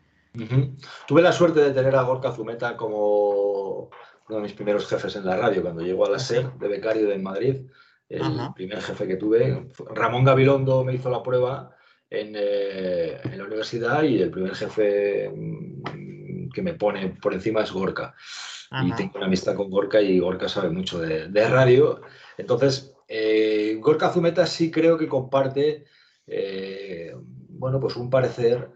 Tuve 1.08 1.22
la 1.22 1.34
suerte 1.34 1.60
de 1.60 1.72
tener 1.72 1.96
a 1.96 2.04
Gorka 2.04 2.32
Zumeta 2.32 2.78
como 2.78 3.90
uno 4.32 4.38
de 4.38 4.48
mis 4.48 4.54
primeros 4.54 4.88
jefes 4.88 5.16
en 5.18 5.26
la 5.26 5.36
radio, 5.36 5.62
cuando 5.62 5.82
llegó 5.82 6.06
a 6.06 6.10
la. 6.12 6.20
SER 6.20 6.54
de 6.54 6.68
becario 6.68 7.12
en 7.12 7.22
Madrid. 7.22 7.56
El 8.08 8.22
Ajá. 8.22 8.54
primer 8.54 8.82
jefe 8.82 9.08
que 9.08 9.16
tuve, 9.18 9.68
Ramón 9.94 10.24
Gabilondo 10.24 10.84
me 10.84 10.94
hizo 10.94 11.10
la 11.10 11.24
prueba 11.24 11.76
en, 12.10 12.34
eh, 12.36 13.20
en 13.24 13.38
la 13.38 13.46
universidad 13.46 14.04
y 14.04 14.22
el 14.22 14.30
primer 14.32 14.54
jefe 14.54 15.30
mm, 15.30 16.50
que 16.50 16.62
me 16.62 16.74
pone 16.74 17.10
por 17.22 17.34
encima 17.34 17.62
es 17.62 17.72
Gorka. 17.72 18.14
Y 18.84 18.94
tengo 18.94 19.18
una 19.18 19.26
amistad 19.26 19.56
con 19.56 19.70
Gorka 19.70 20.02
y 20.02 20.20
Gorka 20.20 20.48
sabe 20.48 20.70
mucho 20.70 21.00
de, 21.00 21.28
de 21.28 21.50
radio. 21.50 22.02
Entonces, 22.38 22.94
eh, 23.08 23.78
Gorka 23.82 24.10
Zumeta 24.10 24.46
sí 24.46 24.72
creo 24.72 24.98
que 24.98 25.10
comparte, 25.10 25.84
eh, 26.26 27.14
bueno, 27.50 27.82
pues 27.82 27.98
un 27.98 28.10
parecer 28.10 28.72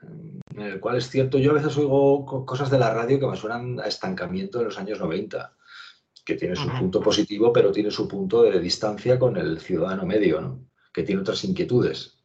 en 0.56 0.62
el 0.62 0.80
cual 0.80 0.98
es 0.98 1.10
cierto, 1.10 1.38
yo 1.38 1.52
a 1.52 1.56
veces 1.56 1.78
oigo 1.78 2.26
co- 2.26 2.46
cosas 2.46 2.70
de 2.70 2.80
la 2.80 2.94
radio 2.94 3.20
que 3.20 3.28
me 3.28 3.36
suenan 3.36 3.80
a 3.80 3.88
estancamiento 3.88 4.60
en 4.60 4.66
los 4.66 4.78
años 4.78 5.00
90, 5.00 5.54
que 6.26 6.36
tiene 6.36 6.56
su 6.56 6.68
punto 6.80 7.02
positivo, 7.02 7.54
pero 7.54 7.72
tiene 7.72 7.92
su 7.92 8.08
punto 8.08 8.44
de 8.44 8.60
distancia 8.60 9.20
con 9.20 9.38
el 9.38 9.60
ciudadano 9.60 10.06
medio, 10.06 10.42
¿no? 10.42 10.66
que 10.94 11.04
tiene 11.04 11.22
otras 11.22 11.44
inquietudes, 11.44 12.20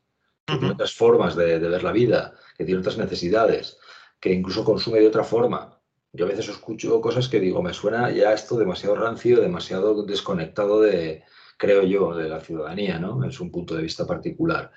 que 0.47 0.57
tiene 0.57 0.75
otras 0.75 0.95
formas 0.95 1.37
de, 1.37 1.59
de 1.59 1.69
ver 1.69 1.83
la 1.83 1.93
vida, 1.93 2.35
que 2.57 2.65
tiene 2.65 2.81
otras 2.81 2.97
necesidades, 2.99 3.79
que 4.21 4.33
incluso 4.33 4.65
consume 4.65 5.01
de 5.01 5.09
otra 5.09 5.25
forma. 5.25 5.77
Yo 6.13 6.25
a 6.25 6.29
veces 6.29 6.49
escucho 6.49 7.01
cosas 7.01 7.29
que 7.29 7.41
digo, 7.41 7.63
me 7.63 7.73
suena 7.75 8.11
ya 8.11 8.33
esto 8.33 8.57
demasiado 8.57 8.97
rancio, 8.97 9.41
demasiado 9.41 10.03
desconectado 10.05 10.81
de, 10.81 11.23
creo 11.57 11.83
yo, 11.83 12.15
de 12.17 12.29
la 12.29 12.41
ciudadanía, 12.41 12.99
¿no? 12.99 13.23
Es 13.25 13.39
un 13.41 13.51
punto 13.51 13.75
de 13.77 13.83
vista 13.83 14.07
particular. 14.07 14.73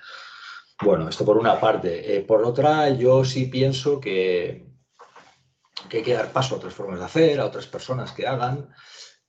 Bueno, 0.82 1.08
esto 1.08 1.24
por 1.24 1.38
una 1.38 1.60
parte. 1.60 2.16
Eh, 2.16 2.22
por 2.22 2.44
otra, 2.44 2.90
yo 2.90 3.24
sí 3.24 3.46
pienso 3.46 4.00
que, 4.00 4.66
que 5.88 5.98
hay 5.98 6.02
que 6.02 6.14
dar 6.14 6.32
paso 6.32 6.54
a 6.54 6.58
otras 6.58 6.74
formas 6.74 6.98
de 6.98 7.04
hacer, 7.04 7.40
a 7.40 7.46
otras 7.46 7.66
personas 7.66 8.12
que 8.12 8.26
hagan, 8.26 8.68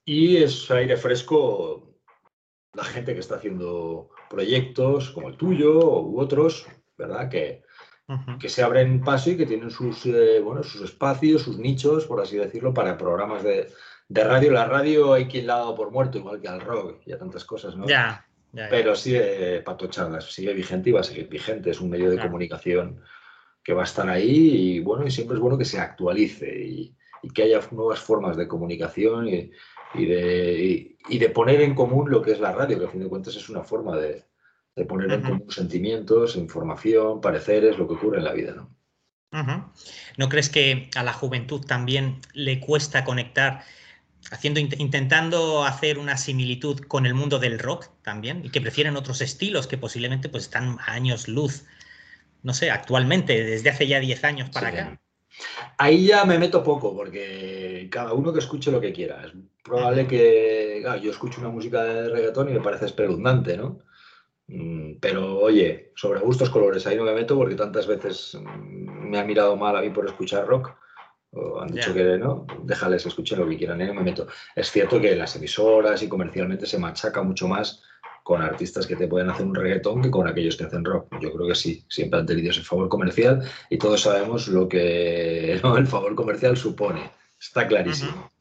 y 0.03 0.37
es 0.37 0.69
aire 0.71 0.97
fresco 0.97 1.95
la 2.73 2.83
gente 2.83 3.13
que 3.13 3.19
está 3.19 3.35
haciendo 3.35 4.09
proyectos 4.29 5.11
como 5.11 5.29
el 5.29 5.37
tuyo 5.37 6.01
u 6.01 6.19
otros, 6.19 6.67
¿verdad? 6.97 7.29
Que, 7.29 7.63
que 8.39 8.49
se 8.49 8.61
abren 8.61 9.01
paso 9.01 9.31
y 9.31 9.37
que 9.37 9.45
tienen 9.45 9.71
sus, 9.71 10.05
eh, 10.05 10.39
bueno, 10.41 10.61
sus 10.61 10.81
espacios, 10.81 11.43
sus 11.43 11.57
nichos, 11.57 12.05
por 12.05 12.21
así 12.21 12.37
decirlo, 12.37 12.73
para 12.73 12.97
programas 12.97 13.43
de, 13.43 13.71
de 14.07 14.23
radio. 14.23 14.51
La 14.51 14.65
radio 14.65 15.13
hay 15.13 15.27
quien 15.27 15.47
la 15.47 15.55
ha 15.55 15.59
dado 15.59 15.75
por 15.75 15.91
muerto, 15.91 16.17
igual 16.17 16.41
que 16.41 16.47
al 16.47 16.61
rock 16.61 17.01
y 17.05 17.13
a 17.13 17.17
tantas 17.17 17.45
cosas, 17.45 17.75
¿no? 17.75 17.87
Ya, 17.87 18.27
ya, 18.55 18.63
ya. 18.63 18.69
Pero 18.69 18.95
sigue 18.95 19.61
patochadas, 19.61 20.31
sigue 20.33 20.53
vigente 20.53 20.89
y 20.89 20.93
va 20.93 21.01
a 21.01 21.03
seguir 21.03 21.27
vigente. 21.27 21.69
Es 21.69 21.81
un 21.81 21.89
medio 21.89 22.09
de 22.09 22.15
Claro. 22.15 22.29
comunicación 22.29 23.01
que 23.63 23.73
va 23.73 23.81
a 23.81 23.85
estar 23.85 24.07
ahí 24.09 24.75
y 24.75 24.79
bueno, 24.79 25.05
y 25.05 25.11
siempre 25.11 25.35
es 25.35 25.41
bueno 25.41 25.57
que 25.57 25.65
se 25.65 25.79
actualice 25.79 26.47
y, 26.63 26.95
y 27.23 27.29
que 27.31 27.43
haya 27.43 27.59
nuevas 27.71 27.99
formas 27.99 28.37
de 28.37 28.47
comunicación 28.47 29.27
y, 29.27 29.51
y 29.95 30.05
de, 30.05 30.97
y- 31.09 31.17
de 31.17 31.29
poner 31.29 31.61
en 31.61 31.73
común 31.75 32.09
lo 32.09 32.21
que 32.21 32.31
es 32.31 32.39
la 32.39 32.51
radio, 32.51 32.79
que 32.79 32.85
a 32.85 32.89
fin 32.89 33.01
de 33.01 33.09
cuentas 33.09 33.35
es 33.35 33.49
una 33.49 33.63
forma 33.63 33.97
de, 33.97 34.23
de 34.75 34.85
poner 34.85 35.11
en 35.11 35.21
común 35.21 35.45
sentimientos, 35.49 36.35
información, 36.35 37.21
pareceres, 37.21 37.77
lo 37.77 37.87
que 37.87 37.95
ocurre 37.95 38.17
en 38.19 38.23
la 38.23 38.33
vida, 38.33 38.53
¿no? 38.53 38.75
¿No 40.17 40.29
crees 40.29 40.49
que 40.49 40.89
a 40.95 41.03
la 41.03 41.11
juventud 41.11 41.61
también 41.65 42.21
le 42.33 42.59
cuesta 42.61 43.03
conectar, 43.03 43.63
haciendo, 44.31 44.59
int- 44.59 44.79
intentando 44.79 45.63
hacer 45.65 45.97
una 45.99 46.17
similitud 46.17 46.79
con 46.81 47.05
el 47.05 47.13
mundo 47.13 47.39
del 47.39 47.59
rock 47.59 47.89
también, 48.01 48.43
y 48.43 48.49
que 48.49 48.61
prefieren 48.61 48.95
otros 48.95 49.21
estilos 49.21 49.67
que 49.67 49.77
posiblemente 49.77 50.29
pues 50.29 50.43
están 50.43 50.77
a 50.79 50.93
años 50.93 51.27
luz? 51.27 51.65
No 52.43 52.53
sé, 52.53 52.71
actualmente, 52.71 53.43
desde 53.43 53.69
hace 53.69 53.87
ya 53.87 53.99
10 53.99 54.23
años 54.23 54.49
para 54.49 54.69
Sí. 54.69 54.77
acá. 54.77 55.01
Ahí 55.77 56.05
ya 56.07 56.23
me 56.25 56.39
meto 56.39 56.63
poco, 56.63 56.95
porque 56.95 57.89
cada 57.91 58.13
uno 58.13 58.31
que 58.31 58.39
escuche 58.39 58.71
lo 58.71 58.79
que 58.79 58.93
quiera. 58.93 59.25
Es 59.25 59.33
probable 59.63 60.07
que, 60.07 60.79
claro, 60.81 61.01
yo 61.01 61.11
escucho 61.11 61.41
una 61.41 61.49
música 61.49 61.83
de 61.83 62.09
reggaetón 62.09 62.49
y 62.49 62.53
me 62.53 62.61
parece 62.61 62.85
espeluznante, 62.85 63.57
¿no? 63.57 63.79
Mm, 64.47 64.99
Pero 65.01 65.39
oye, 65.39 65.91
sobre 65.95 66.19
gustos 66.19 66.49
colores, 66.49 66.85
ahí 66.87 66.95
no 66.95 67.03
me 67.03 67.13
meto 67.13 67.35
porque 67.35 67.55
tantas 67.55 67.87
veces 67.87 68.37
mm, 68.39 69.09
me 69.09 69.19
han 69.19 69.27
mirado 69.27 69.55
mal 69.57 69.75
a 69.75 69.81
mí 69.81 69.89
por 69.89 70.05
escuchar 70.05 70.45
rock. 70.47 70.75
O 71.35 71.61
han 71.61 71.67
dicho 71.67 71.93
que 71.93 72.17
no, 72.17 72.47
déjales 72.63 73.03
que 73.03 73.09
escuchen 73.09 73.39
lo 73.39 73.47
que 73.47 73.57
quieran, 73.57 73.79
no 73.79 73.93
me 73.93 74.03
meto. 74.03 74.27
Es 74.55 74.71
cierto 74.71 74.99
que 75.01 75.15
las 75.15 75.35
emisoras 75.35 76.01
y 76.01 76.07
comercialmente 76.07 76.65
se 76.65 76.79
machaca 76.79 77.21
mucho 77.21 77.47
más 77.47 77.83
con 78.23 78.41
artistas 78.41 78.87
que 78.87 78.95
te 78.95 79.07
pueden 79.07 79.29
hacer 79.29 79.45
un 79.45 79.53
reggaetón 79.53 80.01
que 80.01 80.09
con 80.09 80.27
aquellos 80.27 80.55
que 80.55 80.63
hacen 80.63 80.83
rock. 80.83 81.07
Yo 81.21 81.31
creo 81.31 81.47
que 81.47 81.55
sí, 81.55 81.85
siempre 81.89 82.19
han 82.19 82.25
tenido 82.25 82.49
ese 82.49 82.63
favor 82.63 82.89
comercial 82.89 83.43
y 83.69 83.77
todos 83.77 84.01
sabemos 84.01 84.47
lo 84.47 84.67
que 84.67 85.59
¿no? 85.63 85.77
el 85.77 85.85
favor 85.85 86.15
comercial 86.15 86.57
supone. 86.57 87.11
Está 87.39 87.67
clarísimo. 87.67 88.31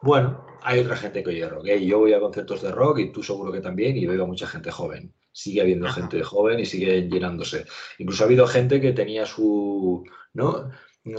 Bueno, 0.00 0.44
hay 0.62 0.80
otra 0.80 0.96
gente 0.96 1.22
que 1.22 1.30
oye 1.30 1.48
rock. 1.48 1.66
¿eh? 1.66 1.84
Yo 1.84 1.98
voy 1.98 2.14
a 2.14 2.20
conciertos 2.20 2.62
de 2.62 2.72
rock 2.72 2.98
y 2.98 3.12
tú 3.12 3.22
seguro 3.22 3.52
que 3.52 3.60
también 3.60 3.96
y 3.96 4.06
veo 4.06 4.24
a 4.24 4.26
mucha 4.26 4.46
gente 4.46 4.70
joven. 4.70 5.12
Sigue 5.32 5.60
habiendo 5.60 5.88
gente 5.88 6.22
joven 6.22 6.58
y 6.58 6.64
sigue 6.64 7.02
llenándose. 7.02 7.64
Incluso 7.98 8.24
ha 8.24 8.26
habido 8.26 8.46
gente 8.46 8.80
que 8.80 8.92
tenía 8.92 9.24
su, 9.24 10.02
¿no? 10.32 10.70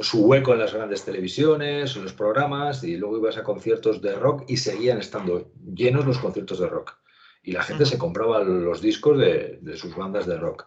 Su 0.02 0.26
hueco 0.26 0.54
en 0.54 0.60
las 0.60 0.74
grandes 0.74 1.04
televisiones, 1.06 1.96
en 1.96 2.04
los 2.04 2.14
programas 2.14 2.84
y 2.84 2.98
luego 2.98 3.18
ibas 3.18 3.38
a 3.38 3.44
conciertos 3.44 4.02
de 4.02 4.16
rock 4.16 4.44
y 4.48 4.58
seguían 4.58 5.00
estando 5.00 5.52
llenos 5.76 6.06
los 6.06 6.18
conciertos 6.20 6.60
de 6.60 6.68
rock. 6.68 6.98
Y 7.44 7.52
la 7.54 7.64
gente 7.64 7.86
se 7.86 7.98
compraba 7.98 8.44
los 8.44 8.82
discos 8.82 9.18
de, 9.18 9.60
de 9.62 9.78
sus 9.78 9.96
bandas 9.96 10.26
de 10.28 10.38
rock. 10.38 10.66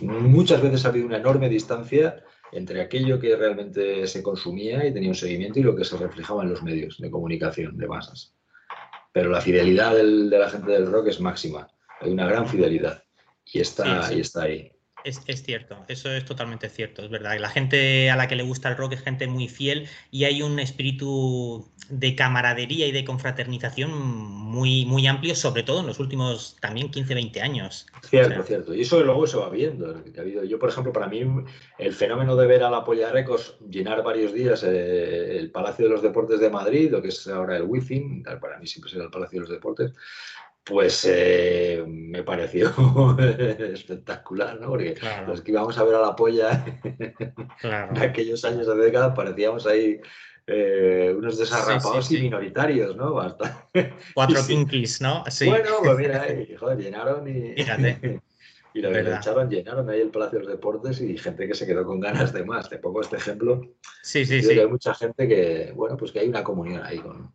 Muchas 0.00 0.62
veces 0.62 0.84
ha 0.84 0.88
habido 0.88 1.06
una 1.06 1.18
enorme 1.18 1.48
distancia 1.48 2.22
entre 2.52 2.80
aquello 2.80 3.18
que 3.18 3.34
realmente 3.34 4.06
se 4.06 4.22
consumía 4.22 4.86
y 4.86 4.92
tenía 4.94 5.08
un 5.08 5.14
seguimiento 5.16 5.58
y 5.58 5.64
lo 5.64 5.74
que 5.74 5.84
se 5.84 5.96
reflejaba 5.96 6.44
en 6.44 6.50
los 6.50 6.62
medios 6.62 6.98
de 6.98 7.10
comunicación 7.10 7.76
de 7.76 7.88
masas. 7.88 8.34
Pero 9.12 9.30
la 9.30 9.40
fidelidad 9.40 9.94
del- 9.94 10.30
de 10.30 10.38
la 10.38 10.48
gente 10.50 10.70
del 10.72 10.90
rock 10.90 11.08
es 11.08 11.20
máxima. 11.20 11.68
Hay 12.00 12.12
una 12.12 12.26
gran 12.28 12.46
fidelidad 12.48 13.02
y 13.44 13.60
está, 13.60 14.02
Sí, 14.04 14.08
sí. 14.08 14.14
y 14.18 14.20
está 14.20 14.42
ahí. 14.42 14.70
Es, 15.04 15.20
cierto, 15.42 15.84
eso 15.88 16.10
es 16.10 16.24
totalmente 16.24 16.70
cierto, 16.70 17.02
es 17.02 17.10
verdad. 17.10 17.38
La 17.38 17.50
gente 17.50 18.10
a 18.10 18.16
la 18.16 18.26
que 18.26 18.36
le 18.36 18.42
gusta 18.42 18.70
el 18.70 18.76
rock 18.76 18.94
es 18.94 19.02
gente 19.02 19.26
muy 19.26 19.48
fiel 19.48 19.86
y 20.10 20.24
hay 20.24 20.40
un 20.40 20.58
espíritu 20.58 21.70
de 21.90 22.16
camaradería 22.16 22.86
y 22.86 22.92
de 22.92 23.04
confraternización 23.04 23.92
muy, 23.92 24.86
muy 24.86 25.06
amplio, 25.06 25.34
sobre 25.34 25.62
todo 25.62 25.80
en 25.80 25.88
los 25.88 26.00
últimos 26.00 26.56
también 26.62 26.90
15, 26.90 27.14
20 27.14 27.42
años. 27.42 27.86
Cierto, 28.02 28.42
cierto. 28.44 28.74
Y 28.74 28.80
eso 28.80 29.02
luego 29.04 29.26
se 29.26 29.36
va 29.36 29.50
viendo. 29.50 30.02
Yo, 30.48 30.58
por 30.58 30.70
ejemplo, 30.70 30.90
para 30.90 31.08
mí, 31.08 31.20
el 31.78 31.92
fenómeno 31.92 32.34
de 32.34 32.46
ver 32.46 32.62
a 32.62 32.70
la 32.70 32.82
Polla 32.82 33.12
llenar 33.68 34.02
varios 34.02 34.32
días 34.32 34.64
eh, 34.64 35.36
el 35.38 35.50
Palacio 35.50 35.84
de 35.84 35.90
los 35.90 36.02
Deportes 36.02 36.40
de 36.40 36.48
Madrid, 36.48 36.90
lo 36.90 37.02
que 37.02 37.08
es 37.08 37.26
ahora 37.28 37.58
el 37.58 37.64
Wizzing, 37.64 38.24
para 38.40 38.58
mí 38.58 38.66
siempre 38.66 38.90
será 38.90 39.04
el 39.04 39.10
Palacio 39.10 39.40
de 39.40 39.40
los 39.40 39.50
Deportes, 39.50 39.92
pues 40.64 41.06
eh, 41.08 41.84
me 41.86 42.22
pareció 42.22 42.72
espectacular, 43.18 44.60
¿no? 44.60 44.68
Porque 44.68 44.96
los 45.26 45.42
que 45.42 45.52
íbamos 45.52 45.76
a 45.76 45.84
ver 45.84 45.94
a 45.96 46.00
la 46.00 46.16
polla 46.16 46.64
en 47.62 47.98
aquellos 47.98 48.44
años 48.44 48.66
de 48.66 48.76
década 48.76 49.12
parecíamos 49.12 49.66
ahí 49.66 50.00
eh, 50.46 51.14
unos 51.16 51.38
desarrapados 51.38 52.10
y 52.12 52.22
minoritarios, 52.22 52.96
¿no? 52.96 53.14
Cuatro 54.14 54.40
pinkies, 54.46 55.00
¿no? 55.00 55.24
Bueno, 55.46 55.70
pues 55.82 55.98
mira, 55.98 56.26
joder, 56.58 56.78
llenaron 56.78 57.28
y... 57.28 57.54
Fíjate. 57.54 58.20
y 58.74 58.80
lo 58.80 58.90
echaron, 58.90 59.50
llenaron 59.50 59.88
ahí 59.90 60.00
el 60.00 60.10
Palacio 60.10 60.38
de 60.38 60.44
los 60.44 60.52
Deportes 60.52 61.00
y 61.00 61.16
gente 61.18 61.46
que 61.46 61.54
se 61.54 61.66
quedó 61.66 61.84
con 61.84 62.00
ganas 62.00 62.32
de 62.32 62.44
más. 62.44 62.68
Te 62.68 62.78
pongo 62.78 63.02
este 63.02 63.16
ejemplo. 63.16 63.60
Sí, 64.02 64.24
sí, 64.24 64.42
sí. 64.42 64.58
hay 64.58 64.66
mucha 64.66 64.94
gente 64.94 65.28
que, 65.28 65.72
bueno, 65.74 65.96
pues 65.96 66.10
que 66.10 66.20
hay 66.20 66.28
una 66.28 66.42
comunión 66.42 66.82
ahí 66.84 66.98
con, 66.98 67.32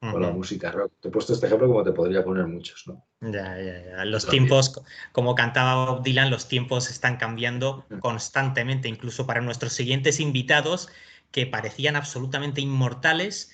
con 0.00 0.22
la 0.22 0.30
música 0.30 0.70
rock. 0.70 0.92
Te 1.00 1.08
he 1.08 1.10
puesto 1.10 1.34
este 1.34 1.46
ejemplo 1.46 1.68
como 1.68 1.84
te 1.84 1.92
podría 1.92 2.24
poner 2.24 2.46
muchos, 2.46 2.86
¿no? 2.86 3.04
Ya, 3.20 3.58
ya, 3.58 3.84
ya. 3.84 4.04
Los 4.06 4.26
tiempos, 4.26 4.80
como 5.12 5.34
cantaba 5.34 5.84
Bob 5.84 6.02
Dylan, 6.02 6.30
los 6.30 6.48
tiempos 6.48 6.90
están 6.90 7.18
cambiando 7.18 7.84
constantemente, 8.00 8.88
incluso 8.88 9.26
para 9.26 9.42
nuestros 9.42 9.74
siguientes 9.74 10.18
invitados, 10.18 10.88
que 11.30 11.46
parecían 11.46 11.96
absolutamente 11.96 12.62
inmortales, 12.62 13.52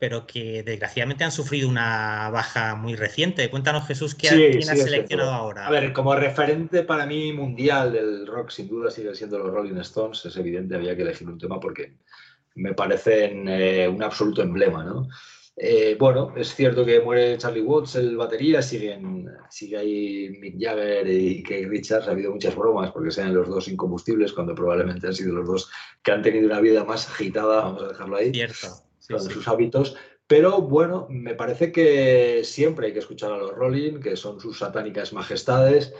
pero 0.00 0.26
que 0.26 0.64
desgraciadamente 0.64 1.22
han 1.22 1.30
sufrido 1.30 1.68
una 1.68 2.28
baja 2.30 2.74
muy 2.74 2.96
reciente. 2.96 3.48
Cuéntanos, 3.48 3.86
Jesús, 3.86 4.16
¿qué, 4.16 4.28
¿quién 4.28 4.68
has 4.68 4.82
seleccionado 4.82 5.30
ahora? 5.30 5.66
A 5.66 5.70
ver, 5.70 5.92
como 5.92 6.14
referente 6.16 6.82
para 6.82 7.06
mí 7.06 7.32
mundial 7.32 7.92
del 7.92 8.26
rock, 8.26 8.50
sin 8.50 8.68
duda 8.68 8.90
sigue 8.90 9.14
siendo 9.14 9.38
los 9.38 9.52
Rolling 9.52 9.76
Stones. 9.76 10.24
Es 10.26 10.36
evidente, 10.36 10.74
había 10.74 10.96
que 10.96 11.02
elegir 11.02 11.28
un 11.28 11.38
tema 11.38 11.60
porque 11.60 11.98
me 12.56 12.74
parecen 12.74 13.48
eh, 13.48 13.88
un 13.88 14.02
absoluto 14.02 14.42
emblema, 14.42 14.84
¿no? 14.84 15.08
Eh, 15.56 15.96
bueno, 15.98 16.32
es 16.36 16.52
cierto 16.54 16.84
que 16.84 17.00
muere 17.00 17.38
Charlie 17.38 17.62
Watts, 17.62 17.94
el 17.94 18.16
batería, 18.16 18.60
siguen, 18.60 19.30
sigue 19.48 19.76
ahí 19.76 20.28
Mick 20.40 20.56
Jagger 20.58 21.06
y 21.08 21.42
Keith 21.44 21.68
Richards. 21.68 22.08
Ha 22.08 22.10
habido 22.10 22.32
muchas 22.32 22.56
bromas 22.56 22.90
porque 22.90 23.12
sean 23.12 23.34
los 23.34 23.48
dos 23.48 23.68
incombustibles, 23.68 24.32
cuando 24.32 24.54
probablemente 24.54 25.06
han 25.06 25.14
sido 25.14 25.34
los 25.34 25.46
dos 25.46 25.70
que 26.02 26.10
han 26.10 26.22
tenido 26.22 26.46
una 26.46 26.60
vida 26.60 26.84
más 26.84 27.08
agitada, 27.08 27.62
vamos 27.62 27.82
a 27.82 27.88
dejarlo 27.88 28.16
ahí, 28.16 28.32
cierto. 28.32 28.68
con 29.08 29.20
sus 29.20 29.46
hábitos. 29.46 29.96
Pero 30.26 30.62
bueno, 30.62 31.06
me 31.10 31.34
parece 31.34 31.70
que 31.70 32.42
siempre 32.44 32.86
hay 32.86 32.92
que 32.92 32.98
escuchar 33.00 33.30
a 33.30 33.38
los 33.38 33.52
Rolling, 33.52 34.00
que 34.00 34.16
son 34.16 34.40
sus 34.40 34.58
satánicas 34.58 35.12
majestades. 35.12 35.92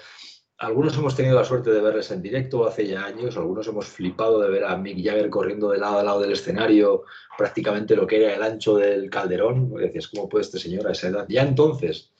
Algunos 0.58 0.96
hemos 0.96 1.16
tenido 1.16 1.34
la 1.34 1.44
suerte 1.44 1.70
de 1.70 1.80
verles 1.80 2.10
en 2.12 2.22
directo 2.22 2.66
hace 2.66 2.86
ya 2.86 3.04
años, 3.04 3.36
algunos 3.36 3.66
hemos 3.66 3.86
flipado 3.86 4.40
de 4.40 4.50
ver 4.50 4.64
a 4.64 4.76
Mick 4.76 5.04
Jagger 5.04 5.28
corriendo 5.28 5.70
de 5.70 5.78
lado 5.78 5.98
a 5.98 6.04
lado 6.04 6.20
del 6.20 6.32
escenario, 6.32 7.02
prácticamente 7.36 7.96
lo 7.96 8.06
que 8.06 8.22
era 8.22 8.34
el 8.34 8.42
ancho 8.42 8.76
del 8.76 9.10
calderón. 9.10 9.74
Decías, 9.74 10.08
¿cómo 10.08 10.28
puede 10.28 10.44
este 10.44 10.60
señor 10.60 10.86
a 10.86 10.92
esa 10.92 11.08
edad? 11.08 11.26
Ya 11.28 11.42
entonces, 11.42 12.12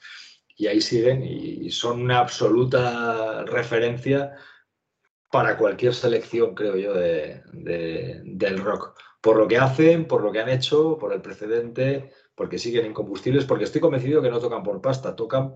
y 0.57 0.67
ahí 0.67 0.81
siguen 0.81 1.23
y 1.23 1.71
son 1.71 2.01
una 2.01 2.19
absoluta 2.19 3.43
referencia 3.45 4.35
para 5.31 5.57
cualquier 5.57 5.93
selección, 5.93 6.55
creo 6.55 6.77
yo, 6.77 6.93
de, 6.93 7.41
del 8.23 8.57
rock. 8.59 8.97
Por 9.19 9.37
lo 9.37 9.47
que 9.47 9.57
hacen, 9.57 10.07
por 10.07 10.21
lo 10.21 10.31
que 10.31 10.39
han 10.39 10.49
hecho, 10.49 10.97
por 10.97 11.11
el 11.13 11.21
precedente, 11.21 12.11
porque 12.35 12.57
siguen 12.57 12.85
incombustibles, 12.85 13.45
porque 13.45 13.65
estoy 13.65 13.81
convencido 13.81 14.21
que 14.21 14.29
no 14.29 14.39
tocan 14.39 14.63
por 14.63 14.81
pasta, 14.81 15.15
tocan 15.15 15.55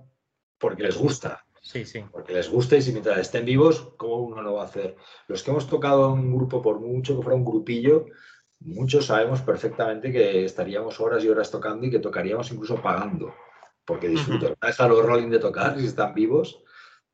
porque 0.57 0.83
les 0.83 0.97
gusta. 0.97 1.45
Sí, 1.61 1.85
sí. 1.85 2.03
Porque 2.11 2.33
les 2.33 2.49
gusta 2.49 2.77
y 2.77 2.81
si 2.81 2.91
mientras 2.91 3.17
estén 3.19 3.45
vivos, 3.45 3.93
¿cómo 3.97 4.17
uno 4.17 4.41
lo 4.41 4.53
va 4.53 4.63
a 4.63 4.65
hacer? 4.65 4.95
Los 5.27 5.43
que 5.43 5.51
hemos 5.51 5.67
tocado 5.67 6.13
un 6.13 6.35
grupo, 6.35 6.61
por 6.61 6.79
mucho 6.79 7.17
que 7.17 7.23
fuera 7.23 7.37
un 7.37 7.45
grupillo, 7.45 8.05
muchos 8.59 9.05
sabemos 9.05 9.41
perfectamente 9.41 10.11
que 10.11 10.45
estaríamos 10.45 10.99
horas 10.99 11.23
y 11.23 11.29
horas 11.29 11.51
tocando 11.51 11.85
y 11.85 11.91
que 11.91 11.99
tocaríamos 11.99 12.51
incluso 12.51 12.81
pagando, 12.81 13.33
porque 13.85 14.07
disfrutan. 14.07 14.51
Uh 14.53 14.87
los 14.87 15.05
Rolling 15.05 15.29
de 15.29 15.39
tocar 15.39 15.79
si 15.79 15.85
están 15.85 16.13
vivos. 16.13 16.63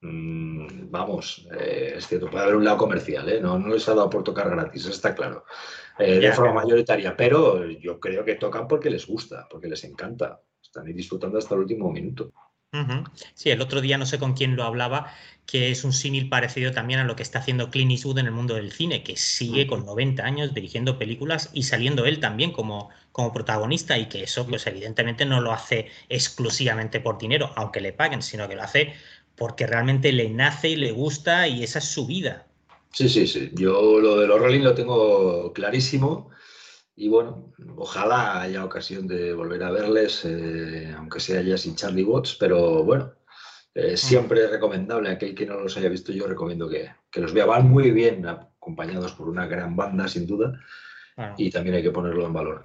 Mm, 0.01 0.91
vamos, 0.91 1.47
eh, 1.57 1.93
es 1.97 2.07
cierto, 2.07 2.29
puede 2.29 2.43
haber 2.43 2.57
un 2.57 2.65
lado 2.65 2.77
comercial, 2.77 3.27
¿eh? 3.29 3.39
no, 3.41 3.57
no 3.57 3.69
les 3.69 3.87
ha 3.89 3.95
dado 3.95 4.09
por 4.09 4.23
tocar 4.23 4.49
gratis, 4.51 4.85
está 4.85 5.15
claro, 5.15 5.45
eh, 5.97 6.19
de 6.19 6.31
forma 6.33 6.53
mayoritaria, 6.61 7.15
pero 7.15 7.65
yo 7.65 7.99
creo 7.99 8.23
que 8.23 8.35
tocan 8.35 8.67
porque 8.67 8.91
les 8.91 9.07
gusta, 9.07 9.47
porque 9.49 9.67
les 9.67 9.83
encanta, 9.83 10.41
están 10.61 10.85
ahí 10.85 10.93
disfrutando 10.93 11.39
hasta 11.39 11.55
el 11.55 11.61
último 11.61 11.91
minuto. 11.91 12.33
Sí, 13.33 13.49
el 13.49 13.61
otro 13.61 13.81
día 13.81 13.97
no 13.97 14.05
sé 14.05 14.19
con 14.19 14.33
quién 14.33 14.55
lo 14.55 14.63
hablaba, 14.63 15.13
que 15.45 15.71
es 15.71 15.83
un 15.83 15.93
símil 15.93 16.29
parecido 16.29 16.71
también 16.71 16.99
a 16.99 17.03
lo 17.03 17.15
que 17.15 17.23
está 17.23 17.39
haciendo 17.39 17.69
Clint 17.69 17.91
Eastwood 17.91 18.19
en 18.19 18.25
el 18.25 18.31
mundo 18.31 18.55
del 18.55 18.71
cine, 18.71 19.03
que 19.03 19.15
sigue 19.15 19.67
con 19.67 19.85
90 19.85 20.23
años 20.23 20.53
dirigiendo 20.53 20.97
películas 20.97 21.49
y 21.53 21.63
saliendo 21.63 22.05
él 22.05 22.19
también 22.19 22.51
como, 22.51 22.89
como 23.11 23.31
protagonista 23.31 23.97
y 23.97 24.07
que 24.07 24.23
eso 24.23 24.47
pues 24.47 24.65
evidentemente 24.67 25.25
no 25.25 25.41
lo 25.41 25.51
hace 25.51 25.89
exclusivamente 26.09 26.99
por 26.99 27.17
dinero, 27.17 27.51
aunque 27.55 27.81
le 27.81 27.93
paguen, 27.93 28.21
sino 28.21 28.47
que 28.47 28.55
lo 28.55 28.63
hace 28.63 28.93
porque 29.35 29.67
realmente 29.67 30.11
le 30.11 30.29
nace 30.29 30.69
y 30.69 30.75
le 30.75 30.91
gusta 30.91 31.47
y 31.47 31.63
esa 31.63 31.79
es 31.79 31.85
su 31.85 32.07
vida. 32.07 32.47
Sí, 32.91 33.09
sí, 33.09 33.27
sí. 33.27 33.51
Yo 33.53 33.99
lo 33.99 34.17
de 34.17 34.27
los 34.27 34.39
Rolling 34.39 34.61
lo 34.61 34.73
tengo 34.73 35.51
clarísimo. 35.53 36.29
Y 36.97 37.09
bueno, 37.09 37.51
ojalá 37.75 38.41
haya 38.41 38.63
ocasión 38.63 39.05
de 39.05 39.33
volver 39.33 39.63
a 39.63 39.71
verles, 39.71 40.23
eh, 40.23 40.93
aunque 40.97 41.19
sea 41.19 41.41
ya 41.41 41.57
sin 41.57 41.75
Charlie 41.75 42.05
Watts, 42.05 42.37
pero 42.39 42.83
bueno, 42.85 43.11
eh, 43.73 43.97
siempre 43.97 44.45
es 44.45 44.51
recomendable. 44.51 45.09
Aquel 45.09 45.35
que 45.35 45.45
no 45.45 45.59
los 45.59 45.75
haya 45.75 45.89
visto, 45.89 46.13
yo 46.13 46.25
recomiendo 46.25 46.69
que, 46.69 46.89
los 47.19 47.33
vea. 47.33 47.45
Van 47.45 47.69
muy 47.69 47.91
bien, 47.91 48.25
acompañados 48.25 49.11
por 49.11 49.27
una 49.27 49.45
gran 49.45 49.75
banda, 49.75 50.07
sin 50.07 50.25
duda, 50.25 50.53
y 51.37 51.49
también 51.49 51.75
hay 51.75 51.83
que 51.83 51.91
ponerlo 51.91 52.25
en 52.25 52.33
valor. 52.33 52.63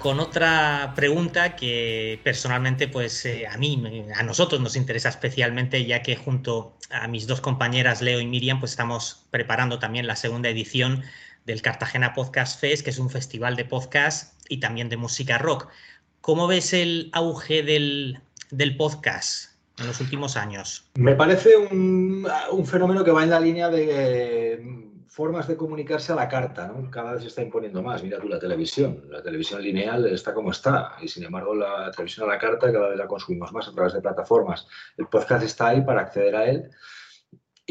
Con 0.00 0.18
otra 0.18 0.94
pregunta 0.96 1.54
que 1.54 2.18
personalmente, 2.24 2.88
pues 2.88 3.24
eh, 3.26 3.46
a 3.46 3.56
mí, 3.58 4.04
a 4.16 4.22
nosotros 4.24 4.60
nos 4.60 4.74
interesa 4.74 5.10
especialmente, 5.10 5.84
ya 5.84 6.02
que 6.02 6.16
junto 6.16 6.76
a 6.90 7.06
mis 7.06 7.28
dos 7.28 7.40
compañeras 7.40 8.02
Leo 8.02 8.18
y 8.18 8.26
Miriam, 8.26 8.58
pues 8.58 8.72
estamos 8.72 9.26
preparando 9.30 9.78
también 9.78 10.08
la 10.08 10.16
segunda 10.16 10.48
edición 10.48 11.04
del 11.44 11.62
Cartagena 11.62 12.14
Podcast 12.14 12.58
Fest, 12.58 12.82
que 12.82 12.90
es 12.90 12.98
un 12.98 13.10
festival 13.10 13.54
de 13.54 13.66
podcast 13.66 14.34
y 14.48 14.58
también 14.58 14.88
de 14.88 14.96
música 14.96 15.38
rock. 15.38 15.68
¿Cómo 16.22 16.48
ves 16.48 16.72
el 16.72 17.10
auge 17.12 17.62
del, 17.62 18.20
del 18.50 18.76
podcast 18.76 19.52
en 19.78 19.86
los 19.86 20.00
últimos 20.00 20.36
años? 20.36 20.84
Me 20.94 21.14
parece 21.14 21.56
un, 21.56 22.26
un 22.50 22.66
fenómeno 22.66 23.04
que 23.04 23.10
va 23.10 23.22
en 23.22 23.30
la 23.30 23.40
línea 23.40 23.68
de 23.68 24.89
formas 25.10 25.48
de 25.48 25.56
comunicarse 25.56 26.12
a 26.12 26.14
la 26.14 26.28
carta, 26.28 26.68
¿no? 26.68 26.88
Cada 26.88 27.14
vez 27.14 27.22
se 27.22 27.28
está 27.28 27.42
imponiendo 27.42 27.82
más. 27.82 28.00
Mira 28.00 28.20
tú 28.20 28.28
la 28.28 28.38
televisión. 28.38 29.06
La 29.10 29.20
televisión 29.20 29.60
lineal 29.60 30.06
está 30.06 30.32
como 30.32 30.52
está. 30.52 30.94
Y 31.02 31.08
sin 31.08 31.24
embargo, 31.24 31.52
la 31.52 31.90
televisión 31.90 32.30
a 32.30 32.34
la 32.34 32.38
carta 32.38 32.72
cada 32.72 32.90
vez 32.90 32.96
la 32.96 33.08
consumimos 33.08 33.52
más 33.52 33.66
a 33.66 33.72
través 33.72 33.92
de 33.92 34.00
plataformas. 34.00 34.68
El 34.96 35.08
podcast 35.08 35.42
está 35.42 35.68
ahí 35.68 35.80
para 35.80 36.02
acceder 36.02 36.36
a 36.36 36.48
él. 36.48 36.70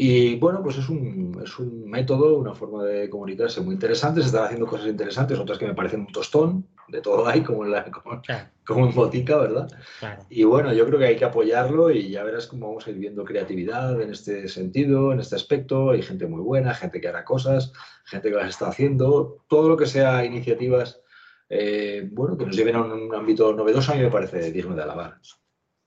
Y 0.02 0.36
bueno, 0.36 0.62
pues 0.62 0.78
es 0.78 0.88
un, 0.88 1.38
es 1.44 1.58
un 1.58 1.84
método, 1.84 2.38
una 2.38 2.54
forma 2.54 2.82
de 2.84 3.10
comunicarse 3.10 3.60
muy 3.60 3.74
interesante. 3.74 4.22
Se 4.22 4.28
están 4.28 4.44
haciendo 4.44 4.66
cosas 4.66 4.86
interesantes, 4.86 5.38
otras 5.38 5.58
que 5.58 5.66
me 5.66 5.74
parecen 5.74 6.00
un 6.00 6.06
tostón. 6.06 6.66
De 6.88 7.02
todo 7.02 7.28
hay, 7.28 7.42
como 7.42 7.66
en, 7.66 7.72
la, 7.72 7.84
como, 7.84 8.22
como 8.66 8.86
en 8.86 8.94
botica, 8.94 9.36
¿verdad? 9.36 9.68
Claro. 9.98 10.22
Y 10.30 10.44
bueno, 10.44 10.72
yo 10.72 10.86
creo 10.86 10.98
que 10.98 11.04
hay 11.04 11.16
que 11.16 11.26
apoyarlo 11.26 11.90
y 11.90 12.08
ya 12.08 12.24
verás 12.24 12.46
cómo 12.46 12.68
vamos 12.68 12.86
a 12.86 12.90
ir 12.92 12.96
viendo 12.96 13.24
creatividad 13.24 14.00
en 14.00 14.10
este 14.10 14.48
sentido, 14.48 15.12
en 15.12 15.20
este 15.20 15.36
aspecto. 15.36 15.90
Hay 15.90 16.00
gente 16.00 16.26
muy 16.26 16.40
buena, 16.40 16.72
gente 16.72 16.98
que 16.98 17.08
hará 17.08 17.22
cosas, 17.22 17.70
gente 18.06 18.30
que 18.30 18.36
las 18.36 18.48
está 18.48 18.68
haciendo. 18.68 19.44
Todo 19.48 19.68
lo 19.68 19.76
que 19.76 19.84
sea 19.84 20.24
iniciativas, 20.24 21.02
eh, 21.50 22.08
bueno, 22.10 22.38
que 22.38 22.46
nos 22.46 22.56
lleven 22.56 22.76
a 22.76 22.80
un 22.80 23.14
ámbito 23.14 23.52
novedoso, 23.52 23.92
a 23.92 23.96
mí 23.96 24.00
me 24.00 24.10
parece 24.10 24.50
digno 24.50 24.74
de 24.74 24.82
alabar. 24.82 25.18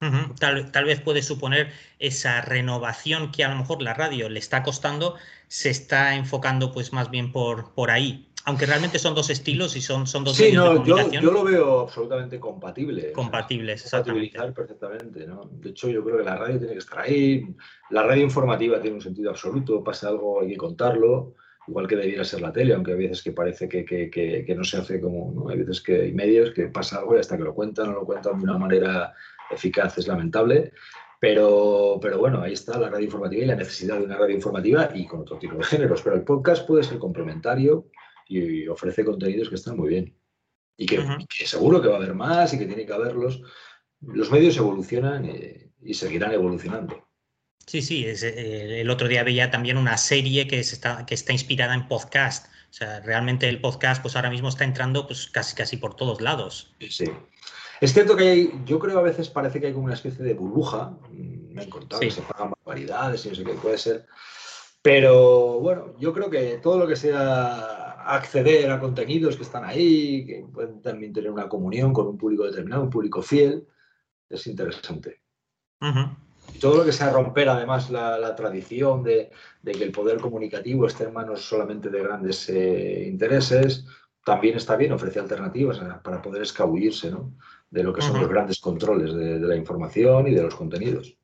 Uh 0.04 0.12
-huh. 0.12 0.40
tal, 0.40 0.72
tal, 0.72 0.86
vez 0.86 1.00
puede 1.00 1.22
suponer 1.22 1.72
esa 2.00 2.42
renovación 2.42 3.32
que 3.32 3.44
a 3.44 3.50
lo 3.50 3.56
mejor 3.56 3.82
la 3.82 3.94
radio 3.94 4.30
le 4.30 4.40
está 4.40 4.64
costando, 4.64 5.16
se 5.48 5.70
está 5.70 6.16
enfocando 6.16 6.72
pues 6.72 6.94
más 6.94 7.10
bien 7.10 7.32
por, 7.32 7.74
por 7.74 7.92
ahí 7.92 8.28
aunque 8.46 8.66
realmente 8.66 9.00
son 9.00 9.16
dos 9.16 9.30
estilos 9.30 9.76
y 9.76 9.82
son, 9.82 10.06
son 10.06 10.24
dos 10.24 10.36
sí, 10.36 10.44
medios 10.44 10.66
no, 10.66 10.72
de 10.72 10.78
comunicación. 10.80 11.24
Yo, 11.24 11.30
yo, 11.30 11.32
lo 11.32 11.44
veo 11.44 11.80
absolutamente 11.82 12.40
compatible. 12.40 13.14
Compatibles, 13.14 13.84
exactamente. 13.84 14.38
perfectamente, 14.54 15.26
¿no? 15.26 15.50
De 15.52 15.70
hecho, 15.70 15.90
yo 15.90 16.04
creo 16.04 16.18
que 16.18 16.24
la 16.24 16.36
radio 16.36 16.58
tiene 16.58 16.74
que 16.74 16.80
estar 16.80 17.00
ahí. 17.00 17.46
La 17.90 18.04
radio 18.04 18.24
informativa 18.24 18.82
tiene 18.82 18.98
un 18.98 19.02
sentido 19.02 19.30
absoluto. 19.30 19.84
Pasa 19.84 20.10
algo, 20.10 20.42
hay 20.42 20.50
que 20.50 20.58
contarlo. 20.58 21.36
Igual 21.66 21.88
que 21.88 21.96
debiera 21.96 22.26
ser 22.26 22.42
la 22.42 22.52
tele, 22.52 22.74
aunque 22.74 22.92
hay 22.92 22.98
veces 22.98 23.24
que 23.24 23.32
parece 23.32 23.70
que, 23.70 23.86
que, 23.86 24.10
que, 24.10 24.44
que 24.46 24.56
no 24.56 24.66
se 24.66 24.76
hace 24.76 25.00
como. 25.00 25.32
¿no? 25.32 25.50
Hay 25.50 25.60
veces 25.60 25.80
que 25.80 26.02
hay 26.02 26.12
medios 26.12 26.52
que 26.52 26.68
pasa 26.68 26.98
algo 26.98 27.16
y 27.16 27.20
hasta 27.20 27.38
que 27.38 27.44
lo 27.44 27.56
cuentan 27.56 27.90
o 27.90 27.94
lo 27.94 28.06
cuentan 28.06 28.38
de 28.38 28.44
una 28.44 28.58
manera 28.58 29.14
eficaz 29.54 29.98
es 29.98 30.08
lamentable. 30.08 30.74
Pero, 31.20 32.00
pero 32.02 32.18
bueno, 32.18 32.42
ahí 32.42 32.52
está 32.52 32.78
la 32.78 32.90
radio 32.90 33.06
informativa 33.06 33.44
y 33.44 33.48
la 33.48 33.56
necesidad 33.56 33.98
de 33.98 34.04
una 34.04 34.18
radio 34.18 34.36
informativa 34.36 34.90
y 34.94 35.08
con 35.08 35.22
otro 35.22 35.38
tipo 35.38 35.56
de 35.56 35.64
géneros. 35.64 36.02
Pero 36.02 36.18
el 36.18 36.24
podcast 36.24 36.68
puede 36.68 36.84
ser 36.84 37.00
complementario 37.00 37.88
y 38.28 38.68
ofrece 38.68 39.06
contenidos 39.06 39.48
que 39.48 39.56
están 39.56 39.78
muy 39.78 39.90
bien. 39.90 40.18
Y 40.76 40.86
que, 40.86 41.00
uh 41.00 41.04
-huh. 41.04 41.28
que, 41.28 41.46
seguro 41.46 41.82
que 41.82 41.88
va 41.88 41.94
a 41.94 41.98
haber 41.98 42.14
más 42.14 42.54
y 42.54 42.60
que 42.60 42.66
tiene 42.66 42.86
que 42.86 42.94
haberlos. 42.94 43.42
Los 44.02 44.32
medios 44.32 44.58
evolucionan 44.58 45.24
y, 45.26 45.72
y 45.82 45.94
seguirán 45.94 46.34
evolucionando. 46.34 47.08
Sí, 47.66 47.82
sí, 47.82 48.06
es, 48.06 48.24
eh, 48.24 48.82
el 48.82 48.90
otro 48.90 49.08
día 49.08 49.24
veía 49.24 49.50
también 49.50 49.78
una 49.78 49.98
serie 49.98 50.48
que, 50.48 50.60
está, 50.60 51.06
que 51.06 51.16
está 51.16 51.32
inspirada 51.32 51.74
en 51.74 51.88
podcast. 51.88 52.48
O 52.70 52.74
sea, 52.74 53.00
realmente 53.02 53.48
el 53.48 53.62
podcast 53.62 54.02
pues 54.02 54.16
ahora 54.16 54.30
mismo 54.30 54.50
está 54.50 54.64
entrando 54.64 55.08
pues 55.08 55.28
casi 55.28 55.56
casi 55.56 55.78
por 55.78 55.96
todos 55.96 56.22
lados. 56.22 56.76
Sí. 56.90 57.06
Es 57.84 57.92
cierto 57.92 58.16
que 58.16 58.30
hay, 58.30 58.62
yo 58.66 58.80
creo 58.80 58.98
a 58.98 59.02
veces 59.02 59.30
parece 59.30 59.60
que 59.60 59.68
hay 59.68 59.74
como 59.74 59.84
una 59.84 59.96
especie 59.96 60.24
de 60.24 60.34
burbuja. 60.34 60.98
Me 61.12 61.64
han 61.64 61.70
contado 61.70 62.02
sí. 62.02 62.08
que 62.08 62.14
se 62.14 62.22
pagan 62.22 62.52
barbaridades 62.52 63.26
y 63.26 63.30
no 63.30 63.36
sé 63.36 63.44
qué 63.44 63.54
puede 63.56 63.78
ser. 63.78 64.06
Pero 64.82 65.60
bueno, 65.60 65.94
yo 66.00 66.14
creo 66.14 66.30
que 66.30 66.60
todo 66.64 66.78
lo 66.78 66.88
que 66.88 66.96
sea 66.96 67.92
acceder 68.06 68.72
a 68.72 68.80
contenidos 68.80 69.36
que 69.36 69.44
están 69.44 69.66
ahí, 69.66 70.26
que 70.26 70.46
pueden 70.54 70.82
también 70.82 71.12
tener 71.12 71.30
una 71.30 71.50
comunión 71.50 71.92
con 71.92 72.08
un 72.08 72.18
público 72.18 72.46
determinado, 72.46 72.84
un 72.84 72.90
público 72.90 73.22
fiel, 73.22 73.68
es 74.30 74.48
interesante. 74.48 75.20
Uh 75.82 75.88
-huh. 75.88 76.18
Y 76.56 76.60
todo 76.60 76.78
lo 76.78 76.86
que 76.86 76.94
sea 76.94 77.12
romper 77.12 77.50
además 77.50 77.90
la, 77.90 78.18
la 78.18 78.34
tradición 78.34 79.04
de, 79.04 79.30
de, 79.62 79.72
que 79.74 79.84
el 79.84 79.92
poder 79.92 80.22
comunicativo 80.22 80.88
esté 80.88 81.04
en 81.04 81.14
manos 81.14 81.42
solamente 81.42 81.90
de 81.90 82.02
grandes 82.02 82.48
eh, 82.48 83.08
intereses, 83.10 83.86
también 84.24 84.56
está 84.56 84.78
bien, 84.78 84.94
ofrece 84.94 85.20
alternativas 85.20 85.80
para 86.02 86.22
poder 86.22 86.44
escabullirse 86.44 87.12
¿no? 87.12 87.34
De 87.74 87.84
lo 87.84 87.92
que 87.92 88.02
son 88.02 88.12
uh 88.12 88.18
-huh. 88.18 88.22
los 88.22 88.30
grandes 88.30 88.60
controles 88.60 89.14
de, 89.16 89.40
de 89.40 89.48
la 89.48 89.56
información 89.56 90.28
y 90.28 90.34
de 90.36 90.44
los 90.44 90.54
contenidos. 90.54 91.18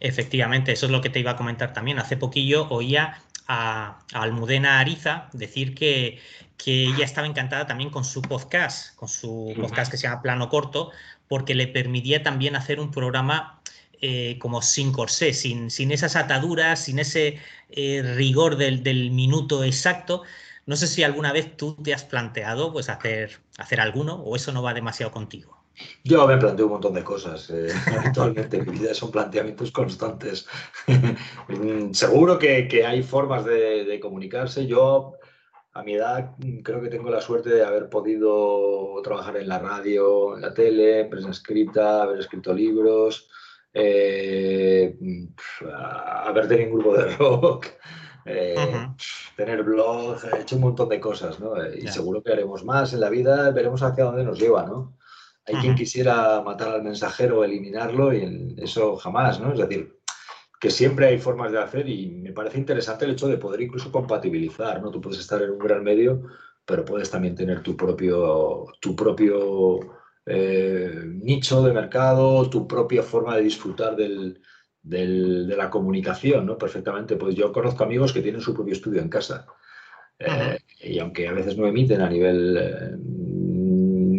Efectivamente, 0.00 0.72
eso 0.72 0.86
es 0.86 0.92
lo 0.92 1.00
que 1.00 1.08
te 1.08 1.20
iba 1.20 1.32
a 1.32 1.36
comentar 1.36 1.72
también. 1.72 1.98
Hace 2.00 2.16
poquillo 2.16 2.68
oía 2.68 3.22
a, 3.46 4.00
a 4.12 4.22
Almudena 4.22 4.80
Ariza 4.80 5.28
decir 5.32 5.74
que, 5.74 6.18
que, 6.56 6.86
ella 6.86 7.04
estaba 7.04 7.28
encantada 7.28 7.66
también 7.66 7.90
con 7.90 8.04
su 8.04 8.22
podcast, 8.22 8.96
con 8.96 9.08
su 9.08 9.54
podcast 9.60 9.90
que 9.90 9.96
se 9.96 10.04
llama 10.08 10.22
Plano 10.22 10.48
Corto, 10.48 10.90
porque 11.28 11.54
le 11.54 11.68
permitía 11.68 12.22
también 12.22 12.56
hacer 12.56 12.80
un 12.80 12.90
programa 12.90 13.60
eh, 14.00 14.36
como 14.40 14.62
sin 14.62 14.90
corsé, 14.90 15.32
sin, 15.32 15.70
sin, 15.70 15.92
esas 15.92 16.16
ataduras, 16.16 16.84
sin 16.84 16.98
ese 16.98 17.38
eh, 17.70 18.02
rigor 18.16 18.56
del, 18.56 18.82
del, 18.82 19.12
minuto 19.12 19.62
exacto. 19.62 20.22
No 20.66 20.74
sé 20.76 20.88
si 20.88 21.04
alguna 21.04 21.32
vez 21.32 21.56
tú 21.56 21.76
te 21.82 21.94
has 21.94 22.04
planteado 22.04 22.72
pues, 22.72 22.88
hacer, 22.88 23.40
hacer 23.58 23.80
alguno 23.80 24.16
o 24.16 24.34
eso 24.34 24.50
no 24.50 24.62
va 24.62 24.74
demasiado 24.74 25.12
contigo. 25.12 25.63
Yo 26.04 26.26
me 26.26 26.36
planteo 26.36 26.66
un 26.66 26.72
montón 26.72 26.94
de 26.94 27.04
cosas. 27.04 27.50
Eh, 27.50 27.68
actualmente 28.04 28.62
mi 28.62 28.78
vida 28.78 28.94
son 28.94 29.10
planteamientos 29.10 29.70
constantes. 29.72 30.46
Seguro 31.92 32.38
que, 32.38 32.68
que, 32.68 32.86
hay 32.86 33.02
formas 33.02 33.44
de, 33.44 33.84
de, 33.84 34.00
comunicarse. 34.00 34.66
Yo, 34.66 35.14
a 35.72 35.82
mi 35.82 35.94
edad, 35.94 36.32
creo 36.62 36.80
que 36.80 36.88
tengo 36.88 37.10
la 37.10 37.20
suerte 37.20 37.50
de 37.50 37.64
haber 37.64 37.88
podido 37.88 39.00
trabajar 39.02 39.36
en 39.36 39.48
la 39.48 39.58
radio, 39.58 40.36
en 40.36 40.42
la 40.42 40.54
tele, 40.54 41.00
en 41.00 41.10
prensa 41.10 41.30
escrita, 41.30 42.02
haber 42.02 42.20
escrito 42.20 42.52
libros, 42.52 43.28
eh, 43.72 44.96
haber 46.24 46.46
tenido 46.46 46.70
un 46.70 46.78
grupo 46.78 46.96
de 46.96 47.16
rock. 47.16 47.66
Eh, 48.26 48.54
uh 48.56 48.60
-huh. 48.60 48.96
tener 49.36 49.62
blog, 49.62 50.16
he 50.32 50.40
hecho 50.40 50.56
un 50.56 50.62
montón 50.62 50.88
de 50.88 50.98
cosas, 50.98 51.38
¿no? 51.40 51.52
Y 51.74 51.82
yeah. 51.82 51.92
seguro 51.92 52.22
que 52.22 52.32
haremos 52.32 52.64
más 52.64 52.94
en 52.94 53.00
la 53.00 53.10
vida, 53.10 53.50
veremos 53.50 53.82
hacia 53.82 54.04
dónde 54.04 54.24
nos 54.24 54.40
lleva, 54.40 54.64
¿no? 54.64 54.96
Hay 55.46 55.54
uh 55.54 55.58
-huh. 55.58 55.60
quien 55.60 55.74
quisiera 55.74 56.40
matar 56.42 56.68
al 56.68 56.82
mensajero 56.82 57.40
o 57.40 57.44
eliminarlo 57.44 58.12
y 58.14 58.54
eso 58.58 58.96
jamás, 58.96 59.40
¿no? 59.40 59.52
Es 59.52 59.58
decir, 59.58 59.94
que 60.60 60.70
siempre 60.70 61.06
hay 61.06 61.18
formas 61.18 61.52
de 61.52 61.58
hacer 61.58 61.88
y 61.88 62.06
me 62.06 62.32
parece 62.32 62.58
interesante 62.58 63.04
el 63.04 63.10
hecho 63.10 63.28
de 63.28 63.36
poder 63.36 63.60
incluso 63.60 63.92
compatibilizar, 63.92 64.80
¿no? 64.80 64.90
Tú 64.90 65.00
puedes 65.00 65.20
estar 65.20 65.42
en 65.42 65.50
un 65.50 65.58
gran 65.58 65.84
medio, 65.84 66.22
pero 66.64 66.84
puedes 66.84 67.10
también 67.10 67.34
tener 67.34 67.62
tu 67.62 67.76
propio, 67.76 68.64
tu 68.80 68.96
propio 68.96 69.80
eh, 70.24 71.02
nicho 71.04 71.62
de 71.62 71.72
mercado, 71.74 72.48
tu 72.48 72.66
propia 72.66 73.02
forma 73.02 73.36
de 73.36 73.42
disfrutar 73.42 73.94
del, 73.94 74.40
del, 74.82 75.46
de 75.46 75.56
la 75.56 75.68
comunicación, 75.68 76.46
¿no? 76.46 76.56
Perfectamente. 76.56 77.16
Pues 77.16 77.34
yo 77.34 77.52
conozco 77.52 77.84
amigos 77.84 78.14
que 78.14 78.22
tienen 78.22 78.40
su 78.40 78.54
propio 78.54 78.72
estudio 78.72 79.02
en 79.02 79.10
casa. 79.10 79.46
Eh, 80.18 80.58
y 80.80 80.98
aunque 80.98 81.28
a 81.28 81.32
veces 81.32 81.58
no 81.58 81.66
emiten 81.66 82.00
a 82.00 82.08
nivel 82.08 82.56
eh, 82.56 82.96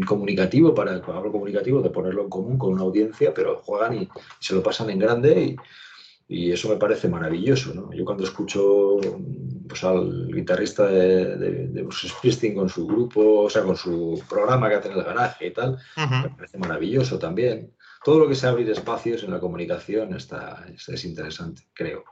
comunicativo, 0.06 0.74
para 0.74 0.96
hablo 0.96 1.32
comunicativo, 1.32 1.82
de 1.82 1.90
ponerlo 1.90 2.24
en 2.24 2.30
común 2.30 2.58
con 2.58 2.74
una 2.74 2.84
audiencia, 2.84 3.34
pero 3.34 3.62
juegan 3.64 3.96
y 3.96 4.10
se 4.40 4.56
lo 4.56 4.64
pasan 4.64 4.90
en 4.90 5.00
grande 5.00 5.42
y, 5.42 5.56
y 6.28 6.52
eso 6.52 6.70
me 6.70 6.78
parece 6.78 7.08
maravilloso. 7.10 7.74
¿no? 7.74 7.92
Yo 7.94 8.06
cuando 8.06 8.24
escucho 8.24 8.98
pues, 9.68 9.84
al 9.84 10.28
guitarrista 10.28 10.88
de, 10.88 11.36
de, 11.38 11.68
de 11.68 11.82
Bruce 11.82 12.08
Springsteen 12.08 12.56
con 12.56 12.70
su 12.70 12.88
grupo, 12.88 13.44
o 13.44 13.50
sea, 13.50 13.64
con 13.64 13.76
su 13.76 14.24
programa 14.30 14.70
que 14.70 14.76
hace 14.76 14.92
en 14.92 14.98
el 14.98 15.04
garaje 15.04 15.48
y 15.48 15.52
tal, 15.52 15.72
uh 15.74 16.00
-huh. 16.00 16.24
me 16.24 16.30
parece 16.30 16.58
maravilloso 16.58 17.20
también. 17.20 17.74
Todo 18.04 18.20
lo 18.20 18.28
que 18.28 18.36
sea 18.36 18.52
abrir 18.52 18.70
espacios 18.70 19.24
en 19.24 19.32
la 19.32 19.40
comunicación 19.40 20.14
está, 20.14 20.64
es, 20.74 20.88
es 20.90 21.06
interesante, 21.06 21.64
creo. 21.74 22.04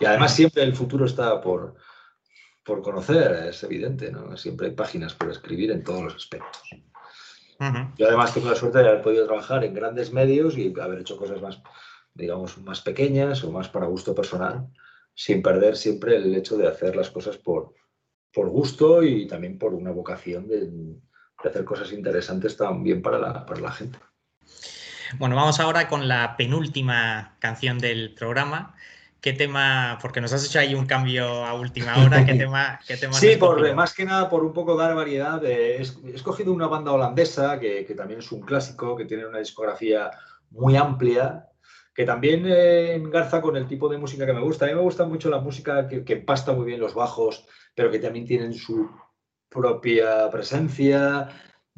Y 0.00 0.04
además 0.06 0.34
siempre 0.34 0.62
el 0.62 0.74
futuro 0.74 1.04
está 1.04 1.40
por, 1.40 1.74
por 2.64 2.80
conocer, 2.82 3.48
es 3.48 3.62
evidente, 3.64 4.10
¿no? 4.10 4.36
Siempre 4.36 4.68
hay 4.68 4.74
páginas 4.74 5.12
por 5.12 5.30
escribir 5.30 5.70
en 5.72 5.82
todos 5.82 6.04
los 6.04 6.14
aspectos. 6.14 6.62
Uh 7.58 7.64
-huh. 7.64 7.94
Yo 7.96 8.08
además 8.08 8.34
tengo 8.34 8.48
la 8.48 8.56
suerte 8.56 8.78
de 8.78 8.88
haber 8.88 9.02
podido 9.02 9.26
trabajar 9.26 9.64
en 9.64 9.74
grandes 9.74 10.12
medios 10.12 10.56
y 10.58 10.72
haber 10.80 11.00
hecho 11.00 11.16
cosas 11.16 11.40
más, 11.40 11.62
digamos, 12.14 12.58
más 12.58 12.80
pequeñas 12.80 13.44
o 13.44 13.52
más 13.52 13.68
para 13.68 13.86
gusto 13.86 14.14
personal, 14.14 14.66
sin 15.14 15.42
perder 15.42 15.76
siempre 15.76 16.16
el 16.16 16.34
hecho 16.34 16.56
de 16.56 16.66
hacer 16.66 16.96
las 16.96 17.10
cosas 17.10 17.36
por, 17.36 17.74
por 18.32 18.48
gusto 18.48 19.02
y 19.02 19.26
también 19.26 19.58
por 19.58 19.74
una 19.74 19.90
vocación 19.90 20.48
de, 20.48 20.66
de 20.70 21.48
hacer 21.48 21.64
cosas 21.64 21.92
interesantes 21.92 22.56
también 22.56 23.02
para 23.02 23.18
la, 23.18 23.44
para 23.46 23.60
la 23.60 23.72
gente. 23.72 23.98
Bueno, 25.18 25.36
vamos 25.36 25.60
ahora 25.60 25.88
con 25.88 26.08
la 26.08 26.36
penúltima 26.36 27.36
canción 27.38 27.78
del 27.78 28.14
programa, 28.14 28.74
¿Qué 29.22 29.32
tema? 29.32 30.00
Porque 30.02 30.20
nos 30.20 30.32
has 30.32 30.44
hecho 30.44 30.58
ahí 30.58 30.74
un 30.74 30.84
cambio 30.84 31.44
a 31.44 31.54
última 31.54 31.96
hora. 32.04 32.26
¿Qué 32.26 32.34
tema? 32.34 32.80
Qué 32.84 32.96
tema 32.96 33.12
sí, 33.14 33.36
por, 33.36 33.72
más 33.72 33.94
que 33.94 34.04
nada 34.04 34.28
por 34.28 34.44
un 34.44 34.52
poco 34.52 34.76
dar 34.76 34.96
variedad. 34.96 35.42
he 35.44 35.80
escogido 36.12 36.52
una 36.52 36.66
banda 36.66 36.90
holandesa 36.90 37.60
que, 37.60 37.84
que, 37.84 37.94
también 37.94 38.18
es 38.18 38.32
un 38.32 38.40
clásico, 38.40 38.96
que 38.96 39.04
tiene 39.04 39.24
una 39.24 39.38
discografía 39.38 40.10
muy 40.50 40.74
amplia, 40.74 41.46
que 41.94 42.04
también 42.04 42.46
eh, 42.48 42.94
engarza 42.94 43.40
con 43.40 43.56
el 43.56 43.68
tipo 43.68 43.88
de 43.88 43.98
música 43.98 44.26
que 44.26 44.32
me 44.32 44.40
gusta. 44.40 44.64
A 44.64 44.68
mí 44.68 44.74
me 44.74 44.80
gusta 44.80 45.04
mucho 45.04 45.30
la 45.30 45.38
música 45.38 45.86
que, 45.86 46.04
que 46.04 46.16
pasta 46.16 46.52
muy 46.52 46.66
bien 46.66 46.80
los 46.80 46.94
bajos, 46.94 47.46
pero 47.76 47.92
que 47.92 48.00
también 48.00 48.26
tienen 48.26 48.52
su 48.52 48.90
propia 49.48 50.28
presencia, 50.32 51.28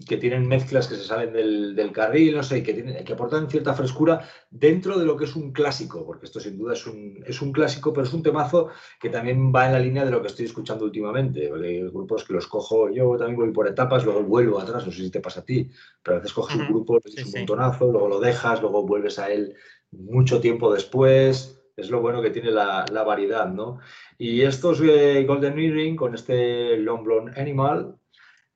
que 0.09 0.17
tienen 0.17 0.49
mezclas 0.49 0.89
que 0.89 0.97
se 0.97 1.05
salen 1.05 1.33
del, 1.33 1.93
carril, 1.93 2.35
no 2.35 2.43
sé, 2.43 2.65
que, 2.65 2.75
tienen, 2.75 3.05
que 3.05 3.13
aportan 3.13 3.49
cierta 3.49 3.75
frescura 3.75 4.29
dentro 4.51 4.99
de 4.99 5.05
lo 5.05 5.17
que 5.17 5.25
es 5.25 5.37
un 5.37 5.53
clásico, 5.53 6.05
porque 6.05 6.27
esto 6.27 6.41
sin 6.41 6.59
duda 6.59 6.73
es 6.73 6.85
un, 6.87 7.23
es 7.25 7.41
un 7.41 7.53
clásico, 7.53 7.93
pero 7.93 8.05
es 8.05 8.13
un 8.13 8.23
temazo 8.23 8.71
que 9.01 9.09
también 9.09 9.53
va 9.55 9.67
en 9.67 9.73
la 9.73 9.79
línea 9.79 10.05
de 10.05 10.11
lo 10.11 10.21
que 10.21 10.29
estoy 10.29 10.47
escuchando 10.47 10.85
últimamente. 10.85 11.49
Hay 11.53 11.83
grupos 11.83 12.25
que 12.25 12.33
los 12.33 12.49
cojo, 12.49 12.91
yo 12.91 13.17
también 13.17 13.37
voy 13.39 13.53
por 13.53 13.69
etapas, 13.69 14.05
luego 14.05 14.25
vuelvo 14.25 14.59
atrás, 14.59 14.85
no 14.85 14.91
sé 14.91 15.03
si 15.03 15.11
te 15.11 15.21
pasa 15.21 15.41
a 15.41 15.45
ti, 15.45 15.71
pero 16.03 16.17
a 16.17 16.21
veces 16.21 16.35
coges 16.35 16.57
un 16.57 16.67
grupo, 16.67 16.99
es 17.05 17.25
un 17.27 17.33
montonazo, 17.33 17.93
luego 17.93 18.09
lo 18.09 18.21
dejas, 18.21 18.61
luego 18.63 18.85
vuelves 18.85 19.21
a 19.21 19.31
él 19.31 19.55
mucho 19.93 20.41
tiempo 20.41 20.73
después. 20.73 21.61
Es 21.77 21.91
lo 21.91 22.01
bueno 22.01 22.23
que 22.23 22.31
tiene 22.31 22.51
la, 22.51 22.85
variedad, 23.05 23.49
¿no? 23.49 23.79
Y 24.17 24.43
estos 24.43 24.81
eh, 24.81 25.25
Golden 25.27 25.59
Earring 25.59 25.97
con 25.97 26.15
este 26.15 26.77
Long 26.77 27.03
Blonde 27.03 27.41
Animal, 27.41 27.97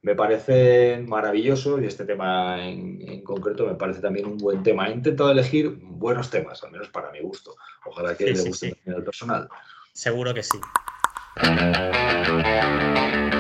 me 0.03 0.15
parece 0.15 1.03
maravilloso 1.07 1.81
y 1.81 1.87
este 1.87 2.05
tema 2.05 2.67
en, 2.67 3.23
concreto 3.23 3.67
me 3.67 3.75
parece 3.75 4.01
también 4.01 4.27
un 4.27 4.39
buen 4.39 4.63
tema. 4.63 4.89
He 4.89 4.93
intentado 4.93 5.31
elegir 5.31 5.77
buenos 5.81 6.31
temas, 6.31 6.63
al 6.65 6.71
menos 6.71 6.89
para 6.89 7.11
mi 7.11 7.21
gusto. 7.21 7.55
Ojalá 7.85 8.17
que 8.17 8.33
le 8.33 8.43
guste 8.43 8.71
también 8.71 8.97
al 8.97 9.05
personal. 9.05 9.49
Seguro 9.93 10.33
que 10.33 10.43
sí. 10.43 10.59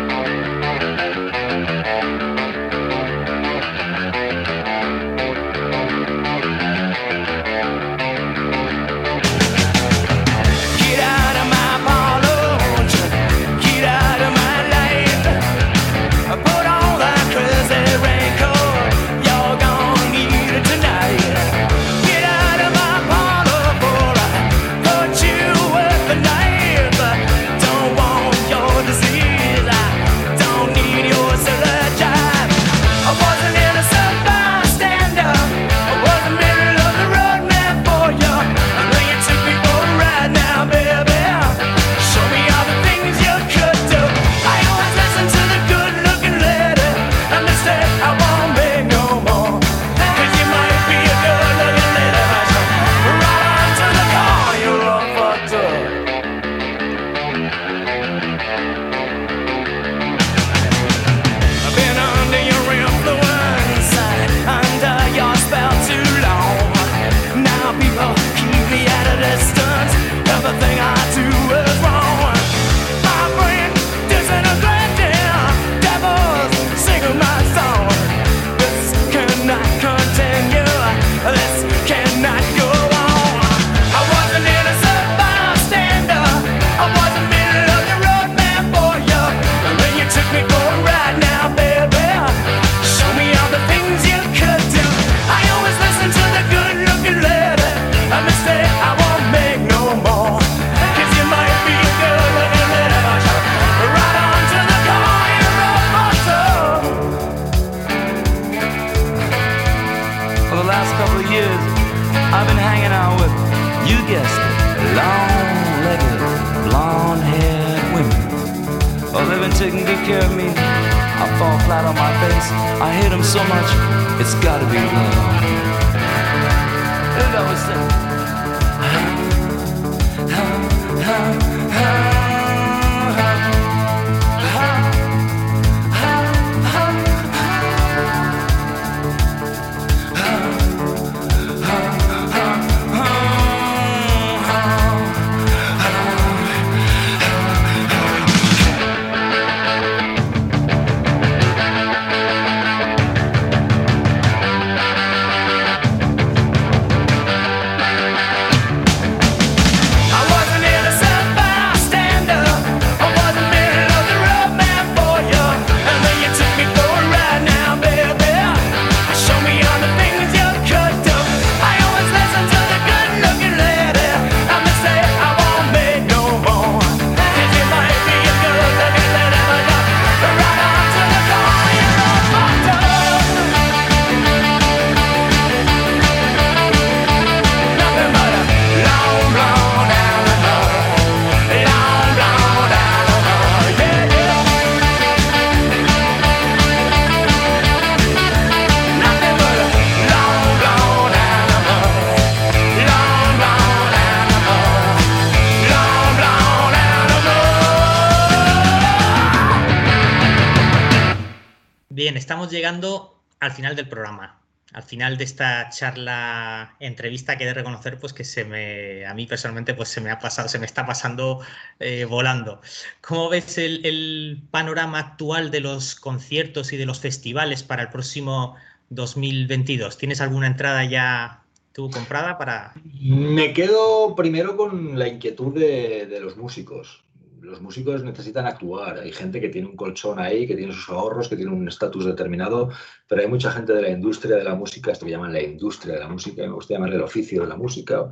llegando 212.51 213.21
al 213.41 213.53
final 213.53 213.77
del 213.77 213.89
programa. 213.89 214.39
Al 214.75 214.83
final 214.83 215.17
de 215.17 215.25
esta 215.25 215.71
charla, 215.71 216.77
entrevista, 216.79 217.39
que 217.39 217.47
de 217.47 217.55
reconocer 217.55 217.99
pues 217.99 218.13
que 218.13 218.25
se 218.25 218.45
me, 218.45 219.07
a 219.07 219.15
mí 219.15 219.27
personalmente, 219.27 219.73
pues 219.73 219.89
se 219.89 220.03
me 220.03 220.11
ha 220.11 220.19
pasado, 220.19 220.47
se 220.49 220.59
me 220.59 220.67
está 220.67 220.85
pasando 220.85 221.41
eh, 221.81 222.05
volando. 222.05 222.61
¿Cómo 223.01 223.31
ves 223.31 223.57
el, 223.57 224.43
panorama 224.51 224.99
actual 224.99 225.51
de 225.51 225.61
los 225.61 225.95
conciertos 225.95 226.73
y 226.75 226.77
de 226.77 226.85
los 226.85 227.01
festivales 227.01 227.63
para 227.63 227.83
el 227.85 227.89
próximo 227.89 228.57
2022? 228.91 229.97
¿Tienes 229.97 230.21
alguna 230.21 230.49
entrada 230.49 230.85
ya 230.85 231.43
tú 231.73 231.89
comprada 231.91 232.37
para... 232.37 232.75
Me 233.01 233.55
quedo 233.55 234.15
primero 234.17 234.57
con 234.57 234.99
la 234.99 235.09
inquietud 235.09 235.55
de, 235.55 236.19
los 236.21 236.37
músicos. 236.37 237.05
Los 237.41 237.61
músicos 237.61 238.03
necesitan 238.03 238.47
actuar. 238.47 238.99
Hay 238.99 239.13
gente 239.13 239.41
que 239.41 239.49
tiene 239.49 239.69
un 239.69 239.77
colchón 239.77 240.19
ahí, 240.19 240.47
que 240.47 240.57
tiene 240.57 240.73
sus 240.73 240.89
ahorros, 240.89 241.29
que 241.29 241.37
tiene 241.37 241.53
un 241.53 241.69
estatus 241.69 242.05
determinado, 242.05 242.71
pero 243.07 243.23
hay 243.23 243.29
mucha 243.29 243.51
gente 243.51 243.73
de 243.73 243.83
la 243.83 243.91
industria 243.91 244.37
de 244.37 244.45
la 244.45 244.55
música, 244.55 244.93
esto 244.93 245.07
que 245.07 245.13
llaman 245.13 245.33
la 245.33 245.43
industria 245.43 245.95
de 245.95 246.01
la 246.01 246.09
música, 246.09 246.43
me 246.43 246.53
gusta 246.53 246.75
llamarle 246.75 246.97
el 246.97 247.03
oficio 247.03 247.43
de 247.43 247.49
la 247.49 247.57
música, 247.57 248.11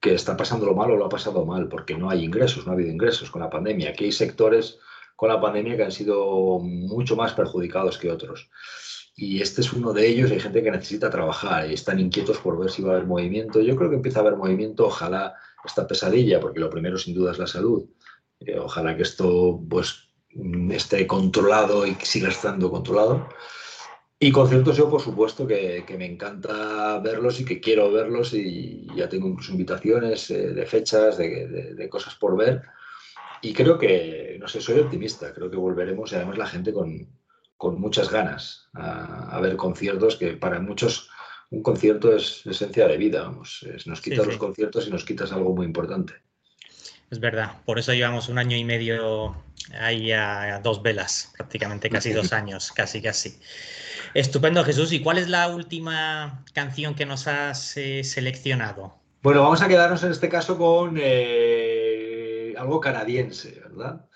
que 0.00 0.14
está 0.14 0.36
pasándolo 0.36 0.74
mal 0.74 0.90
o 0.90 0.96
lo 0.96 1.06
ha 1.06 1.08
pasado 1.08 1.44
mal, 1.44 1.68
porque 1.68 1.96
no 1.96 2.10
hay 2.10 2.24
ingresos, 2.24 2.66
no 2.66 2.72
ha 2.72 2.74
habido 2.74 2.90
ingresos 2.90 3.30
con 3.30 3.40
la 3.40 3.50
pandemia. 3.50 3.90
Aquí 3.90 4.04
hay 4.04 4.12
sectores 4.12 4.78
con 5.16 5.28
la 5.28 5.40
pandemia 5.40 5.76
que 5.76 5.84
han 5.84 5.92
sido 5.92 6.58
mucho 6.60 7.14
más 7.14 7.32
perjudicados 7.34 7.98
que 7.98 8.10
otros. 8.10 8.50
Y 9.14 9.40
este 9.40 9.60
es 9.60 9.72
uno 9.72 9.92
de 9.92 10.06
ellos. 10.08 10.30
Hay 10.30 10.40
gente 10.40 10.62
que 10.62 10.70
necesita 10.70 11.10
trabajar 11.10 11.70
y 11.70 11.74
están 11.74 12.00
inquietos 12.00 12.38
por 12.38 12.58
ver 12.58 12.70
si 12.70 12.82
va 12.82 12.92
a 12.92 12.94
haber 12.96 13.06
movimiento. 13.06 13.60
Yo 13.60 13.76
creo 13.76 13.90
que 13.90 13.96
empieza 13.96 14.18
a 14.18 14.22
haber 14.22 14.36
movimiento. 14.36 14.86
Ojalá 14.86 15.36
esta 15.64 15.86
pesadilla, 15.86 16.40
porque 16.40 16.60
lo 16.60 16.70
primero 16.70 16.98
sin 16.98 17.14
duda 17.14 17.32
es 17.32 17.38
la 17.38 17.46
salud. 17.46 17.84
Eh, 18.46 18.58
ojalá 18.58 18.96
que 18.96 19.02
esto 19.02 19.60
pues, 19.68 20.08
esté 20.70 21.06
controlado 21.06 21.86
y 21.86 21.96
siga 22.02 22.28
estando 22.28 22.70
controlado. 22.70 23.28
Y 24.18 24.30
conciertos 24.30 24.76
yo, 24.76 24.88
por 24.88 25.00
supuesto, 25.00 25.46
que, 25.46 25.84
me 25.98 26.06
encanta 26.06 27.00
verlos 27.00 27.40
y 27.40 27.44
que 27.44 27.60
quiero 27.60 27.90
verlos 27.90 28.32
y 28.34 28.86
ya 28.94 29.08
tengo 29.08 29.26
incluso 29.26 29.52
invitaciones 29.52 30.30
eh, 30.30 30.50
de 30.54 30.64
fechas, 30.66 31.18
de, 31.18 31.88
cosas 31.90 32.14
por 32.14 32.36
ver. 32.36 32.62
Y 33.40 33.52
creo 33.52 33.76
que, 33.76 34.36
no 34.40 34.46
sé, 34.46 34.60
soy 34.60 34.78
optimista, 34.78 35.34
creo 35.34 35.50
que 35.50 35.56
volveremos 35.56 36.12
y 36.12 36.14
además 36.14 36.38
la 36.38 36.46
gente 36.46 36.72
con, 36.72 37.08
con 37.56 37.80
muchas 37.80 38.10
ganas 38.10 38.68
a, 38.74 39.40
ver 39.40 39.56
conciertos 39.56 40.14
que 40.14 40.34
para 40.34 40.60
muchos 40.60 41.10
un 41.50 41.62
concierto 41.62 42.14
es 42.14 42.46
esencia 42.46 42.86
de 42.86 42.96
vida, 42.96 43.24
vamos, 43.24 43.66
nos 43.86 44.00
quitas 44.00 44.26
los 44.26 44.36
conciertos 44.36 44.86
y 44.86 44.90
nos 44.90 45.04
quitas 45.04 45.32
algo 45.32 45.52
muy 45.54 45.66
importante. 45.66 46.14
Es 47.12 47.20
verdad, 47.20 47.56
por 47.66 47.78
eso 47.78 47.92
llevamos 47.92 48.30
un 48.30 48.38
año 48.38 48.56
y 48.56 48.64
medio 48.64 49.36
ahí 49.78 50.12
a, 50.12 50.58
dos 50.64 50.82
velas, 50.82 51.30
prácticamente 51.36 51.90
casi 51.90 52.10
dos 52.10 52.32
años, 52.32 52.72
casi, 52.72 53.02
casi. 53.02 53.38
Estupendo, 54.14 54.64
Jesús. 54.64 54.92
¿Y 54.92 55.00
cuál 55.02 55.18
es 55.18 55.28
la 55.28 55.48
última 55.48 56.42
canción 56.54 56.94
que 56.94 57.04
nos 57.04 57.26
has 57.26 57.76
eh, 57.76 58.02
seleccionado? 58.02 58.94
Bueno, 59.22 59.42
vamos 59.42 59.60
a 59.60 59.68
quedarnos 59.68 60.02
en 60.04 60.10
este 60.10 60.30
caso 60.30 60.56
con 60.56 60.98
eh, 60.98 62.54
algo 62.56 62.80
canadiense, 62.80 63.60
¿verdad? 63.60 64.06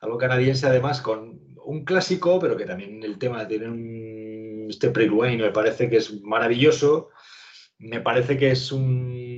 Algo 0.00 0.18
canadiense 0.18 0.66
además 0.66 1.00
con 1.00 1.38
un 1.64 1.84
clásico, 1.84 2.40
pero 2.40 2.56
que 2.56 2.64
también 2.64 3.04
el 3.04 3.16
tema 3.16 3.46
tiene 3.46 3.68
un... 3.68 4.66
Este 4.68 4.88
Wayne 4.88 5.44
me 5.44 5.52
parece 5.52 5.88
que 5.88 5.98
es 5.98 6.20
maravilloso, 6.22 7.10
me 7.78 8.00
parece 8.00 8.36
que 8.36 8.50
es 8.50 8.72
un, 8.72 8.82
un 8.82 9.29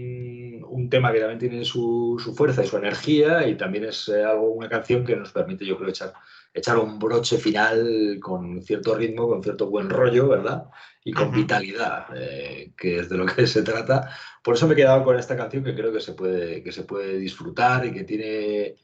tema 0.92 1.10
que 1.10 1.20
también 1.20 1.38
tiene 1.38 1.64
su, 1.64 2.20
su, 2.22 2.34
fuerza 2.34 2.62
y 2.62 2.68
su 2.68 2.76
energía 2.76 3.48
y 3.48 3.56
también 3.56 3.84
es 3.86 4.08
eh, 4.08 4.22
algo, 4.22 4.50
una 4.50 4.68
canción 4.68 5.04
que 5.04 5.16
nos 5.16 5.32
permite, 5.32 5.64
yo 5.64 5.78
creo, 5.78 5.88
echar, 5.88 6.12
echar 6.52 6.78
un 6.78 6.98
broche 6.98 7.38
final 7.38 8.18
con 8.20 8.62
cierto 8.62 8.94
ritmo, 8.94 9.26
con 9.26 9.42
cierto 9.42 9.70
buen 9.70 9.88
rollo, 9.88 10.28
¿verdad? 10.28 10.66
Y 11.02 11.12
con 11.12 11.32
vitalidad, 11.32 12.06
eh, 12.14 12.72
que 12.76 13.00
es 13.00 13.08
de 13.08 13.16
lo 13.16 13.24
que 13.24 13.46
se 13.54 13.62
trata. 13.62 14.10
Por 14.44 14.54
eso 14.54 14.66
me 14.66 14.74
he 14.74 14.76
quedado 14.76 15.02
con 15.02 15.18
esta 15.18 15.36
canción 15.36 15.64
que 15.64 15.74
creo 15.74 15.92
que 15.92 16.00
se 16.00 16.12
puede, 16.12 16.62
que 16.62 16.72
se 16.72 16.82
puede 16.82 17.16
disfrutar 17.16 17.86
y 17.86 17.92
que 17.92 18.04
tiene 18.04 18.76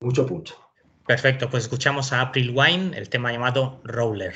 mucho 0.00 0.26
punch. 0.26 0.54
Perfecto, 1.06 1.48
pues 1.48 1.64
escuchamos 1.64 2.12
a 2.12 2.20
April 2.20 2.52
Wine, 2.54 2.96
el 2.96 3.08
tema 3.08 3.32
llamado 3.32 3.80
Roller. 3.84 4.34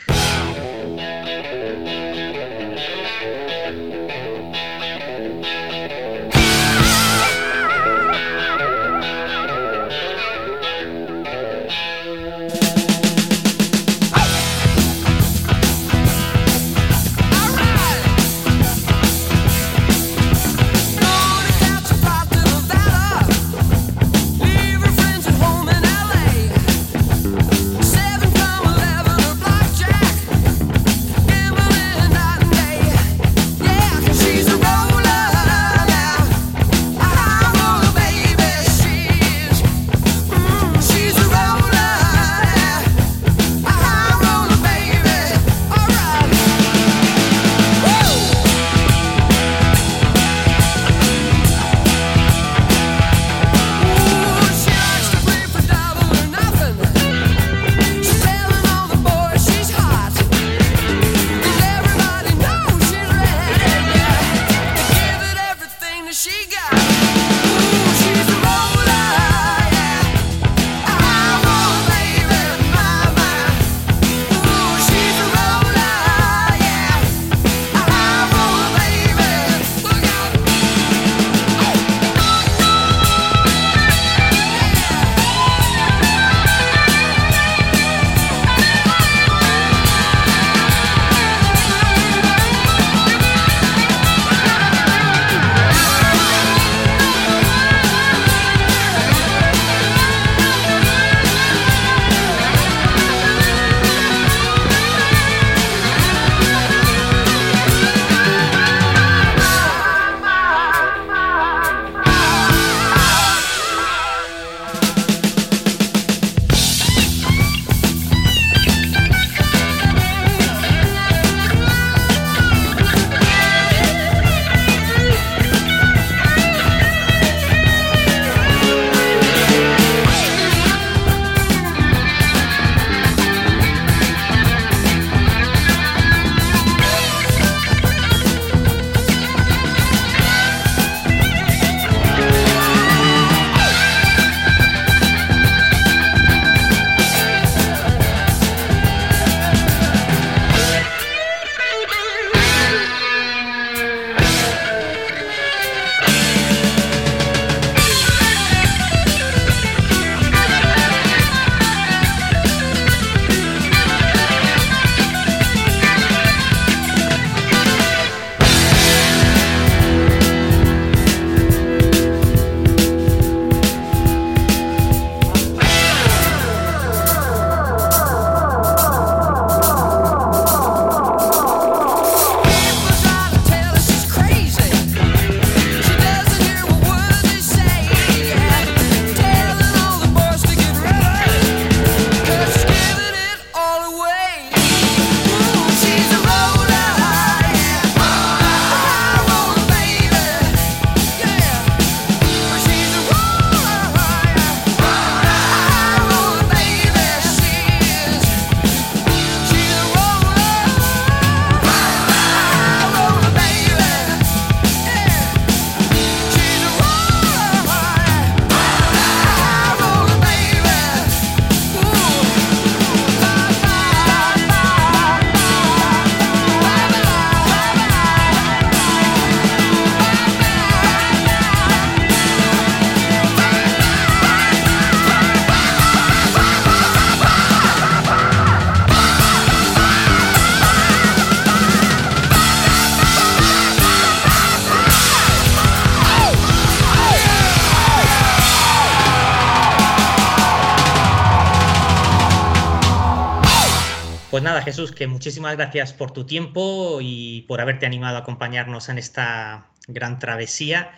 Nada, 254.59 254.65
Jesús, 254.65 254.91
que 254.91 255.07
muchísimas 255.07 255.57
gracias 255.57 255.93
por 255.93 256.11
tu 256.11 256.27
tiempo 256.27 256.99
y 257.01 257.43
por 257.43 257.61
haberte 257.61 257.87
animado 257.87 258.17
a 258.17 258.21
acompañarnos 258.21 258.89
en 258.89 258.99
esta 258.99 259.69
gran 259.87 260.19
travesía. 260.19 260.91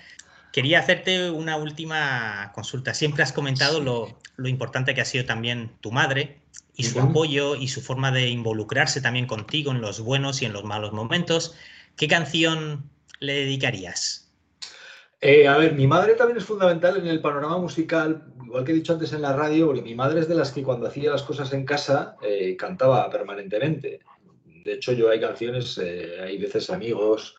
Quería 0.50 0.78
hacerte 0.78 1.30
una 1.30 1.56
última 1.56 2.52
consulta. 2.54 2.94
Siempre 2.94 3.22
has 3.22 3.32
comentado 3.32 3.80
lo, 3.80 4.18
lo 4.36 4.48
importante 4.48 4.94
que 4.94 5.02
ha 5.02 5.04
sido 5.04 5.26
también 5.26 5.72
tu 5.82 5.92
madre 5.92 6.40
y 6.74 6.84
su 6.84 7.00
apoyo 7.00 7.54
y 7.54 7.68
su 7.68 7.82
forma 7.82 8.10
de 8.10 8.28
involucrarse 8.28 9.02
también 9.02 9.26
contigo 9.26 9.72
en 9.72 9.82
los 9.82 10.00
buenos 10.00 10.40
y 10.40 10.46
en 10.46 10.54
los 10.54 10.64
malos 10.64 10.92
momentos. 10.92 11.54
¿Qué 11.96 12.08
canción 12.08 12.88
le 13.18 13.34
dedicarías? 13.34 14.32
Eh, 15.20 15.46
a 15.46 15.58
ver, 15.58 15.74
mi 15.74 15.86
madre 15.86 16.14
también 16.14 16.38
es 16.38 16.44
fundamental 16.44 16.96
en 16.96 17.06
el 17.06 17.20
panorama 17.20 17.58
musical, 17.58 18.24
igual 18.50 18.64
que 18.64 18.72
he 18.72 18.74
dicho 18.74 18.92
antes 18.92 19.12
en 19.12 19.22
la 19.22 19.32
radio, 19.32 19.72
mi 19.72 19.94
madre 19.94 20.20
es 20.20 20.28
de 20.28 20.34
las 20.34 20.52
que 20.52 20.62
cuando 20.62 20.86
hacía 20.86 21.10
las 21.10 21.22
cosas 21.22 21.52
en 21.52 21.64
casa 21.64 22.16
eh, 22.20 22.56
cantaba 22.56 23.08
permanentemente. 23.08 24.00
De 24.64 24.74
hecho, 24.74 24.92
yo 24.92 25.08
hay 25.08 25.20
canciones, 25.20 25.78
eh, 25.78 26.18
hay 26.20 26.36
veces 26.36 26.68
amigos, 26.70 27.36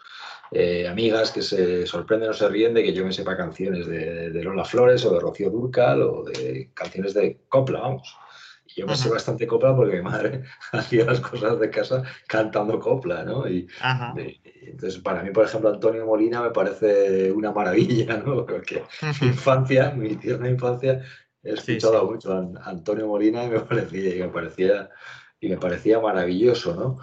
amigas 0.90 1.32
que 1.32 1.42
se 1.42 1.86
sorprenden 1.86 2.32
o 2.32 2.34
se 2.34 2.50
ríen 2.50 2.74
de 2.74 2.84
que 2.84 2.92
yo 2.92 3.06
me 3.06 3.14
sepa 3.14 3.38
canciones 3.38 3.88
de, 3.88 4.32
de 4.32 4.44
Lola 4.44 4.66
Flores 4.66 5.06
o 5.06 5.14
de 5.14 5.20
Rocío 5.22 5.50
Durcal 5.50 6.02
o 6.02 6.24
de 6.26 6.72
canciones 6.74 7.14
de 7.14 7.38
copla, 7.48 7.80
vamos. 7.80 8.18
Yo 8.76 8.86
me 8.86 8.96
sé 8.96 9.10
bastante 9.10 9.48
copla 9.48 9.76
porque 9.76 9.98
mi 9.98 10.02
madre 10.02 10.44
hacía 10.72 11.06
las 11.06 11.20
cosas 11.20 11.60
de 11.60 11.70
casa 11.70 12.04
cantando 12.28 12.80
copla, 12.80 13.24
¿no? 13.24 13.48
Y, 13.48 13.68
entonces, 14.62 15.00
para 15.00 15.24
mí, 15.24 15.32
por 15.32 15.46
ejemplo, 15.46 15.70
Antonio 15.70 16.06
Molina 16.06 16.42
me 16.42 16.52
parece 16.52 17.32
una 17.32 17.52
maravilla, 17.52 18.18
¿no? 18.26 18.46
Porque 18.46 18.84
mi 19.22 19.28
infancia, 19.28 19.92
mi 19.92 20.16
tierna 20.16 20.50
infancia, 20.50 21.02
he 21.44 21.54
escuchado 21.54 22.10
mucho 22.10 22.34
a 22.34 22.70
Antonio 22.70 23.08
Molina 23.08 23.44
y 23.46 23.50
me 23.50 23.60
parecía, 23.60 24.16
y 24.16 24.20
me 24.20 24.30
parecía, 24.30 24.90
y 25.40 25.50
me 25.50 25.58
parecía 25.58 26.00
maravilloso, 26.00 26.76
¿no? 26.76 27.00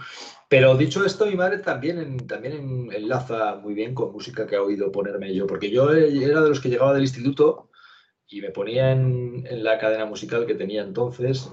Pero 0.48 0.76
dicho 0.76 1.04
esto, 1.04 1.26
mi 1.26 1.36
madre 1.36 1.58
también, 1.58 2.16
también 2.26 2.88
enlaza 2.92 3.56
muy 3.56 3.74
bien 3.74 3.94
con 3.94 4.12
música 4.12 4.46
que 4.46 4.56
ha 4.56 4.62
oído 4.62 4.90
ponerme 4.90 5.34
yo, 5.34 5.46
porque 5.46 5.70
yo 5.70 5.92
era 5.92 6.40
de 6.40 6.48
los 6.48 6.60
que 6.60 6.70
llegaba 6.70 6.94
del 6.94 7.02
instituto 7.02 7.67
y 8.28 8.40
me 8.42 8.50
ponía 8.50 8.92
en, 8.92 9.44
la 9.62 9.78
cadena 9.78 10.04
musical 10.04 10.46
que 10.46 10.54
tenía 10.54 10.82
entonces 10.82 11.50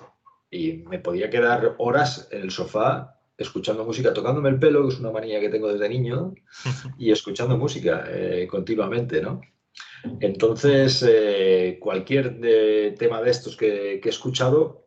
y 0.52 0.84
me 0.90 1.00
podía 1.00 1.30
quedar 1.30 1.76
horas 1.78 2.28
en 2.32 2.42
el 2.44 2.52
sofá 2.52 3.20
escuchando 3.38 3.84
música, 3.84 4.14
tocándome 4.14 4.50
el 4.50 4.60
pelo, 4.60 4.84
que 4.84 4.94
es 4.94 5.00
una 5.00 5.12
manía 5.12 5.40
que 5.40 5.50
tengo 5.50 5.72
desde 5.72 5.90
niño, 5.90 6.34
y 6.98 7.12
escuchando 7.12 7.58
música 7.58 8.06
eh, 8.10 8.48
continuamente, 8.50 9.22
¿no? 9.22 9.42
Entonces, 10.22 11.04
eh, 11.08 11.78
cualquier 11.82 12.40
tema 12.98 13.22
de 13.22 13.32
estos 13.32 13.58
que, 13.58 13.96
he 13.96 14.10
escuchado, 14.10 14.86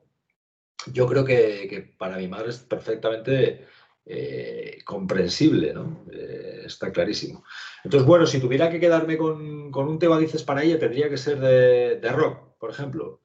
yo 0.92 1.06
creo 1.06 1.24
que, 1.24 1.94
para 1.98 2.16
mi 2.16 2.28
madre 2.28 2.50
es 2.50 2.58
perfectamente 2.58 3.66
eh, 4.10 4.78
comprensible, 4.84 5.74
¿no? 5.74 6.04
está 6.64 6.92
clarísimo. 6.92 7.44
Entonces, 7.84 8.06
bueno, 8.06 8.26
si 8.26 8.40
tuviera 8.40 8.70
que 8.70 8.80
quedarme 8.80 9.16
con, 9.16 9.74
un 9.74 9.98
tema, 9.98 10.18
dices, 10.18 10.42
para 10.42 10.62
ella, 10.62 10.78
tendría 10.78 11.08
que 11.08 11.16
ser 11.16 11.38
de, 11.40 12.12
rock, 12.12 12.56
por 12.58 12.70
ejemplo. 12.70 13.20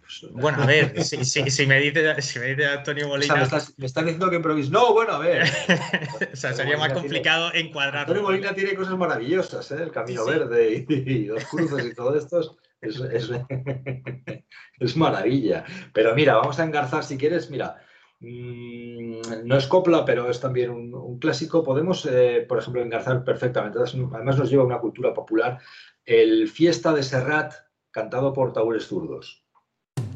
Pues, 0.00 0.32
bueno, 0.32 0.62
a 0.62 0.66
ver, 0.66 1.02
si, 1.04 1.16
me 1.16 1.22
dice, 1.24 1.50
si 1.50 1.66
me 1.66 1.80
dice 1.80 2.66
Antonio 2.66 3.08
Molina. 3.08 3.34
me, 3.34 3.42
estás, 3.42 3.74
diciendo 3.76 4.30
que 4.30 4.36
improviso. 4.36 4.70
No, 4.70 4.92
bueno, 4.92 5.12
a 5.14 5.18
ver. 5.18 5.44
o 6.32 6.36
sea, 6.36 6.52
sería 6.52 6.76
más 6.76 6.92
complicado 6.92 7.50
encuadrar. 7.54 8.02
Antonio 8.02 8.22
Molina 8.22 8.54
tiene 8.54 8.74
cosas 8.74 8.96
maravillosas, 8.96 9.70
¿eh? 9.72 9.82
El 9.82 9.90
Camino 9.90 10.24
Verde 10.24 10.86
y, 10.88 11.24
los 11.24 11.44
cruces 11.44 11.86
y 11.86 11.94
todo 11.94 12.16
esto. 12.16 12.58
Es, 12.80 13.00
es, 14.80 14.96
maravilla. 14.96 15.64
Pero 15.92 16.14
mira, 16.14 16.34
vamos 16.34 16.58
a 16.58 16.64
engarzar 16.64 17.04
si 17.04 17.16
quieres. 17.16 17.48
Mira, 17.48 17.80
no 18.22 19.56
es 19.56 19.66
copla, 19.66 20.04
pero 20.04 20.30
es 20.30 20.40
también 20.40 20.70
un, 20.70 21.18
clásico. 21.18 21.62
Podemos, 21.62 22.06
eh, 22.06 22.44
por 22.48 22.58
ejemplo, 22.58 22.82
engarzar 22.82 23.24
perfectamente. 23.24 23.78
Además 23.78 24.38
nos 24.38 24.50
lleva 24.50 24.62
a 24.62 24.66
una 24.66 24.78
cultura 24.78 25.12
popular. 25.12 25.58
El 26.04 26.48
Fiesta 26.48 26.92
de 26.92 27.02
Serrat, 27.02 27.54
cantado 27.90 28.32
por 28.32 28.52
Taúres 28.52 28.86
Zurdos. 28.86 29.44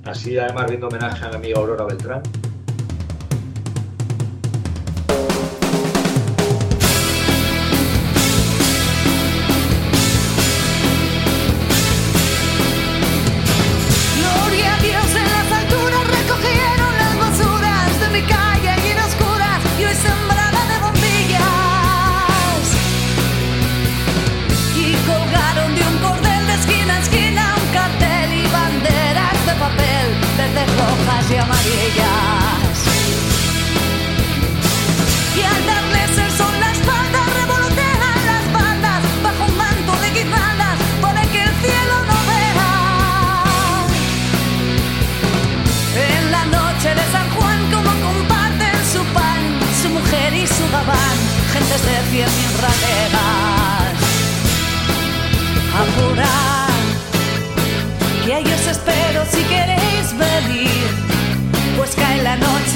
Así, 0.04 0.38
además, 0.38 0.68
viendo 0.68 0.88
homenaje 0.88 1.24
a 1.24 1.30
mi 1.30 1.36
amiga 1.36 1.58
Aurora 1.58 1.84
Beltrán. 1.84 2.22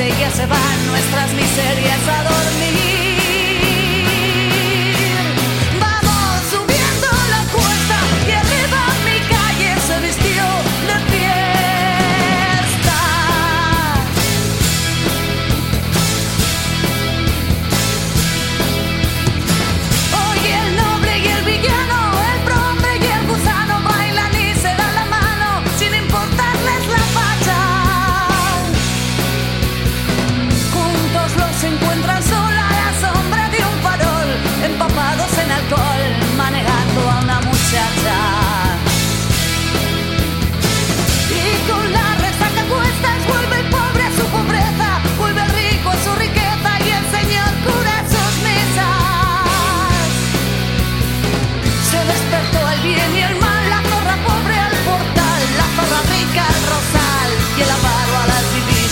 ya 0.09 0.31
se 0.31 0.47
van 0.47 0.87
nuestras 0.87 1.31
miserias 1.35 2.09
a 2.09 2.23
dormir. 2.25 2.90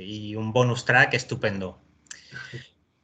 y 0.00 0.36
un 0.36 0.52
bonus 0.52 0.84
track 0.84 1.14
estupendo. 1.14 1.78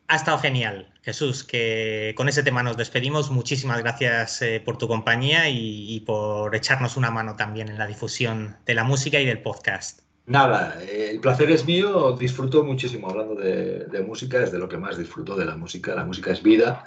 Ha 0.08 0.16
estado 0.16 0.38
genial, 0.38 0.92
Jesús, 1.02 1.44
que 1.44 2.14
con 2.16 2.28
ese 2.28 2.42
tema 2.42 2.62
nos 2.62 2.76
despedimos. 2.76 3.30
Muchísimas 3.30 3.78
gracias 3.78 4.42
eh, 4.42 4.60
por 4.64 4.76
tu 4.76 4.88
compañía 4.88 5.48
y, 5.48 6.00
por 6.00 6.54
echarnos 6.56 6.96
una 6.96 7.12
mano 7.12 7.36
también 7.36 7.68
en 7.68 7.78
la 7.78 7.86
difusión 7.86 8.56
de 8.66 8.74
la 8.74 8.82
música 8.82 9.20
y 9.20 9.26
del 9.26 9.40
podcast. 9.40 10.00
Nada, 10.26 10.76
eh, 10.82 11.10
el 11.12 11.20
placer 11.20 11.50
es 11.50 11.64
mío, 11.64 12.16
disfruto 12.18 12.64
muchísimo 12.64 13.08
hablando 13.08 13.36
de, 13.36 13.86
de, 13.86 14.02
música, 14.02 14.42
es 14.42 14.50
de 14.50 14.58
lo 14.58 14.68
que 14.68 14.78
más 14.78 14.98
disfruto 14.98 15.36
de 15.36 15.44
la 15.44 15.56
música. 15.56 15.94
La 15.94 16.04
música 16.04 16.32
es 16.32 16.42
vida 16.42 16.84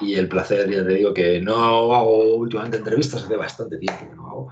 y 0.00 0.14
el 0.14 0.28
placer, 0.28 0.70
ya 0.70 0.84
te 0.84 0.94
digo 0.94 1.12
que 1.12 1.40
no 1.40 1.94
hago 1.94 2.34
últimamente 2.36 2.76
entrevistas, 2.76 3.24
hace 3.24 3.36
bastante 3.36 3.78
tiempo 3.78 4.08
que 4.08 4.16
no 4.16 4.26
hago, 4.28 4.48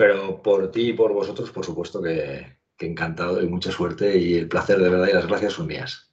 pero 0.00 0.40
por 0.42 0.70
ti 0.70 0.88
y 0.88 0.92
por 0.94 1.12
vosotros, 1.12 1.50
por 1.50 1.62
supuesto 1.62 2.00
que, 2.00 2.56
encantado 2.78 3.42
y 3.42 3.46
mucha 3.46 3.70
suerte 3.70 4.16
y 4.16 4.32
el 4.32 4.48
placer 4.48 4.78
de 4.78 4.88
verdad 4.88 5.08
y 5.08 5.12
las 5.12 5.26
gracias 5.26 5.52
son 5.52 5.66
mías. 5.66 6.10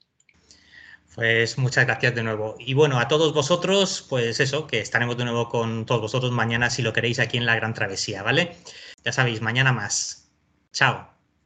Pues 1.16 1.58
muchas 1.58 1.86
gracias 1.86 2.14
de 2.14 2.22
nuevo. 2.22 2.56
Y 2.60 2.74
bueno, 2.74 3.00
a 3.00 3.08
todos 3.08 3.34
vosotros, 3.34 4.06
pues 4.10 4.42
eso, 4.42 4.68
que 4.68 4.82
estaremos 4.82 5.16
de 5.16 5.24
nuevo 5.24 5.48
con 5.48 5.86
todos 5.86 6.02
vosotros 6.02 6.34
mañana 6.34 6.70
si 6.70 6.82
lo 6.82 6.92
queréis 6.92 7.20
aquí 7.20 7.38
en 7.38 7.46
la 7.46 7.56
Gran 7.56 7.74
Travesía, 7.74 8.24
¿vale? 8.24 8.58
Ya 9.06 9.14
sabéis, 9.14 9.42
mañana 9.42 9.72
más. 9.72 10.34
Chao. 10.74 11.17